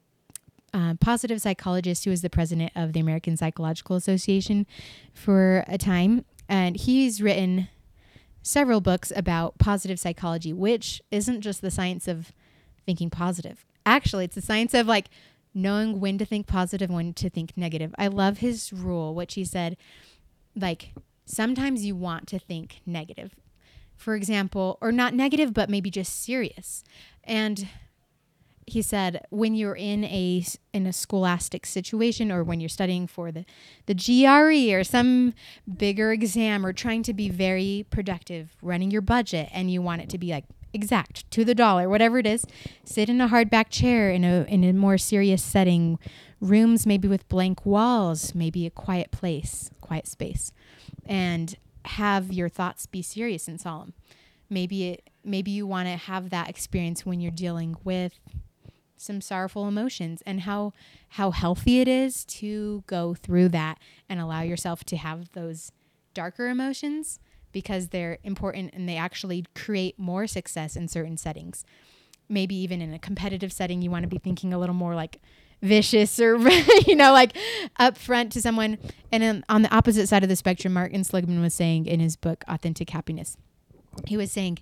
uh, 0.75 0.95
positive 1.01 1.41
psychologist 1.41 2.05
who 2.05 2.11
was 2.11 2.21
the 2.21 2.31
president 2.31 2.73
of 2.75 2.93
the 2.93 3.01
American 3.01 3.37
Psychological 3.37 3.97
Association 3.97 4.67
for 5.15 5.65
a 5.69 5.79
time. 5.79 6.27
And 6.49 6.77
he's 6.77 7.23
written 7.23 7.69
several 8.43 8.81
books 8.81 9.11
about 9.17 9.59
positive 9.59 9.99
psychology, 9.99 10.53
which 10.53 11.03
isn't 11.11 11.41
just 11.41 11.61
the 11.63 11.71
science 11.71 12.07
of 12.07 12.33
thinking 12.91 13.09
positive. 13.09 13.65
Actually, 13.87 14.25
it's 14.25 14.35
the 14.35 14.43
science 14.43 14.75
of 14.75 14.89
like 14.89 15.11
knowing 15.55 16.01
when 16.01 16.19
to 16.19 16.25
think 16.25 16.49
positive, 16.49 16.91
when 16.91 17.15
to 17.15 17.31
think 17.31 17.57
negative. 17.57 17.95
I 17.97 18.09
love 18.09 18.39
his 18.39 18.73
rule, 18.73 19.15
which 19.15 19.35
he 19.35 19.45
said, 19.45 19.77
like, 20.57 20.93
sometimes 21.25 21.85
you 21.85 21.95
want 21.95 22.27
to 22.27 22.41
think 22.41 22.81
negative. 22.85 23.37
For 23.97 24.17
example, 24.17 24.77
or 24.81 24.91
not 24.91 25.15
negative, 25.15 25.55
but 25.55 25.71
maybe 25.71 25.89
just 25.89 26.21
serious. 26.21 26.83
And 27.23 27.69
he 28.67 28.83
said 28.83 29.25
when 29.31 29.55
you're 29.55 29.77
in 29.77 30.03
a 30.05 30.45
in 30.73 30.87
a 30.89 30.93
scholastic 30.93 31.67
situation 31.67 32.33
or 32.33 32.43
when 32.43 32.59
you're 32.59 32.69
studying 32.69 33.07
for 33.07 33.31
the 33.31 33.45
the 33.87 33.95
GRE 33.95 34.75
or 34.77 34.83
some 34.83 35.35
bigger 35.77 36.13
exam 36.13 36.67
or 36.67 36.73
trying 36.73 37.03
to 37.05 37.13
be 37.13 37.29
very 37.29 37.87
productive 37.91 38.57
running 38.63 38.91
your 38.91 39.03
budget 39.03 39.49
and 39.53 39.71
you 39.71 39.83
want 39.83 40.03
it 40.03 40.09
to 40.09 40.19
be 40.19 40.31
like 40.31 40.45
exact 40.73 41.29
to 41.31 41.45
the 41.45 41.55
dollar 41.55 41.89
whatever 41.89 42.19
it 42.19 42.27
is 42.27 42.47
sit 42.85 43.09
in 43.09 43.21
a 43.21 43.29
hardback 43.29 43.69
chair 43.71 44.11
in 44.11 44.25
a 44.25 44.45
in 44.45 44.65
a 44.65 44.73
more 44.73 44.99
serious 44.99 45.43
setting. 45.43 45.99
Rooms 46.41 46.87
maybe 46.87 47.07
with 47.07 47.29
blank 47.29 47.67
walls 47.67 48.35
maybe 48.35 48.67
a 48.67 48.71
quiet 48.71 49.11
place 49.11 49.71
quiet 49.81 50.07
space. 50.07 50.53
And 51.05 51.57
have 51.85 52.33
your 52.33 52.49
thoughts 52.49 52.87
be 52.87 53.03
serious 53.03 53.49
and 53.49 53.61
solemn. 53.61 53.93
Maybe 54.49 54.91
it 54.91 55.11
maybe 55.25 55.51
you 55.51 55.67
want 55.67 55.89
to 55.89 55.97
have 55.97 56.31
that 56.31 56.49
experience 56.49 57.05
when 57.05 57.21
you're 57.21 57.33
dealing 57.33 57.77
with 57.85 58.21
some 58.97 59.21
sorrowful 59.21 59.67
emotions 59.67 60.23
and 60.27 60.43
how 60.43 60.73
how 61.11 61.31
healthy 61.31 61.81
it 61.81 61.89
is 61.89 62.25
to 62.27 62.85
go 62.87 63.15
through 63.15 63.49
that 63.49 63.79
and 64.09 64.21
allow 64.21 64.43
yourself 64.43 64.85
to 64.85 64.97
have 64.97 65.33
those 65.33 65.73
darker 66.15 66.49
emotions 66.49 67.19
because 67.53 67.89
they're 67.89 68.19
important 68.23 68.73
and 68.75 68.89
they 68.89 68.97
actually 68.97 69.47
create 69.55 69.99
more 69.99 70.27
success 70.27 70.77
in 70.77 70.89
certain 70.89 71.17
settings. 71.17 71.65
Maybe 72.29 72.55
even 72.57 72.81
in 72.81 72.95
a 72.95 72.99
competitive 72.99 73.53
setting 73.53 73.83
you 73.83 73.91
want 73.91 74.05
to 74.05 74.09
be 74.09 74.19
thinking 74.19 74.53
a 74.53 74.59
little 74.59 74.75
more 74.75 74.95
like 74.95 75.21
vicious 75.63 76.19
or 76.19 76.39
you 76.87 76.97
know 76.97 77.13
like 77.13 77.37
upfront 77.79 78.31
to 78.31 78.41
someone 78.41 78.79
and 79.13 79.23
then 79.23 79.45
on 79.51 79.61
the 79.61 79.75
opposite 79.75 80.07
side 80.07 80.23
of 80.23 80.31
the 80.31 80.37
spectrum 80.37 80.73
Martin 80.73 81.05
Seligman 81.05 81.43
was 81.43 81.53
saying 81.53 81.85
in 81.85 82.01
his 82.01 82.17
book 82.17 82.45
Authentic 82.49 82.89
Happiness 82.89 83.37
he 84.07 84.17
was 84.17 84.33
saying 84.33 84.59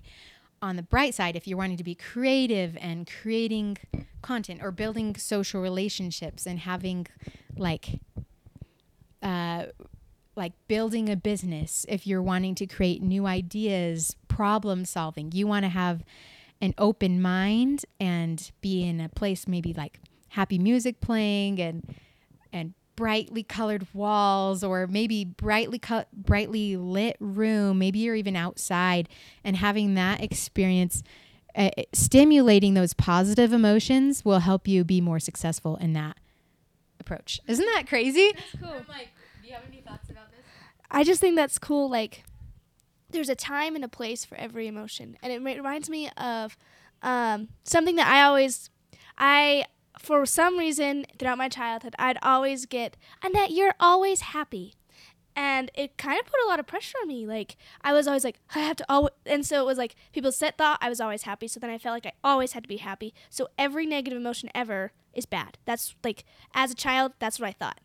on 0.61 0.75
the 0.75 0.83
bright 0.83 1.15
side, 1.15 1.35
if 1.35 1.47
you're 1.47 1.57
wanting 1.57 1.77
to 1.77 1.83
be 1.83 1.95
creative 1.95 2.77
and 2.79 3.09
creating 3.21 3.77
content 4.21 4.61
or 4.61 4.71
building 4.71 5.15
social 5.15 5.61
relationships 5.61 6.45
and 6.45 6.59
having 6.59 7.07
like 7.57 7.99
uh, 9.21 9.65
like 10.39 10.53
building 10.67 11.09
a 11.09 11.15
business, 11.15 11.85
if 11.87 12.07
you're 12.07 12.21
wanting 12.23 12.55
to 12.55 12.65
create 12.65 13.03
new 13.03 13.27
ideas, 13.27 14.15
problem 14.27 14.85
solving, 14.85 15.31
you 15.33 15.45
want 15.45 15.65
to 15.65 15.69
have 15.69 16.03
an 16.61 16.73
open 16.77 17.21
mind 17.21 17.85
and 17.99 18.51
be 18.61 18.83
in 18.83 18.99
a 18.99 19.09
place 19.09 19.47
maybe 19.47 19.73
like 19.73 19.99
happy 20.29 20.57
music 20.57 20.99
playing 20.99 21.61
and 21.61 21.95
and 22.51 22.73
brightly 22.95 23.43
colored 23.43 23.87
walls 23.93 24.63
or 24.63 24.87
maybe 24.87 25.23
brightly 25.23 25.79
co- 25.79 26.05
brightly 26.13 26.75
lit 26.75 27.15
room. 27.19 27.79
Maybe 27.79 27.99
you're 27.99 28.15
even 28.15 28.35
outside 28.35 29.07
and 29.43 29.55
having 29.55 29.93
that 29.93 30.21
experience 30.21 31.03
uh, 31.55 31.69
stimulating 31.93 32.73
those 32.73 32.93
positive 32.93 33.53
emotions 33.53 34.23
will 34.25 34.39
help 34.39 34.67
you 34.67 34.83
be 34.83 35.01
more 35.01 35.19
successful 35.19 35.77
in 35.77 35.93
that 35.93 36.17
approach. 36.99 37.39
Isn't 37.47 37.65
that 37.75 37.87
crazy? 37.87 38.33
That's 38.35 38.63
cool. 38.63 38.79
I'm 38.79 38.85
like 38.87 39.09
do 39.41 39.47
you 39.47 39.53
have 39.53 39.63
any 39.67 39.81
thoughts 39.81 40.08
about 40.08 40.08
this 40.08 40.08
I 40.91 41.03
just 41.03 41.21
think 41.21 41.35
that's 41.35 41.59
cool. 41.59 41.89
Like, 41.89 42.23
there's 43.09 43.29
a 43.29 43.35
time 43.35 43.75
and 43.75 43.83
a 43.83 43.89
place 43.89 44.25
for 44.25 44.35
every 44.35 44.67
emotion, 44.67 45.17
and 45.21 45.31
it 45.31 45.41
reminds 45.43 45.89
me 45.89 46.09
of 46.17 46.57
um, 47.01 47.49
something 47.63 47.95
that 47.95 48.07
I 48.07 48.23
always, 48.23 48.69
I 49.17 49.65
for 49.99 50.25
some 50.25 50.57
reason 50.57 51.05
throughout 51.17 51.37
my 51.37 51.49
childhood, 51.49 51.95
I'd 51.99 52.17
always 52.21 52.65
get, 52.65 52.95
Annette, 53.23 53.51
you're 53.51 53.75
always 53.79 54.21
happy. 54.21 54.73
And 55.35 55.71
it 55.73 55.97
kind 55.97 56.19
of 56.19 56.25
put 56.25 56.39
a 56.45 56.49
lot 56.49 56.59
of 56.59 56.67
pressure 56.67 56.97
on 57.01 57.07
me. 57.07 57.25
Like, 57.25 57.55
I 57.81 57.93
was 57.93 58.07
always 58.07 58.23
like, 58.23 58.39
I 58.55 58.59
have 58.59 58.75
to 58.77 58.85
always, 58.89 59.13
and 59.25 59.45
so 59.45 59.61
it 59.61 59.65
was 59.65 59.77
like, 59.77 59.95
people 60.11 60.31
said 60.31 60.57
thought 60.57 60.79
I 60.81 60.89
was 60.89 60.99
always 60.99 61.23
happy. 61.23 61.47
So 61.47 61.59
then 61.59 61.69
I 61.69 61.77
felt 61.77 61.93
like 61.93 62.05
I 62.05 62.13
always 62.23 62.53
had 62.53 62.63
to 62.63 62.67
be 62.67 62.77
happy. 62.77 63.13
So 63.29 63.47
every 63.57 63.85
negative 63.85 64.19
emotion 64.19 64.49
ever 64.53 64.91
is 65.13 65.25
bad. 65.25 65.57
That's 65.65 65.95
like, 66.03 66.25
as 66.53 66.71
a 66.71 66.75
child, 66.75 67.13
that's 67.19 67.39
what 67.39 67.47
I 67.47 67.53
thought. 67.53 67.79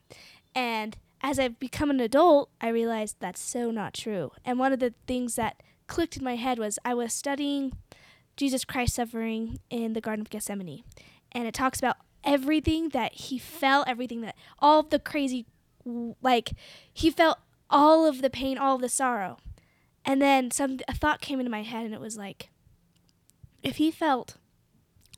And 0.55 0.97
as 1.25 1.39
I've 1.39 1.59
become 1.59 1.89
an 1.89 2.01
adult, 2.01 2.51
I 2.61 2.69
realized 2.69 3.17
that's 3.19 3.41
so 3.41 3.71
not 3.71 3.95
true. 3.95 4.33
And 4.45 4.59
one 4.59 4.75
of 4.75 4.79
the 4.79 4.93
things 5.07 5.37
that 5.37 5.63
clicked 5.87 6.19
in 6.19 6.23
my 6.23 6.37
head 6.37 6.59
was 6.59 6.79
I 6.85 6.93
was 6.93 7.15
studying 7.15 7.73
Jesus 8.37 8.67
Christ 8.67 8.97
suffering 8.97 9.59
in 9.71 9.95
the 9.95 10.03
Garden 10.03 10.21
of 10.21 10.29
Gethsemane. 10.29 10.85
And 11.33 11.47
it 11.49 11.55
talks 11.55 11.79
about 11.79 11.97
everything 12.25 12.91
that 12.91 13.15
he 13.15 13.39
felt, 13.39 13.89
everything 13.89 14.21
that, 14.21 14.37
all 14.59 14.81
of 14.81 14.91
the 14.91 14.99
crazy, 14.99 15.47
like, 16.21 16.53
he 16.93 17.11
felt 17.11 17.39
all 17.71 18.05
of 18.07 18.21
the 18.21 18.29
pain, 18.29 18.59
all 18.59 18.75
of 18.75 18.83
the 18.83 18.89
sorrow. 18.91 19.39
And 20.05 20.21
then 20.21 20.51
some 20.51 20.77
a 20.87 20.95
thought 20.95 21.23
came 21.23 21.41
into 21.41 21.51
my 21.51 21.63
head, 21.63 21.87
and 21.87 21.95
it 21.95 22.01
was 22.01 22.19
like, 22.19 22.51
if 23.63 23.77
he 23.77 23.91
felt 23.91 24.37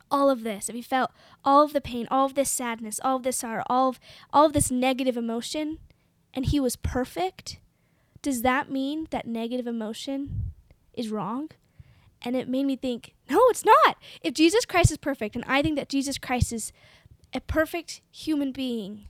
all 0.08 0.30
of 0.30 0.44
this, 0.44 0.68
if 0.68 0.76
he 0.76 0.82
felt 0.82 1.10
all 1.44 1.64
of 1.64 1.72
the 1.72 1.80
pain, 1.80 2.06
all 2.12 2.26
of 2.26 2.34
this 2.36 2.48
sadness, 2.48 3.00
all 3.02 3.16
of 3.16 3.24
this 3.24 3.38
sorrow, 3.38 3.64
all 3.66 3.88
of 3.88 3.98
all 4.32 4.46
of 4.46 4.52
this 4.52 4.70
negative 4.70 5.16
emotion, 5.16 5.78
and 6.36 6.46
he 6.46 6.60
was 6.60 6.76
perfect, 6.76 7.58
does 8.20 8.42
that 8.42 8.70
mean 8.70 9.08
that 9.10 9.26
negative 9.26 9.66
emotion 9.66 10.52
is 10.92 11.08
wrong? 11.08 11.48
And 12.20 12.36
it 12.36 12.48
made 12.48 12.66
me 12.66 12.76
think, 12.76 13.14
no, 13.30 13.40
it's 13.48 13.64
not. 13.64 13.96
If 14.20 14.34
Jesus 14.34 14.66
Christ 14.66 14.90
is 14.90 14.98
perfect, 14.98 15.34
and 15.34 15.44
I 15.48 15.62
think 15.62 15.76
that 15.76 15.88
Jesus 15.88 16.18
Christ 16.18 16.52
is 16.52 16.72
a 17.32 17.40
perfect 17.40 18.02
human 18.10 18.52
being 18.52 19.06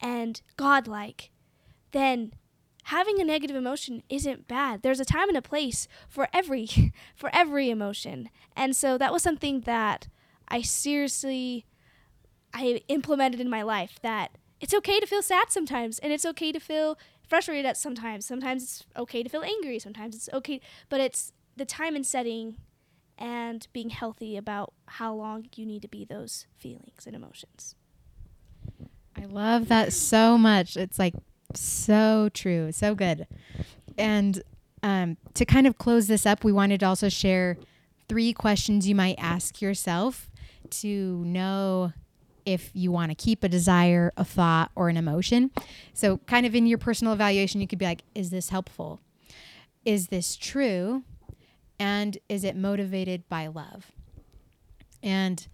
and 0.00 0.40
godlike, 0.56 1.30
then 1.90 2.32
having 2.84 3.20
a 3.20 3.24
negative 3.24 3.56
emotion 3.56 4.02
isn't 4.08 4.46
bad. 4.46 4.82
There's 4.82 5.00
a 5.00 5.04
time 5.04 5.28
and 5.28 5.36
a 5.36 5.42
place 5.42 5.88
for 6.08 6.28
every 6.32 6.68
for 7.16 7.30
every 7.32 7.70
emotion. 7.70 8.28
And 8.54 8.76
so 8.76 8.96
that 8.98 9.12
was 9.12 9.22
something 9.22 9.62
that 9.62 10.08
I 10.48 10.62
seriously 10.62 11.66
I 12.54 12.82
implemented 12.88 13.40
in 13.40 13.50
my 13.50 13.62
life 13.62 13.98
that 14.02 14.36
it's 14.60 14.74
okay 14.74 15.00
to 15.00 15.06
feel 15.06 15.22
sad 15.22 15.50
sometimes 15.50 15.98
and 15.98 16.12
it's 16.12 16.24
okay 16.24 16.52
to 16.52 16.60
feel 16.60 16.98
frustrated 17.28 17.66
at 17.66 17.76
sometimes. 17.76 18.24
Sometimes 18.24 18.62
it's 18.62 18.86
okay 18.96 19.22
to 19.22 19.28
feel 19.28 19.42
angry, 19.42 19.78
sometimes 19.78 20.14
it's 20.14 20.28
okay, 20.32 20.60
but 20.88 21.00
it's 21.00 21.32
the 21.56 21.64
time 21.64 21.96
and 21.96 22.06
setting 22.06 22.56
and 23.18 23.66
being 23.72 23.90
healthy 23.90 24.36
about 24.36 24.72
how 24.86 25.14
long 25.14 25.46
you 25.54 25.64
need 25.64 25.82
to 25.82 25.88
be 25.88 26.04
those 26.04 26.46
feelings 26.56 27.06
and 27.06 27.16
emotions. 27.16 27.74
I 29.16 29.24
love 29.24 29.68
that 29.68 29.92
so 29.92 30.36
much. 30.36 30.76
It's 30.76 30.98
like 30.98 31.14
so 31.54 32.28
true, 32.34 32.72
so 32.72 32.94
good. 32.94 33.26
And 33.96 34.42
um, 34.82 35.16
to 35.34 35.44
kind 35.46 35.66
of 35.66 35.78
close 35.78 36.06
this 36.06 36.26
up, 36.26 36.44
we 36.44 36.52
wanted 36.52 36.80
to 36.80 36.86
also 36.86 37.08
share 37.08 37.56
three 38.08 38.32
questions 38.32 38.86
you 38.86 38.94
might 38.94 39.16
ask 39.18 39.62
yourself 39.62 40.30
to 40.68 41.24
know 41.24 41.92
if 42.46 42.70
you 42.72 42.90
want 42.90 43.10
to 43.10 43.14
keep 43.14 43.44
a 43.44 43.48
desire, 43.48 44.12
a 44.16 44.24
thought, 44.24 44.70
or 44.74 44.88
an 44.88 44.96
emotion. 44.96 45.50
So, 45.92 46.18
kind 46.18 46.46
of 46.46 46.54
in 46.54 46.66
your 46.66 46.78
personal 46.78 47.12
evaluation, 47.12 47.60
you 47.60 47.66
could 47.66 47.78
be 47.78 47.84
like, 47.84 48.02
is 48.14 48.30
this 48.30 48.48
helpful? 48.48 49.00
Is 49.84 50.08
this 50.08 50.36
true? 50.36 51.02
And 51.78 52.16
is 52.28 52.44
it 52.44 52.56
motivated 52.56 53.28
by 53.28 53.48
love? 53.48 53.92
And 55.02 55.46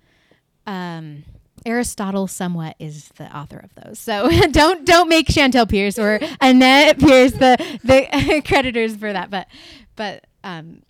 um, 0.66 1.24
Aristotle 1.66 2.26
somewhat 2.26 2.76
is 2.78 3.08
the 3.16 3.34
author 3.36 3.58
of 3.58 3.74
those. 3.74 3.98
So 3.98 4.28
don't 4.50 4.84
don't 4.86 5.08
make 5.08 5.26
Chantel 5.26 5.68
Pierce 5.68 5.98
or 5.98 6.20
Annette 6.40 6.98
Pierce 6.98 7.32
the 7.32 7.56
the 7.84 8.42
creditors 8.46 8.96
for 8.96 9.12
that. 9.12 9.30
But 9.30 9.48
but 9.96 10.26
um, 10.44 10.82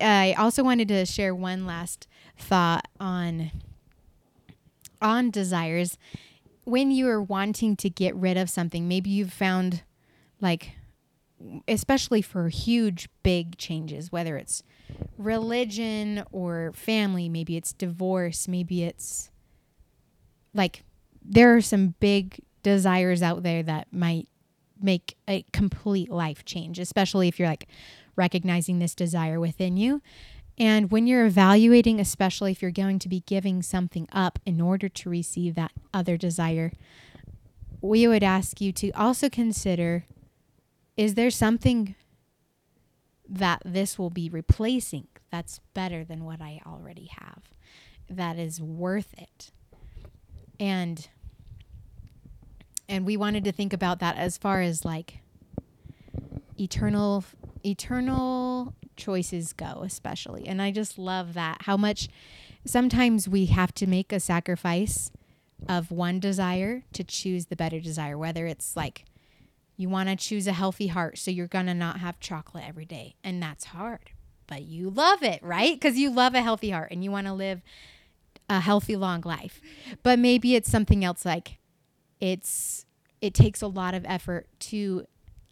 I 0.00 0.34
also 0.38 0.62
wanted 0.62 0.88
to 0.88 1.06
share 1.06 1.34
one 1.34 1.66
last 1.66 2.06
thought 2.36 2.86
on 2.98 3.50
on 5.00 5.30
desires. 5.30 5.98
When 6.64 6.90
you 6.90 7.08
are 7.08 7.22
wanting 7.22 7.76
to 7.76 7.90
get 7.90 8.14
rid 8.14 8.36
of 8.36 8.48
something, 8.48 8.88
maybe 8.88 9.10
you've 9.10 9.32
found 9.32 9.82
like 10.40 10.72
especially 11.68 12.22
for 12.22 12.48
huge 12.48 13.08
big 13.22 13.56
changes, 13.58 14.10
whether 14.10 14.36
it's 14.36 14.62
religion 15.18 16.24
or 16.32 16.72
family, 16.74 17.28
maybe 17.28 17.56
it's 17.56 17.72
divorce, 17.72 18.48
maybe 18.48 18.84
it's 18.84 19.30
like 20.54 20.84
there 21.22 21.56
are 21.56 21.60
some 21.60 21.94
big 22.00 22.40
desires 22.62 23.22
out 23.22 23.42
there 23.42 23.62
that 23.62 23.92
might 23.92 24.28
make 24.80 25.16
a 25.28 25.44
complete 25.52 26.10
life 26.10 26.44
change, 26.44 26.78
especially 26.78 27.28
if 27.28 27.38
you're 27.38 27.48
like 27.48 27.68
recognizing 28.16 28.78
this 28.78 28.94
desire 28.94 29.40
within 29.40 29.76
you. 29.76 30.00
And 30.58 30.90
when 30.90 31.06
you're 31.06 31.26
evaluating, 31.26 31.98
especially 31.98 32.52
if 32.52 32.62
you're 32.62 32.70
going 32.70 32.98
to 33.00 33.08
be 33.08 33.20
giving 33.26 33.62
something 33.62 34.08
up 34.12 34.38
in 34.46 34.60
order 34.60 34.88
to 34.88 35.10
receive 35.10 35.54
that 35.56 35.72
other 35.92 36.16
desire, 36.16 36.72
we 37.80 38.06
would 38.06 38.22
ask 38.22 38.60
you 38.60 38.72
to 38.72 38.90
also 38.92 39.28
consider 39.28 40.04
is 40.96 41.14
there 41.14 41.30
something 41.30 41.96
that 43.28 43.62
this 43.64 43.98
will 43.98 44.10
be 44.10 44.28
replacing 44.28 45.08
that's 45.30 45.60
better 45.74 46.04
than 46.04 46.24
what 46.24 46.40
I 46.40 46.60
already 46.64 47.10
have, 47.18 47.42
that 48.08 48.38
is 48.38 48.60
worth 48.60 49.12
it? 49.18 49.50
And 50.60 51.08
and 52.88 53.06
we 53.06 53.16
wanted 53.16 53.44
to 53.44 53.52
think 53.52 53.72
about 53.72 53.98
that 54.00 54.16
as 54.16 54.36
far 54.36 54.60
as 54.60 54.84
like 54.84 55.18
eternal 56.60 57.24
eternal 57.64 58.74
choices 58.96 59.52
go 59.52 59.82
especially. 59.84 60.46
And 60.46 60.60
i 60.62 60.70
just 60.70 60.98
love 60.98 61.34
that 61.34 61.62
how 61.62 61.76
much 61.76 62.08
sometimes 62.64 63.28
we 63.28 63.46
have 63.46 63.74
to 63.74 63.86
make 63.86 64.12
a 64.12 64.20
sacrifice 64.20 65.10
of 65.68 65.90
one 65.90 66.20
desire 66.20 66.82
to 66.92 67.04
choose 67.04 67.46
the 67.46 67.56
better 67.56 67.80
desire 67.80 68.18
whether 68.18 68.46
it's 68.46 68.76
like 68.76 69.04
you 69.76 69.88
want 69.88 70.08
to 70.08 70.16
choose 70.16 70.46
a 70.46 70.52
healthy 70.52 70.88
heart 70.88 71.18
so 71.18 71.30
you're 71.30 71.46
going 71.46 71.66
to 71.66 71.74
not 71.74 72.00
have 72.00 72.20
chocolate 72.20 72.64
every 72.66 72.84
day 72.84 73.16
and 73.24 73.42
that's 73.42 73.66
hard. 73.66 74.10
But 74.46 74.62
you 74.62 74.90
love 74.90 75.22
it 75.22 75.42
right? 75.42 75.74
Because 75.74 75.96
you 75.98 76.10
love 76.10 76.34
a 76.34 76.42
healthy 76.42 76.70
heart 76.70 76.90
and 76.90 77.02
you 77.02 77.10
want 77.10 77.26
to 77.26 77.32
live 77.32 77.62
a 78.48 78.60
healthy 78.60 78.94
long 78.94 79.22
life. 79.22 79.60
But 80.02 80.18
maybe 80.18 80.54
it's 80.54 80.70
something 80.70 81.04
else 81.04 81.24
like 81.24 81.58
it's 82.20 82.86
it 83.20 83.34
takes 83.34 83.62
a 83.62 83.66
lot 83.66 83.94
of 83.94 84.04
effort 84.06 84.46
to 84.60 85.06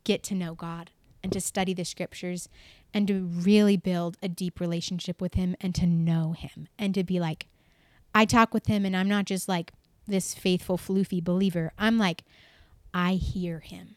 get 0.05 0.23
to 0.25 0.35
know 0.35 0.55
God 0.55 0.91
and 1.23 1.33
to 1.33 1.41
study 1.41 1.75
the 1.75 1.85
scriptures 1.85 2.49
and 2.93 3.07
to 3.09 3.25
really 3.25 3.77
build 3.77 4.17
a 4.23 4.29
deep 4.29 4.61
relationship 4.61 5.21
with 5.21 5.35
him 5.35 5.57
and 5.61 5.75
to 5.75 5.87
know 5.87 6.33
him 6.33 6.69
and 6.79 6.95
to 6.95 7.05
be 7.05 7.21
like 7.21 7.47
I 8.15 8.25
talk 8.25 8.53
with 8.53 8.67
him 8.67 8.85
and 8.85 8.97
I'm 8.97 9.09
not 9.09 9.25
just 9.25 9.49
like 9.49 9.73
this 10.07 10.35
faithful 10.35 10.77
floofy 10.77 11.23
believer. 11.23 11.73
I'm 11.79 11.99
like 11.99 12.25
I 12.93 13.15
hear 13.15 13.61
him. 13.61 13.97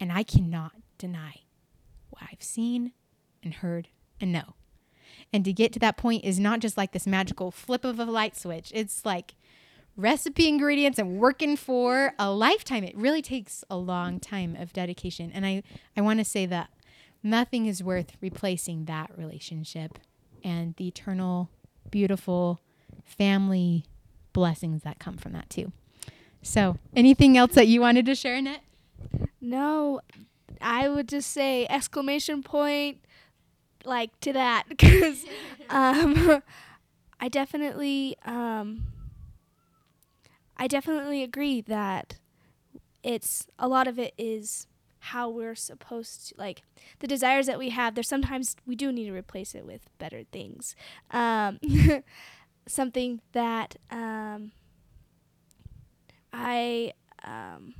And 0.00 0.12
I 0.12 0.22
cannot 0.22 0.72
deny 0.96 1.42
what 2.10 2.22
I've 2.30 2.42
seen 2.42 2.92
and 3.42 3.54
heard 3.54 3.88
and 4.20 4.32
know. 4.32 4.54
And 5.32 5.44
to 5.44 5.52
get 5.52 5.72
to 5.72 5.78
that 5.80 5.96
point 5.96 6.24
is 6.24 6.38
not 6.38 6.60
just 6.60 6.76
like 6.76 6.92
this 6.92 7.06
magical 7.06 7.50
flip 7.50 7.84
of 7.84 7.98
a 7.98 8.04
light 8.04 8.36
switch. 8.36 8.72
It's 8.74 9.04
like 9.04 9.34
recipe 9.98 10.48
ingredients 10.48 10.98
and 10.98 11.18
working 11.18 11.56
for 11.56 12.14
a 12.18 12.30
lifetime. 12.30 12.84
It 12.84 12.96
really 12.96 13.20
takes 13.20 13.64
a 13.68 13.76
long 13.76 14.20
time 14.20 14.56
of 14.56 14.72
dedication. 14.72 15.30
And 15.34 15.44
I, 15.44 15.64
I 15.96 16.00
want 16.00 16.20
to 16.20 16.24
say 16.24 16.46
that 16.46 16.70
nothing 17.22 17.66
is 17.66 17.82
worth 17.82 18.12
replacing 18.20 18.84
that 18.84 19.10
relationship 19.18 19.98
and 20.44 20.76
the 20.76 20.86
eternal, 20.86 21.50
beautiful 21.90 22.60
family 23.04 23.84
blessings 24.32 24.84
that 24.84 25.00
come 25.00 25.16
from 25.16 25.32
that 25.32 25.50
too. 25.50 25.72
So, 26.42 26.78
anything 26.94 27.36
else 27.36 27.54
that 27.54 27.66
you 27.66 27.80
wanted 27.80 28.06
to 28.06 28.14
share, 28.14 28.36
Annette? 28.36 28.62
No, 29.40 30.00
I 30.60 30.88
would 30.88 31.08
just 31.08 31.32
say 31.32 31.66
exclamation 31.68 32.44
point 32.44 32.98
like 33.84 34.18
to 34.20 34.32
that 34.32 34.64
because 34.68 35.24
um, 35.70 36.40
I 37.20 37.28
definitely 37.28 38.16
um, 38.24 38.84
I 40.58 40.66
definitely 40.66 41.22
agree 41.22 41.60
that 41.62 42.18
it's 43.02 43.46
a 43.58 43.68
lot 43.68 43.86
of 43.86 43.98
it 43.98 44.14
is 44.18 44.66
how 45.00 45.28
we're 45.30 45.54
supposed 45.54 46.28
to 46.28 46.34
like 46.36 46.62
the 46.98 47.06
desires 47.06 47.46
that 47.46 47.58
we 47.58 47.70
have 47.70 47.94
there's 47.94 48.08
sometimes 48.08 48.56
we 48.66 48.74
do 48.74 48.90
need 48.90 49.06
to 49.06 49.12
replace 49.12 49.54
it 49.54 49.64
with 49.64 49.88
better 49.98 50.24
things. 50.32 50.74
Um, 51.10 51.58
something 52.66 53.20
that 53.32 53.76
um, 53.90 54.52
i 56.32 56.92
um, 57.24 57.74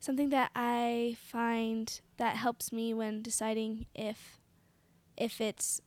something 0.00 0.30
that 0.30 0.50
i 0.54 1.16
find 1.22 2.00
that 2.16 2.36
helps 2.36 2.72
me 2.72 2.92
when 2.92 3.22
deciding 3.22 3.86
if 3.94 4.38
if 5.16 5.40
it's 5.40 5.80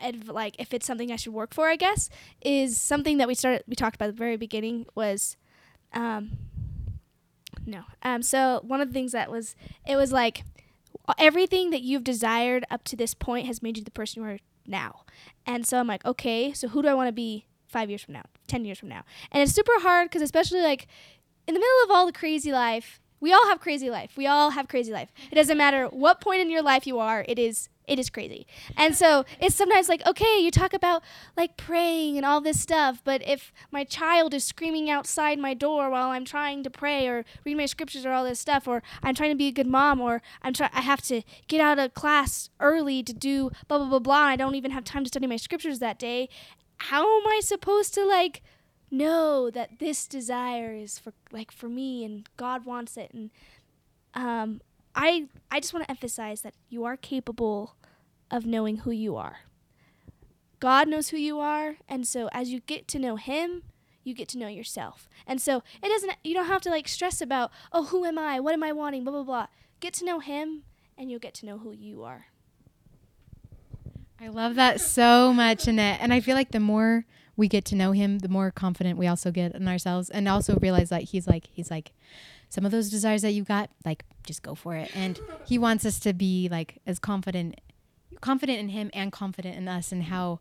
adv- 0.00 0.28
like 0.28 0.56
if 0.58 0.72
it's 0.74 0.86
something 0.86 1.10
I 1.12 1.16
should 1.16 1.32
work 1.32 1.54
for, 1.54 1.68
I 1.68 1.76
guess, 1.76 2.10
is 2.40 2.76
something 2.76 3.18
that 3.18 3.28
we 3.28 3.34
started 3.34 3.64
we 3.66 3.74
talked 3.74 3.96
about 3.96 4.08
at 4.08 4.14
the 4.14 4.18
very 4.18 4.36
beginning 4.36 4.86
was 4.94 5.36
um 5.92 6.32
no. 7.66 7.82
Um 8.02 8.22
so 8.22 8.60
one 8.66 8.80
of 8.80 8.88
the 8.88 8.94
things 8.94 9.12
that 9.12 9.30
was 9.30 9.56
it 9.86 9.96
was 9.96 10.12
like 10.12 10.44
everything 11.18 11.70
that 11.70 11.82
you've 11.82 12.04
desired 12.04 12.64
up 12.70 12.84
to 12.84 12.96
this 12.96 13.14
point 13.14 13.46
has 13.46 13.62
made 13.62 13.76
you 13.78 13.84
the 13.84 13.90
person 13.90 14.22
you 14.22 14.28
are 14.28 14.38
now. 14.66 15.02
And 15.46 15.66
so 15.66 15.78
I'm 15.78 15.86
like, 15.86 16.04
okay, 16.04 16.52
so 16.52 16.68
who 16.68 16.82
do 16.82 16.88
I 16.88 16.94
want 16.94 17.08
to 17.08 17.12
be 17.12 17.46
5 17.68 17.88
years 17.88 18.02
from 18.02 18.14
now, 18.14 18.24
10 18.46 18.64
years 18.64 18.78
from 18.78 18.88
now? 18.88 19.02
And 19.32 19.42
it's 19.42 19.52
super 19.52 19.80
hard 19.80 20.10
cuz 20.10 20.22
especially 20.22 20.60
like 20.60 20.86
in 21.46 21.54
the 21.54 21.60
middle 21.60 21.84
of 21.84 21.90
all 21.90 22.06
the 22.06 22.12
crazy 22.12 22.52
life, 22.52 23.00
we 23.20 23.32
all 23.32 23.46
have 23.48 23.60
crazy 23.60 23.90
life. 23.90 24.16
We 24.16 24.26
all 24.26 24.50
have 24.50 24.68
crazy 24.68 24.92
life. 24.92 25.12
It 25.30 25.34
doesn't 25.34 25.58
matter 25.58 25.86
what 25.86 26.20
point 26.20 26.40
in 26.40 26.50
your 26.50 26.62
life 26.62 26.86
you 26.86 26.98
are, 26.98 27.24
it 27.28 27.38
is 27.38 27.68
it 27.90 27.98
is 27.98 28.08
crazy. 28.08 28.46
And 28.76 28.94
so 28.94 29.24
it's 29.40 29.56
sometimes 29.56 29.88
like, 29.88 30.06
okay, 30.06 30.38
you 30.38 30.52
talk 30.52 30.72
about 30.72 31.02
like 31.36 31.56
praying 31.56 32.16
and 32.16 32.24
all 32.24 32.40
this 32.40 32.60
stuff, 32.60 33.02
but 33.04 33.20
if 33.26 33.52
my 33.72 33.82
child 33.82 34.32
is 34.32 34.44
screaming 34.44 34.88
outside 34.88 35.40
my 35.40 35.54
door 35.54 35.90
while 35.90 36.10
I'm 36.10 36.24
trying 36.24 36.62
to 36.62 36.70
pray 36.70 37.08
or 37.08 37.24
read 37.44 37.56
my 37.56 37.66
scriptures 37.66 38.06
or 38.06 38.12
all 38.12 38.22
this 38.22 38.38
stuff, 38.38 38.68
or 38.68 38.80
I'm 39.02 39.16
trying 39.16 39.32
to 39.32 39.36
be 39.36 39.48
a 39.48 39.52
good 39.52 39.66
mom, 39.66 40.00
or 40.00 40.22
I'm 40.40 40.54
try 40.54 40.70
I 40.72 40.82
have 40.82 41.02
to 41.02 41.22
get 41.48 41.60
out 41.60 41.80
of 41.80 41.92
class 41.92 42.48
early 42.60 43.02
to 43.02 43.12
do 43.12 43.50
blah 43.66 43.78
blah 43.78 43.88
blah 43.88 43.98
blah, 43.98 44.30
and 44.30 44.40
I 44.40 44.44
don't 44.44 44.54
even 44.54 44.70
have 44.70 44.84
time 44.84 45.02
to 45.02 45.08
study 45.08 45.26
my 45.26 45.36
scriptures 45.36 45.80
that 45.80 45.98
day, 45.98 46.28
how 46.78 47.02
am 47.02 47.26
I 47.26 47.40
supposed 47.42 47.92
to 47.94 48.04
like 48.06 48.40
know 48.88 49.50
that 49.50 49.80
this 49.80 50.06
desire 50.06 50.74
is 50.74 50.96
for 50.96 51.12
like 51.32 51.50
for 51.50 51.68
me 51.68 52.04
and 52.04 52.28
God 52.36 52.64
wants 52.64 52.96
it 52.96 53.12
and 53.12 53.30
um 54.14 54.60
I 54.94 55.28
I 55.50 55.60
just 55.60 55.72
want 55.72 55.84
to 55.84 55.90
emphasize 55.90 56.42
that 56.42 56.54
you 56.68 56.84
are 56.84 56.96
capable 56.96 57.76
of 58.30 58.46
knowing 58.46 58.78
who 58.78 58.90
you 58.90 59.16
are. 59.16 59.40
God 60.58 60.88
knows 60.88 61.08
who 61.08 61.16
you 61.16 61.40
are, 61.40 61.76
and 61.88 62.06
so 62.06 62.28
as 62.32 62.50
you 62.50 62.60
get 62.60 62.86
to 62.88 62.98
know 62.98 63.16
him, 63.16 63.62
you 64.04 64.14
get 64.14 64.28
to 64.28 64.38
know 64.38 64.48
yourself. 64.48 65.08
And 65.26 65.40
so 65.40 65.62
it 65.82 65.88
doesn't 65.88 66.12
you 66.22 66.34
don't 66.34 66.46
have 66.46 66.62
to 66.62 66.70
like 66.70 66.88
stress 66.88 67.20
about, 67.20 67.50
"Oh, 67.72 67.84
who 67.84 68.04
am 68.04 68.18
I? 68.18 68.40
What 68.40 68.54
am 68.54 68.62
I 68.62 68.72
wanting?" 68.72 69.04
blah 69.04 69.12
blah 69.12 69.22
blah. 69.22 69.46
Get 69.80 69.94
to 69.94 70.04
know 70.04 70.18
him 70.18 70.64
and 70.98 71.10
you'll 71.10 71.20
get 71.20 71.34
to 71.34 71.46
know 71.46 71.58
who 71.58 71.72
you 71.72 72.04
are. 72.04 72.26
I 74.20 74.28
love 74.28 74.54
that 74.56 74.82
so 74.82 75.32
much, 75.32 75.66
Annette. 75.66 75.98
And 76.02 76.12
I 76.12 76.20
feel 76.20 76.36
like 76.36 76.50
the 76.50 76.60
more 76.60 77.06
we 77.36 77.48
get 77.48 77.64
to 77.66 77.74
know 77.74 77.92
him, 77.92 78.18
the 78.18 78.28
more 78.28 78.50
confident 78.50 78.98
we 78.98 79.06
also 79.06 79.30
get 79.30 79.54
in 79.54 79.66
ourselves, 79.66 80.10
and 80.10 80.28
also 80.28 80.56
realize 80.56 80.90
that 80.90 81.04
he's 81.04 81.26
like 81.26 81.48
he's 81.50 81.70
like 81.70 81.92
some 82.50 82.66
of 82.66 82.72
those 82.72 82.90
desires 82.90 83.22
that 83.22 83.30
you 83.30 83.44
got, 83.44 83.70
like 83.84 84.04
just 84.24 84.42
go 84.42 84.54
for 84.54 84.76
it. 84.76 84.90
And 84.94 85.18
he 85.46 85.56
wants 85.56 85.86
us 85.86 85.98
to 86.00 86.12
be 86.12 86.48
like 86.50 86.82
as 86.86 86.98
confident, 86.98 87.60
confident 88.20 88.58
in 88.58 88.68
him 88.70 88.90
and 88.92 89.12
confident 89.12 89.56
in 89.56 89.68
us, 89.68 89.92
and 89.92 90.04
how 90.04 90.40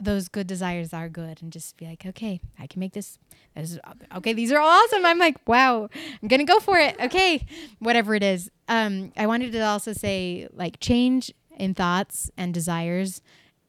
those 0.00 0.28
good 0.28 0.46
desires 0.46 0.92
are 0.92 1.08
good, 1.08 1.42
and 1.42 1.52
just 1.52 1.76
be 1.76 1.86
like, 1.86 2.06
okay, 2.06 2.40
I 2.58 2.66
can 2.66 2.80
make 2.80 2.92
this. 2.92 3.18
this 3.54 3.78
okay, 4.16 4.32
these 4.32 4.52
are 4.52 4.60
awesome. 4.60 5.04
I'm 5.04 5.18
like, 5.18 5.36
wow, 5.46 5.88
I'm 6.22 6.28
gonna 6.28 6.44
go 6.44 6.60
for 6.60 6.78
it. 6.78 6.96
Okay, 7.00 7.44
whatever 7.78 8.14
it 8.14 8.22
is. 8.22 8.50
Um, 8.68 9.12
I 9.16 9.26
wanted 9.26 9.52
to 9.52 9.60
also 9.60 9.92
say 9.92 10.48
like 10.52 10.78
change 10.80 11.32
in 11.56 11.74
thoughts 11.74 12.30
and 12.36 12.54
desires 12.54 13.20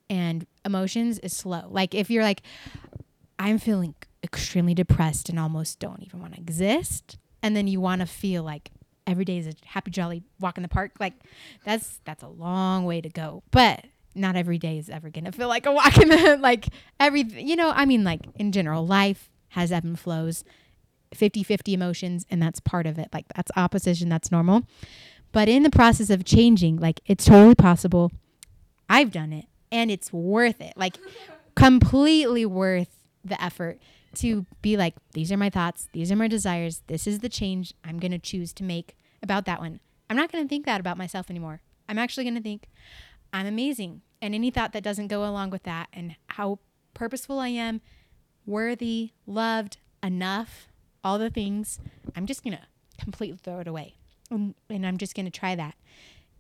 and 0.10 0.46
emotions 0.66 1.20
is 1.20 1.36
slow. 1.36 1.64
Like 1.70 1.96
if 1.96 2.10
you're 2.10 2.24
like, 2.24 2.42
I'm 3.40 3.58
feeling 3.58 3.96
extremely 4.24 4.74
depressed 4.74 5.30
and 5.30 5.40
almost 5.40 5.80
don't 5.80 6.04
even 6.04 6.20
want 6.20 6.36
to 6.36 6.40
exist, 6.40 7.18
and 7.42 7.56
then 7.56 7.68
you 7.68 7.82
want 7.82 8.02
to 8.02 8.08
feel 8.08 8.44
like 8.44 8.72
every 9.10 9.26
day 9.26 9.38
is 9.38 9.48
a 9.48 9.54
happy 9.66 9.92
jolly 9.92 10.24
walk 10.40 10.58
in 10.58 10.64
the 10.64 10.70
park, 10.70 10.94
like 11.00 11.14
that's 11.64 12.00
that's 12.06 12.24
a 12.24 12.28
long 12.28 12.86
way 12.86 13.02
to 13.02 13.10
go. 13.10 13.44
But 13.52 13.86
not 14.16 14.36
every 14.36 14.58
day 14.58 14.78
is 14.78 14.90
ever 14.90 15.10
gonna 15.10 15.32
feel 15.32 15.48
like 15.48 15.66
a 15.66 15.72
walk 15.72 15.98
in 15.98 16.10
the 16.10 16.38
like 16.42 16.68
every 17.00 17.24
you 17.24 17.56
know, 17.56 17.72
I 17.76 17.86
mean 17.86 18.04
like 18.04 18.22
in 18.36 18.52
general, 18.52 18.86
life 18.86 19.30
has 19.50 19.72
ebb 19.72 19.84
and 19.84 20.00
flows. 20.00 20.44
50-50 21.16 21.74
emotions 21.74 22.28
and 22.30 22.40
that's 22.40 22.60
part 22.60 22.86
of 22.86 23.00
it 23.00 23.08
like 23.12 23.26
that's 23.36 23.52
opposition 23.56 24.10
that's 24.10 24.32
normal 24.32 24.62
but 25.32 25.50
in 25.50 25.64
the 25.64 25.70
process 25.72 26.12
of 26.12 26.24
changing 26.24 26.78
like 26.78 27.00
it's 27.08 27.26
totally 27.26 27.56
possible 27.56 28.12
i've 28.88 29.12
done 29.12 29.34
it 29.34 29.46
and 29.72 29.92
it's 29.92 30.12
worth 30.12 30.62
it. 30.62 30.74
Like 30.76 30.98
completely 31.56 32.46
worth 32.46 32.90
the 33.24 33.42
effort 33.42 33.80
to 34.16 34.46
be 34.62 34.78
like 34.78 34.96
these 35.14 35.32
are 35.32 35.38
my 35.38 35.50
thoughts, 35.50 35.88
these 35.94 36.12
are 36.12 36.16
my 36.16 36.28
desires, 36.28 36.82
this 36.88 37.08
is 37.08 37.20
the 37.20 37.30
change 37.30 37.74
I'm 37.84 38.00
going 38.00 38.12
to 38.12 38.20
choose 38.20 38.54
to 38.54 38.64
make 38.64 38.96
about 39.22 39.46
that 39.46 39.60
one. 39.60 39.80
I'm 40.10 40.18
not 40.18 40.32
going 40.32 40.44
to 40.44 40.50
think 40.50 40.66
that 40.66 40.80
about 40.80 40.98
myself 40.98 41.30
anymore. 41.30 41.62
I'm 41.88 41.98
actually 41.98 42.24
going 42.24 42.36
to 42.36 42.42
think 42.42 42.68
I'm 43.32 43.46
amazing. 43.46 44.02
And 44.22 44.36
any 44.36 44.52
thought 44.52 44.74
that 44.74 44.84
doesn't 44.84 45.08
go 45.08 45.24
along 45.24 45.52
with 45.52 45.64
that 45.64 45.88
and 45.94 46.16
how 46.28 46.60
purposeful 46.94 47.40
I 47.40 47.50
am, 47.50 47.82
worthy, 48.46 49.12
loved, 49.26 49.78
enough, 50.04 50.68
all 51.04 51.18
the 51.18 51.30
things, 51.30 51.80
I'm 52.16 52.26
just 52.26 52.44
going 52.44 52.58
to 52.58 52.64
completely 53.00 53.38
throw 53.38 53.60
it 53.60 53.68
away. 53.68 53.96
and, 54.30 54.56
I'm 54.70 54.98
just 54.98 55.16
going 55.16 55.26
to 55.26 55.32
try 55.32 55.56
that 55.56 55.76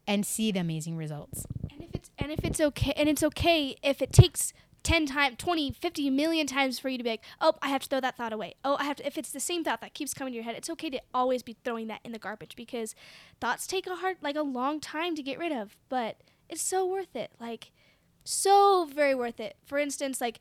and 0.08 0.26
see 0.26 0.52
the 0.52 0.60
amazing 0.60 0.98
results. 0.98 1.46
And 1.70 1.84
if 1.84 1.90
it's 1.94 2.12
and 2.18 2.32
if 2.32 2.44
it's 2.44 2.60
okay 2.60 2.94
and 2.98 3.08
it's 3.08 3.24
okay 3.24 3.76
if 3.82 4.02
it 4.02 4.12
takes 4.12 4.54
10 4.84 5.06
times 5.06 5.36
20 5.38 5.72
50 5.72 6.10
million 6.10 6.48
times 6.48 6.80
for 6.80 6.90
you 6.90 6.98
to 6.98 7.04
be 7.04 7.10
like 7.10 7.24
oh 7.42 7.54
i 7.62 7.70
have 7.70 7.82
to 7.82 7.90
throw 7.90 8.00
that 8.00 8.16
thought 8.16 8.34
away. 8.34 8.56
Oh 8.64 8.78
i 8.80 8.84
have 8.86 8.98
to 8.98 9.08
if 9.08 9.18
it's 9.18 9.32
the 9.32 9.40
same 9.40 9.64
thought 9.64 9.82
that 9.82 9.94
keeps 9.94 10.14
coming 10.14 10.32
to 10.34 10.36
your 10.36 10.44
head 10.44 10.56
it's 10.56 10.70
okay 10.70 10.90
to 10.90 11.02
always 11.14 11.44
be 11.44 11.58
throwing 11.64 11.88
that 11.88 12.02
in 12.04 12.12
the 12.12 12.20
garbage 12.20 12.56
because 12.56 12.96
thoughts 13.40 13.68
take 13.68 13.88
a 13.88 13.96
hard 13.96 14.18
like 14.22 14.36
a 14.36 14.42
long 14.42 14.80
time 14.80 15.16
to 15.16 15.24
get 15.24 15.40
rid 15.40 15.52
of 15.52 15.76
but 15.90 16.18
it's 16.48 16.62
so 16.62 16.86
worth 16.86 17.16
it 17.16 17.32
like 17.40 17.72
so 18.24 18.86
very 18.94 19.16
worth 19.16 19.40
it. 19.40 19.56
For 19.66 19.80
instance 19.80 20.22
like 20.22 20.40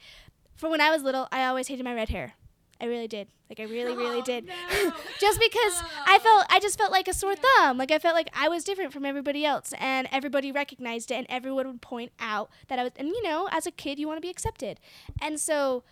for 0.54 0.68
when 0.68 0.80
i 0.80 0.90
was 0.90 1.02
little 1.02 1.28
i 1.32 1.44
always 1.44 1.68
hated 1.68 1.84
my 1.84 1.94
red 1.94 2.08
hair 2.08 2.34
I 2.80 2.86
really 2.86 3.08
did. 3.08 3.28
Like 3.48 3.60
I 3.60 3.64
really, 3.64 3.96
really 3.96 4.20
oh, 4.20 4.24
did. 4.24 4.46
just 5.20 5.40
because 5.40 5.82
I 6.06 6.16
oh. 6.16 6.18
felt 6.18 6.46
I 6.50 6.60
just 6.60 6.78
felt 6.78 6.92
like 6.92 7.08
a 7.08 7.14
sore 7.14 7.34
thumb. 7.34 7.78
Like 7.78 7.90
I 7.90 7.98
felt 7.98 8.14
like 8.14 8.30
I 8.34 8.48
was 8.48 8.62
different 8.62 8.92
from 8.92 9.04
everybody 9.04 9.44
else 9.44 9.72
and 9.78 10.08
everybody 10.12 10.52
recognized 10.52 11.10
it 11.10 11.14
and 11.14 11.26
everyone 11.28 11.66
would 11.66 11.82
point 11.82 12.12
out 12.20 12.50
that 12.68 12.78
I 12.78 12.84
was 12.84 12.92
and 12.96 13.08
you 13.08 13.22
know, 13.22 13.48
as 13.50 13.66
a 13.66 13.70
kid 13.70 13.98
you 13.98 14.06
want 14.06 14.18
to 14.18 14.22
be 14.22 14.30
accepted. 14.30 14.78
And 15.20 15.40
so 15.40 15.82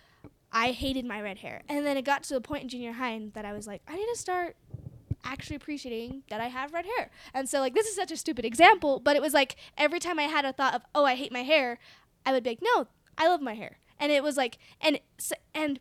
I 0.52 0.72
hated 0.72 1.04
my 1.04 1.20
red 1.20 1.38
hair. 1.38 1.62
And 1.68 1.84
then 1.84 1.96
it 1.96 2.02
got 2.02 2.22
to 2.24 2.34
the 2.34 2.40
point 2.40 2.64
in 2.64 2.68
junior 2.68 2.92
high 2.92 3.20
that 3.34 3.44
I 3.44 3.52
was 3.52 3.66
like, 3.66 3.82
I 3.88 3.96
need 3.96 4.06
to 4.12 4.18
start 4.18 4.56
actually 5.24 5.56
appreciating 5.56 6.22
that 6.30 6.40
I 6.40 6.46
have 6.46 6.72
red 6.72 6.86
hair. 6.86 7.10
And 7.34 7.48
so 7.48 7.60
like 7.60 7.74
this 7.74 7.86
is 7.86 7.96
such 7.96 8.12
a 8.12 8.16
stupid 8.16 8.44
example, 8.44 9.00
but 9.00 9.16
it 9.16 9.22
was 9.22 9.34
like 9.34 9.56
every 9.76 9.98
time 9.98 10.18
I 10.18 10.24
had 10.24 10.44
a 10.44 10.52
thought 10.52 10.74
of, 10.74 10.82
"Oh, 10.94 11.04
I 11.04 11.14
hate 11.14 11.32
my 11.32 11.42
hair," 11.42 11.78
I 12.24 12.32
would 12.32 12.44
be 12.44 12.50
like, 12.50 12.62
"No, 12.62 12.86
I 13.18 13.28
love 13.28 13.40
my 13.40 13.54
hair." 13.54 13.78
And 13.98 14.12
it 14.12 14.22
was 14.22 14.36
like 14.36 14.58
and 14.80 15.00
and 15.54 15.80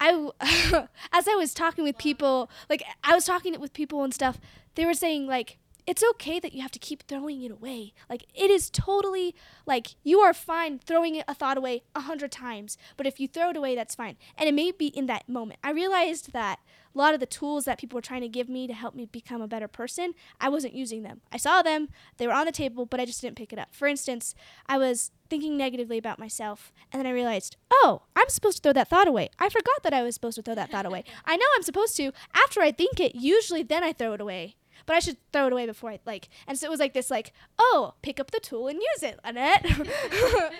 I, 0.00 0.30
as 1.12 1.28
I 1.28 1.34
was 1.34 1.54
talking 1.54 1.84
with 1.84 1.98
people, 1.98 2.50
like 2.68 2.82
I 3.04 3.14
was 3.14 3.24
talking 3.24 3.58
with 3.60 3.72
people 3.72 4.02
and 4.02 4.14
stuff, 4.14 4.40
they 4.74 4.86
were 4.86 4.94
saying 4.94 5.26
like 5.26 5.58
it's 5.86 6.02
okay 6.10 6.40
that 6.40 6.52
you 6.52 6.62
have 6.62 6.70
to 6.72 6.78
keep 6.78 7.02
throwing 7.04 7.42
it 7.42 7.50
away. 7.50 7.92
Like 8.08 8.26
it 8.34 8.50
is 8.50 8.70
totally 8.70 9.34
like 9.66 9.94
you 10.02 10.20
are 10.20 10.34
fine 10.34 10.78
throwing 10.78 11.22
a 11.26 11.34
thought 11.34 11.58
away 11.58 11.82
a 11.94 12.00
hundred 12.00 12.32
times, 12.32 12.78
but 12.96 13.06
if 13.06 13.20
you 13.20 13.28
throw 13.28 13.50
it 13.50 13.56
away, 13.56 13.74
that's 13.74 13.94
fine. 13.94 14.16
And 14.36 14.48
it 14.48 14.54
may 14.54 14.72
be 14.72 14.86
in 14.86 15.06
that 15.06 15.28
moment. 15.28 15.60
I 15.62 15.70
realized 15.70 16.32
that 16.32 16.60
a 16.94 16.98
lot 16.98 17.14
of 17.14 17.20
the 17.20 17.26
tools 17.26 17.64
that 17.64 17.78
people 17.78 17.96
were 17.96 18.02
trying 18.02 18.22
to 18.22 18.28
give 18.28 18.48
me 18.48 18.66
to 18.66 18.72
help 18.72 18.94
me 18.94 19.06
become 19.06 19.40
a 19.40 19.48
better 19.48 19.68
person, 19.68 20.14
I 20.40 20.48
wasn't 20.48 20.74
using 20.74 21.02
them. 21.02 21.20
I 21.32 21.36
saw 21.36 21.62
them, 21.62 21.88
they 22.16 22.26
were 22.26 22.32
on 22.32 22.46
the 22.46 22.52
table, 22.52 22.84
but 22.84 22.98
I 22.98 23.04
just 23.04 23.20
didn't 23.20 23.36
pick 23.36 23.52
it 23.52 23.58
up. 23.58 23.68
For 23.72 23.86
instance, 23.86 24.34
I 24.66 24.76
was 24.76 25.12
thinking 25.28 25.56
negatively 25.56 25.98
about 25.98 26.18
myself, 26.18 26.72
and 26.90 26.98
then 26.98 27.06
I 27.06 27.12
realized, 27.12 27.56
oh, 27.70 28.02
I'm 28.16 28.28
supposed 28.28 28.56
to 28.58 28.62
throw 28.62 28.72
that 28.72 28.88
thought 28.88 29.06
away. 29.06 29.30
I 29.38 29.48
forgot 29.48 29.82
that 29.84 29.94
I 29.94 30.02
was 30.02 30.14
supposed 30.14 30.36
to 30.36 30.42
throw 30.42 30.56
that 30.56 30.70
thought 30.70 30.86
away. 30.86 31.04
I 31.24 31.36
know 31.36 31.46
I'm 31.54 31.62
supposed 31.62 31.96
to. 31.98 32.12
After 32.34 32.60
I 32.60 32.72
think 32.72 32.98
it, 32.98 33.14
usually 33.14 33.62
then 33.62 33.84
I 33.84 33.92
throw 33.92 34.12
it 34.12 34.20
away 34.20 34.56
but 34.86 34.96
I 34.96 34.98
should 34.98 35.16
throw 35.32 35.46
it 35.46 35.52
away 35.52 35.66
before 35.66 35.90
I 35.90 36.00
like. 36.06 36.28
And 36.46 36.58
so 36.58 36.66
it 36.66 36.70
was 36.70 36.80
like 36.80 36.94
this, 36.94 37.10
like, 37.10 37.32
oh, 37.58 37.94
pick 38.02 38.20
up 38.20 38.30
the 38.30 38.40
tool 38.40 38.68
and 38.68 38.78
use 38.78 39.02
it, 39.02 39.18
Annette. 39.24 39.64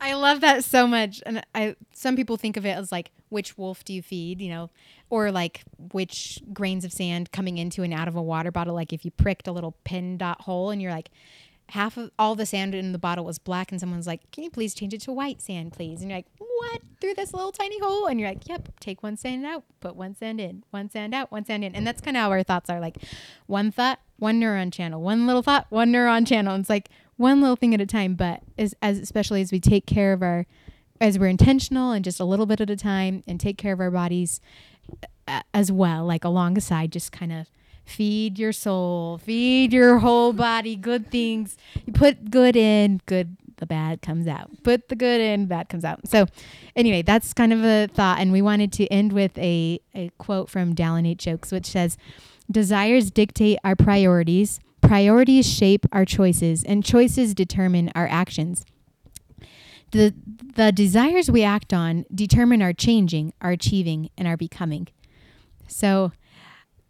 I 0.00 0.14
love 0.14 0.40
that 0.40 0.64
so 0.64 0.86
much, 0.86 1.22
and 1.24 1.44
I 1.54 1.76
some 1.92 2.16
people 2.16 2.36
think 2.36 2.56
of 2.56 2.66
it 2.66 2.76
as 2.76 2.90
like 2.90 3.10
which 3.28 3.56
wolf 3.56 3.84
do 3.84 3.92
you 3.92 4.02
feed, 4.02 4.40
you 4.40 4.50
know, 4.50 4.70
or 5.10 5.30
like 5.30 5.62
which 5.92 6.40
grains 6.52 6.84
of 6.84 6.92
sand 6.92 7.32
coming 7.32 7.58
into 7.58 7.82
and 7.82 7.94
out 7.94 8.08
of 8.08 8.16
a 8.16 8.22
water 8.22 8.50
bottle. 8.50 8.74
Like 8.74 8.92
if 8.92 9.04
you 9.04 9.10
pricked 9.10 9.48
a 9.48 9.52
little 9.52 9.76
pin 9.84 10.18
dot 10.18 10.42
hole 10.42 10.70
and 10.70 10.82
you're 10.82 10.92
like, 10.92 11.10
half 11.72 11.96
of 11.96 12.10
all 12.18 12.34
the 12.34 12.44
sand 12.44 12.74
in 12.74 12.92
the 12.92 12.98
bottle 12.98 13.24
was 13.24 13.38
black 13.38 13.72
and 13.72 13.80
someone's 13.80 14.06
like 14.06 14.30
can 14.30 14.44
you 14.44 14.50
please 14.50 14.74
change 14.74 14.92
it 14.92 15.00
to 15.00 15.10
white 15.10 15.40
sand 15.40 15.72
please? 15.72 16.02
And 16.02 16.10
you're 16.10 16.18
like 16.18 16.26
what? 16.38 16.82
Through 17.00 17.14
this 17.14 17.32
little 17.32 17.50
tiny 17.50 17.80
hole? 17.80 18.06
And 18.06 18.20
you're 18.20 18.28
like 18.28 18.46
yep 18.46 18.68
take 18.78 19.02
one 19.02 19.16
sand 19.16 19.46
out 19.46 19.64
put 19.80 19.96
one 19.96 20.14
sand 20.14 20.38
in 20.38 20.64
one 20.70 20.90
sand 20.90 21.14
out 21.14 21.32
one 21.32 21.46
sand 21.46 21.64
in. 21.64 21.74
And 21.74 21.86
that's 21.86 22.02
kind 22.02 22.16
of 22.16 22.24
how 22.24 22.30
our 22.30 22.42
thoughts 22.42 22.68
are 22.68 22.78
like 22.78 22.98
one 23.46 23.72
thought 23.72 24.00
one 24.18 24.38
neuron 24.38 24.70
channel 24.70 25.00
one 25.00 25.26
little 25.26 25.42
thought 25.42 25.66
one 25.70 25.90
neuron 25.90 26.26
channel. 26.26 26.54
And 26.54 26.62
it's 26.62 26.70
like 26.70 26.90
one 27.16 27.40
little 27.40 27.56
thing 27.56 27.72
at 27.72 27.80
a 27.80 27.86
time 27.86 28.14
but 28.14 28.42
as, 28.58 28.74
as 28.82 28.98
especially 28.98 29.40
as 29.40 29.50
we 29.50 29.58
take 29.58 29.86
care 29.86 30.12
of 30.12 30.22
our 30.22 30.46
as 31.00 31.18
we're 31.18 31.26
intentional 31.26 31.92
and 31.92 32.04
just 32.04 32.20
a 32.20 32.24
little 32.24 32.46
bit 32.46 32.60
at 32.60 32.68
a 32.68 32.76
time 32.76 33.22
and 33.26 33.40
take 33.40 33.56
care 33.56 33.72
of 33.72 33.80
our 33.80 33.90
bodies 33.90 34.42
uh, 35.26 35.40
as 35.54 35.72
well 35.72 36.04
like 36.04 36.22
alongside 36.22 36.92
just 36.92 37.12
kind 37.12 37.32
of 37.32 37.48
feed 37.84 38.38
your 38.38 38.52
soul, 38.52 39.18
feed 39.18 39.72
your 39.72 39.98
whole 39.98 40.32
body 40.32 40.76
good 40.76 41.10
things. 41.10 41.56
You 41.84 41.92
put 41.92 42.30
good 42.30 42.56
in, 42.56 43.00
good 43.06 43.36
the 43.56 43.66
bad 43.66 44.02
comes 44.02 44.26
out. 44.26 44.50
Put 44.64 44.88
the 44.88 44.96
good 44.96 45.20
in, 45.20 45.46
bad 45.46 45.68
comes 45.68 45.84
out. 45.84 46.08
So 46.08 46.26
anyway, 46.74 47.02
that's 47.02 47.32
kind 47.32 47.52
of 47.52 47.62
a 47.64 47.86
thought 47.86 48.18
and 48.18 48.32
we 48.32 48.42
wanted 48.42 48.72
to 48.72 48.86
end 48.88 49.12
with 49.12 49.38
a, 49.38 49.80
a 49.94 50.10
quote 50.18 50.50
from 50.50 50.74
Dallin 50.74 51.06
H. 51.06 51.28
Oaks 51.28 51.52
which 51.52 51.66
says, 51.66 51.96
"Desires 52.50 53.10
dictate 53.10 53.58
our 53.62 53.76
priorities, 53.76 54.58
priorities 54.80 55.48
shape 55.48 55.86
our 55.92 56.04
choices, 56.04 56.64
and 56.64 56.84
choices 56.84 57.34
determine 57.34 57.92
our 57.94 58.08
actions." 58.08 58.64
The, 59.92 60.14
the 60.56 60.72
desires 60.72 61.30
we 61.30 61.44
act 61.44 61.72
on 61.74 62.06
determine 62.12 62.62
our 62.62 62.72
changing, 62.72 63.34
our 63.42 63.50
achieving, 63.50 64.08
and 64.16 64.26
our 64.26 64.38
becoming. 64.38 64.88
So, 65.68 66.12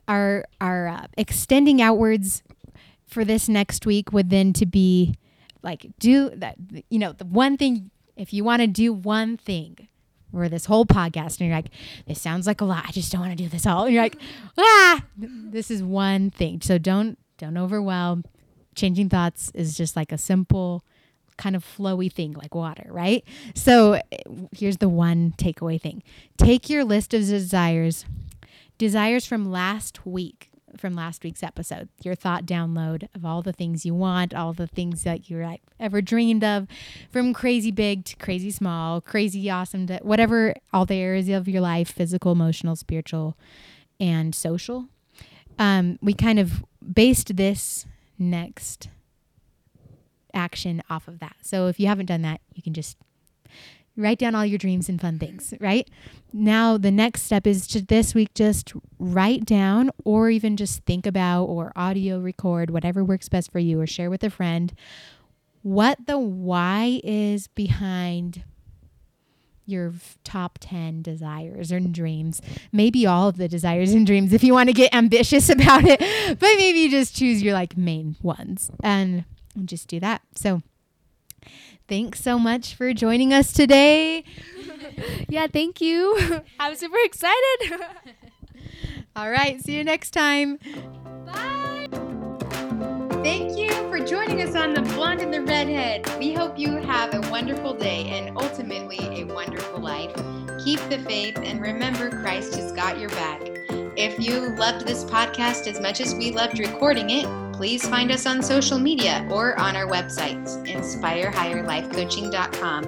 our 0.08 0.44
our 0.60 0.88
uh, 0.88 1.06
extending 1.16 1.80
outwards 1.80 2.42
for 3.06 3.24
this 3.24 3.48
next 3.48 3.86
week 3.86 4.12
would 4.12 4.30
then 4.30 4.52
to 4.52 4.66
be 4.66 5.14
like 5.62 5.86
do 5.98 6.30
that 6.30 6.56
you 6.90 6.98
know 6.98 7.12
the 7.12 7.24
one 7.24 7.56
thing 7.56 7.90
if 8.16 8.32
you 8.32 8.42
want 8.44 8.60
to 8.60 8.66
do 8.66 8.92
one 8.92 9.36
thing 9.36 9.88
for 10.32 10.48
this 10.48 10.64
whole 10.64 10.86
podcast 10.86 11.38
and 11.38 11.48
you're 11.48 11.56
like 11.56 11.70
this 12.06 12.20
sounds 12.20 12.46
like 12.46 12.60
a 12.60 12.64
lot 12.64 12.84
i 12.88 12.90
just 12.90 13.12
don't 13.12 13.20
want 13.20 13.36
to 13.36 13.42
do 13.42 13.48
this 13.48 13.66
all 13.66 13.84
and 13.84 13.92
you're 13.92 14.02
like 14.02 14.16
ah 14.58 15.02
this 15.16 15.70
is 15.70 15.82
one 15.82 16.30
thing. 16.30 16.60
So 16.60 16.78
don't 16.78 17.18
don't 17.38 17.56
overwhelm. 17.56 18.24
Changing 18.74 19.08
thoughts 19.08 19.50
is 19.54 19.76
just 19.76 19.96
like 19.96 20.12
a 20.12 20.18
simple 20.18 20.84
kind 21.36 21.56
of 21.56 21.64
flowy 21.64 22.12
thing 22.12 22.32
like 22.32 22.54
water 22.54 22.86
right? 22.88 23.24
So 23.54 24.00
here's 24.52 24.78
the 24.78 24.88
one 24.88 25.34
takeaway 25.36 25.80
thing. 25.80 26.02
Take 26.36 26.70
your 26.70 26.84
list 26.84 27.14
of 27.14 27.20
desires 27.20 28.04
desires 28.82 29.24
from 29.24 29.48
last 29.48 30.04
week 30.04 30.50
from 30.76 30.92
last 30.92 31.22
week's 31.22 31.44
episode. 31.44 31.88
Your 32.02 32.16
thought 32.16 32.44
download 32.46 33.06
of 33.14 33.24
all 33.24 33.40
the 33.40 33.52
things 33.52 33.86
you 33.86 33.94
want 33.94 34.34
all 34.34 34.52
the 34.52 34.66
things 34.66 35.04
that 35.04 35.30
you 35.30 35.40
like 35.40 35.62
ever 35.78 36.02
dreamed 36.02 36.42
of 36.42 36.66
from 37.08 37.32
crazy 37.32 37.70
big 37.70 38.04
to 38.06 38.16
crazy 38.16 38.50
small 38.50 39.00
crazy 39.00 39.48
awesome 39.48 39.86
to 39.86 39.98
whatever 40.02 40.56
all 40.72 40.84
the 40.84 40.96
areas 40.96 41.28
of 41.28 41.46
your 41.46 41.60
life 41.60 41.92
physical 41.92 42.32
emotional 42.32 42.74
spiritual 42.74 43.36
and 44.00 44.34
social. 44.34 44.86
Um, 45.60 45.96
we 46.02 46.12
kind 46.12 46.40
of 46.40 46.64
based 46.92 47.36
this 47.36 47.86
next 48.18 48.88
action 50.34 50.82
off 50.90 51.06
of 51.06 51.20
that. 51.20 51.36
So 51.42 51.68
if 51.68 51.78
you 51.78 51.86
haven't 51.86 52.06
done 52.06 52.22
that 52.22 52.40
you 52.52 52.64
can 52.64 52.72
just 52.72 52.96
write 53.96 54.18
down 54.18 54.34
all 54.34 54.46
your 54.46 54.58
dreams 54.58 54.88
and 54.88 55.00
fun 55.00 55.18
things, 55.18 55.52
right? 55.60 55.88
Now, 56.32 56.78
the 56.78 56.90
next 56.90 57.22
step 57.22 57.46
is 57.46 57.66
to 57.68 57.82
this 57.82 58.14
week 58.14 58.32
just 58.34 58.72
write 58.98 59.44
down 59.44 59.90
or 60.04 60.30
even 60.30 60.56
just 60.56 60.82
think 60.84 61.06
about 61.06 61.44
or 61.44 61.72
audio 61.76 62.18
record, 62.18 62.70
whatever 62.70 63.04
works 63.04 63.28
best 63.28 63.52
for 63.52 63.58
you, 63.58 63.80
or 63.80 63.86
share 63.86 64.10
with 64.10 64.24
a 64.24 64.30
friend 64.30 64.72
what 65.62 66.06
the 66.06 66.18
why 66.18 67.00
is 67.04 67.46
behind 67.48 68.44
your 69.64 69.94
top 70.24 70.58
10 70.60 71.02
desires 71.02 71.70
and 71.70 71.94
dreams. 71.94 72.42
Maybe 72.72 73.06
all 73.06 73.28
of 73.28 73.36
the 73.36 73.48
desires 73.48 73.92
and 73.92 74.06
dreams 74.06 74.32
if 74.32 74.42
you 74.42 74.52
want 74.52 74.68
to 74.68 74.72
get 74.72 74.94
ambitious 74.94 75.48
about 75.50 75.84
it, 75.84 76.00
but 76.38 76.50
maybe 76.56 76.88
just 76.88 77.16
choose 77.16 77.42
your 77.42 77.54
like 77.54 77.76
main 77.76 78.16
ones 78.22 78.70
and 78.82 79.24
just 79.64 79.88
do 79.88 80.00
that. 80.00 80.22
So, 80.34 80.62
thanks 81.88 82.20
so 82.20 82.38
much 82.38 82.74
for 82.74 82.92
joining 82.92 83.32
us 83.32 83.52
today. 83.52 84.24
yeah, 85.28 85.46
thank 85.46 85.80
you. 85.80 86.42
I'm 86.60 86.74
super 86.74 86.98
excited. 87.04 87.80
All 89.16 89.30
right, 89.30 89.62
see 89.62 89.76
you 89.76 89.84
next 89.84 90.10
time. 90.12 90.58
Bye. 91.26 91.88
Thank 93.22 93.56
you 93.56 93.70
for 93.88 94.00
joining 94.00 94.42
us 94.42 94.56
on 94.56 94.74
The 94.74 94.82
Blonde 94.82 95.20
and 95.20 95.32
the 95.32 95.42
Redhead. 95.42 96.10
We 96.18 96.32
hope 96.32 96.58
you 96.58 96.76
have 96.76 97.14
a 97.14 97.30
wonderful 97.30 97.74
day 97.74 98.08
and 98.08 98.36
ultimately 98.36 98.98
a 99.20 99.24
wonderful 99.24 99.80
life. 99.80 100.12
Keep 100.64 100.80
the 100.88 101.00
faith 101.00 101.38
and 101.42 101.60
remember 101.60 102.08
Christ 102.08 102.54
has 102.54 102.72
got 102.72 102.98
your 102.98 103.10
back. 103.10 103.42
If 103.96 104.20
you 104.20 104.56
loved 104.56 104.86
this 104.86 105.04
podcast 105.04 105.66
as 105.66 105.80
much 105.80 106.00
as 106.00 106.14
we 106.14 106.30
loved 106.30 106.58
recording 106.58 107.10
it, 107.10 107.26
please 107.52 107.86
find 107.86 108.10
us 108.10 108.24
on 108.26 108.42
social 108.42 108.78
media 108.78 109.28
or 109.30 109.60
on 109.60 109.76
our 109.76 109.86
websites, 109.86 110.56
inspirehigherlifecoaching.com 110.66 112.84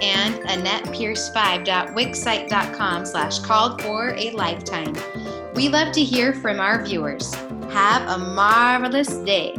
and 0.00 0.34
AnnettePierce5.wixsite.com 0.34 3.06
slash 3.06 3.38
called 3.40 3.82
for 3.82 4.14
a 4.14 4.30
lifetime. 4.30 4.94
We 5.54 5.68
love 5.68 5.92
to 5.92 6.02
hear 6.04 6.32
from 6.32 6.60
our 6.60 6.82
viewers. 6.84 7.34
Have 7.70 8.08
a 8.08 8.18
marvelous 8.18 9.18
day. 9.18 9.54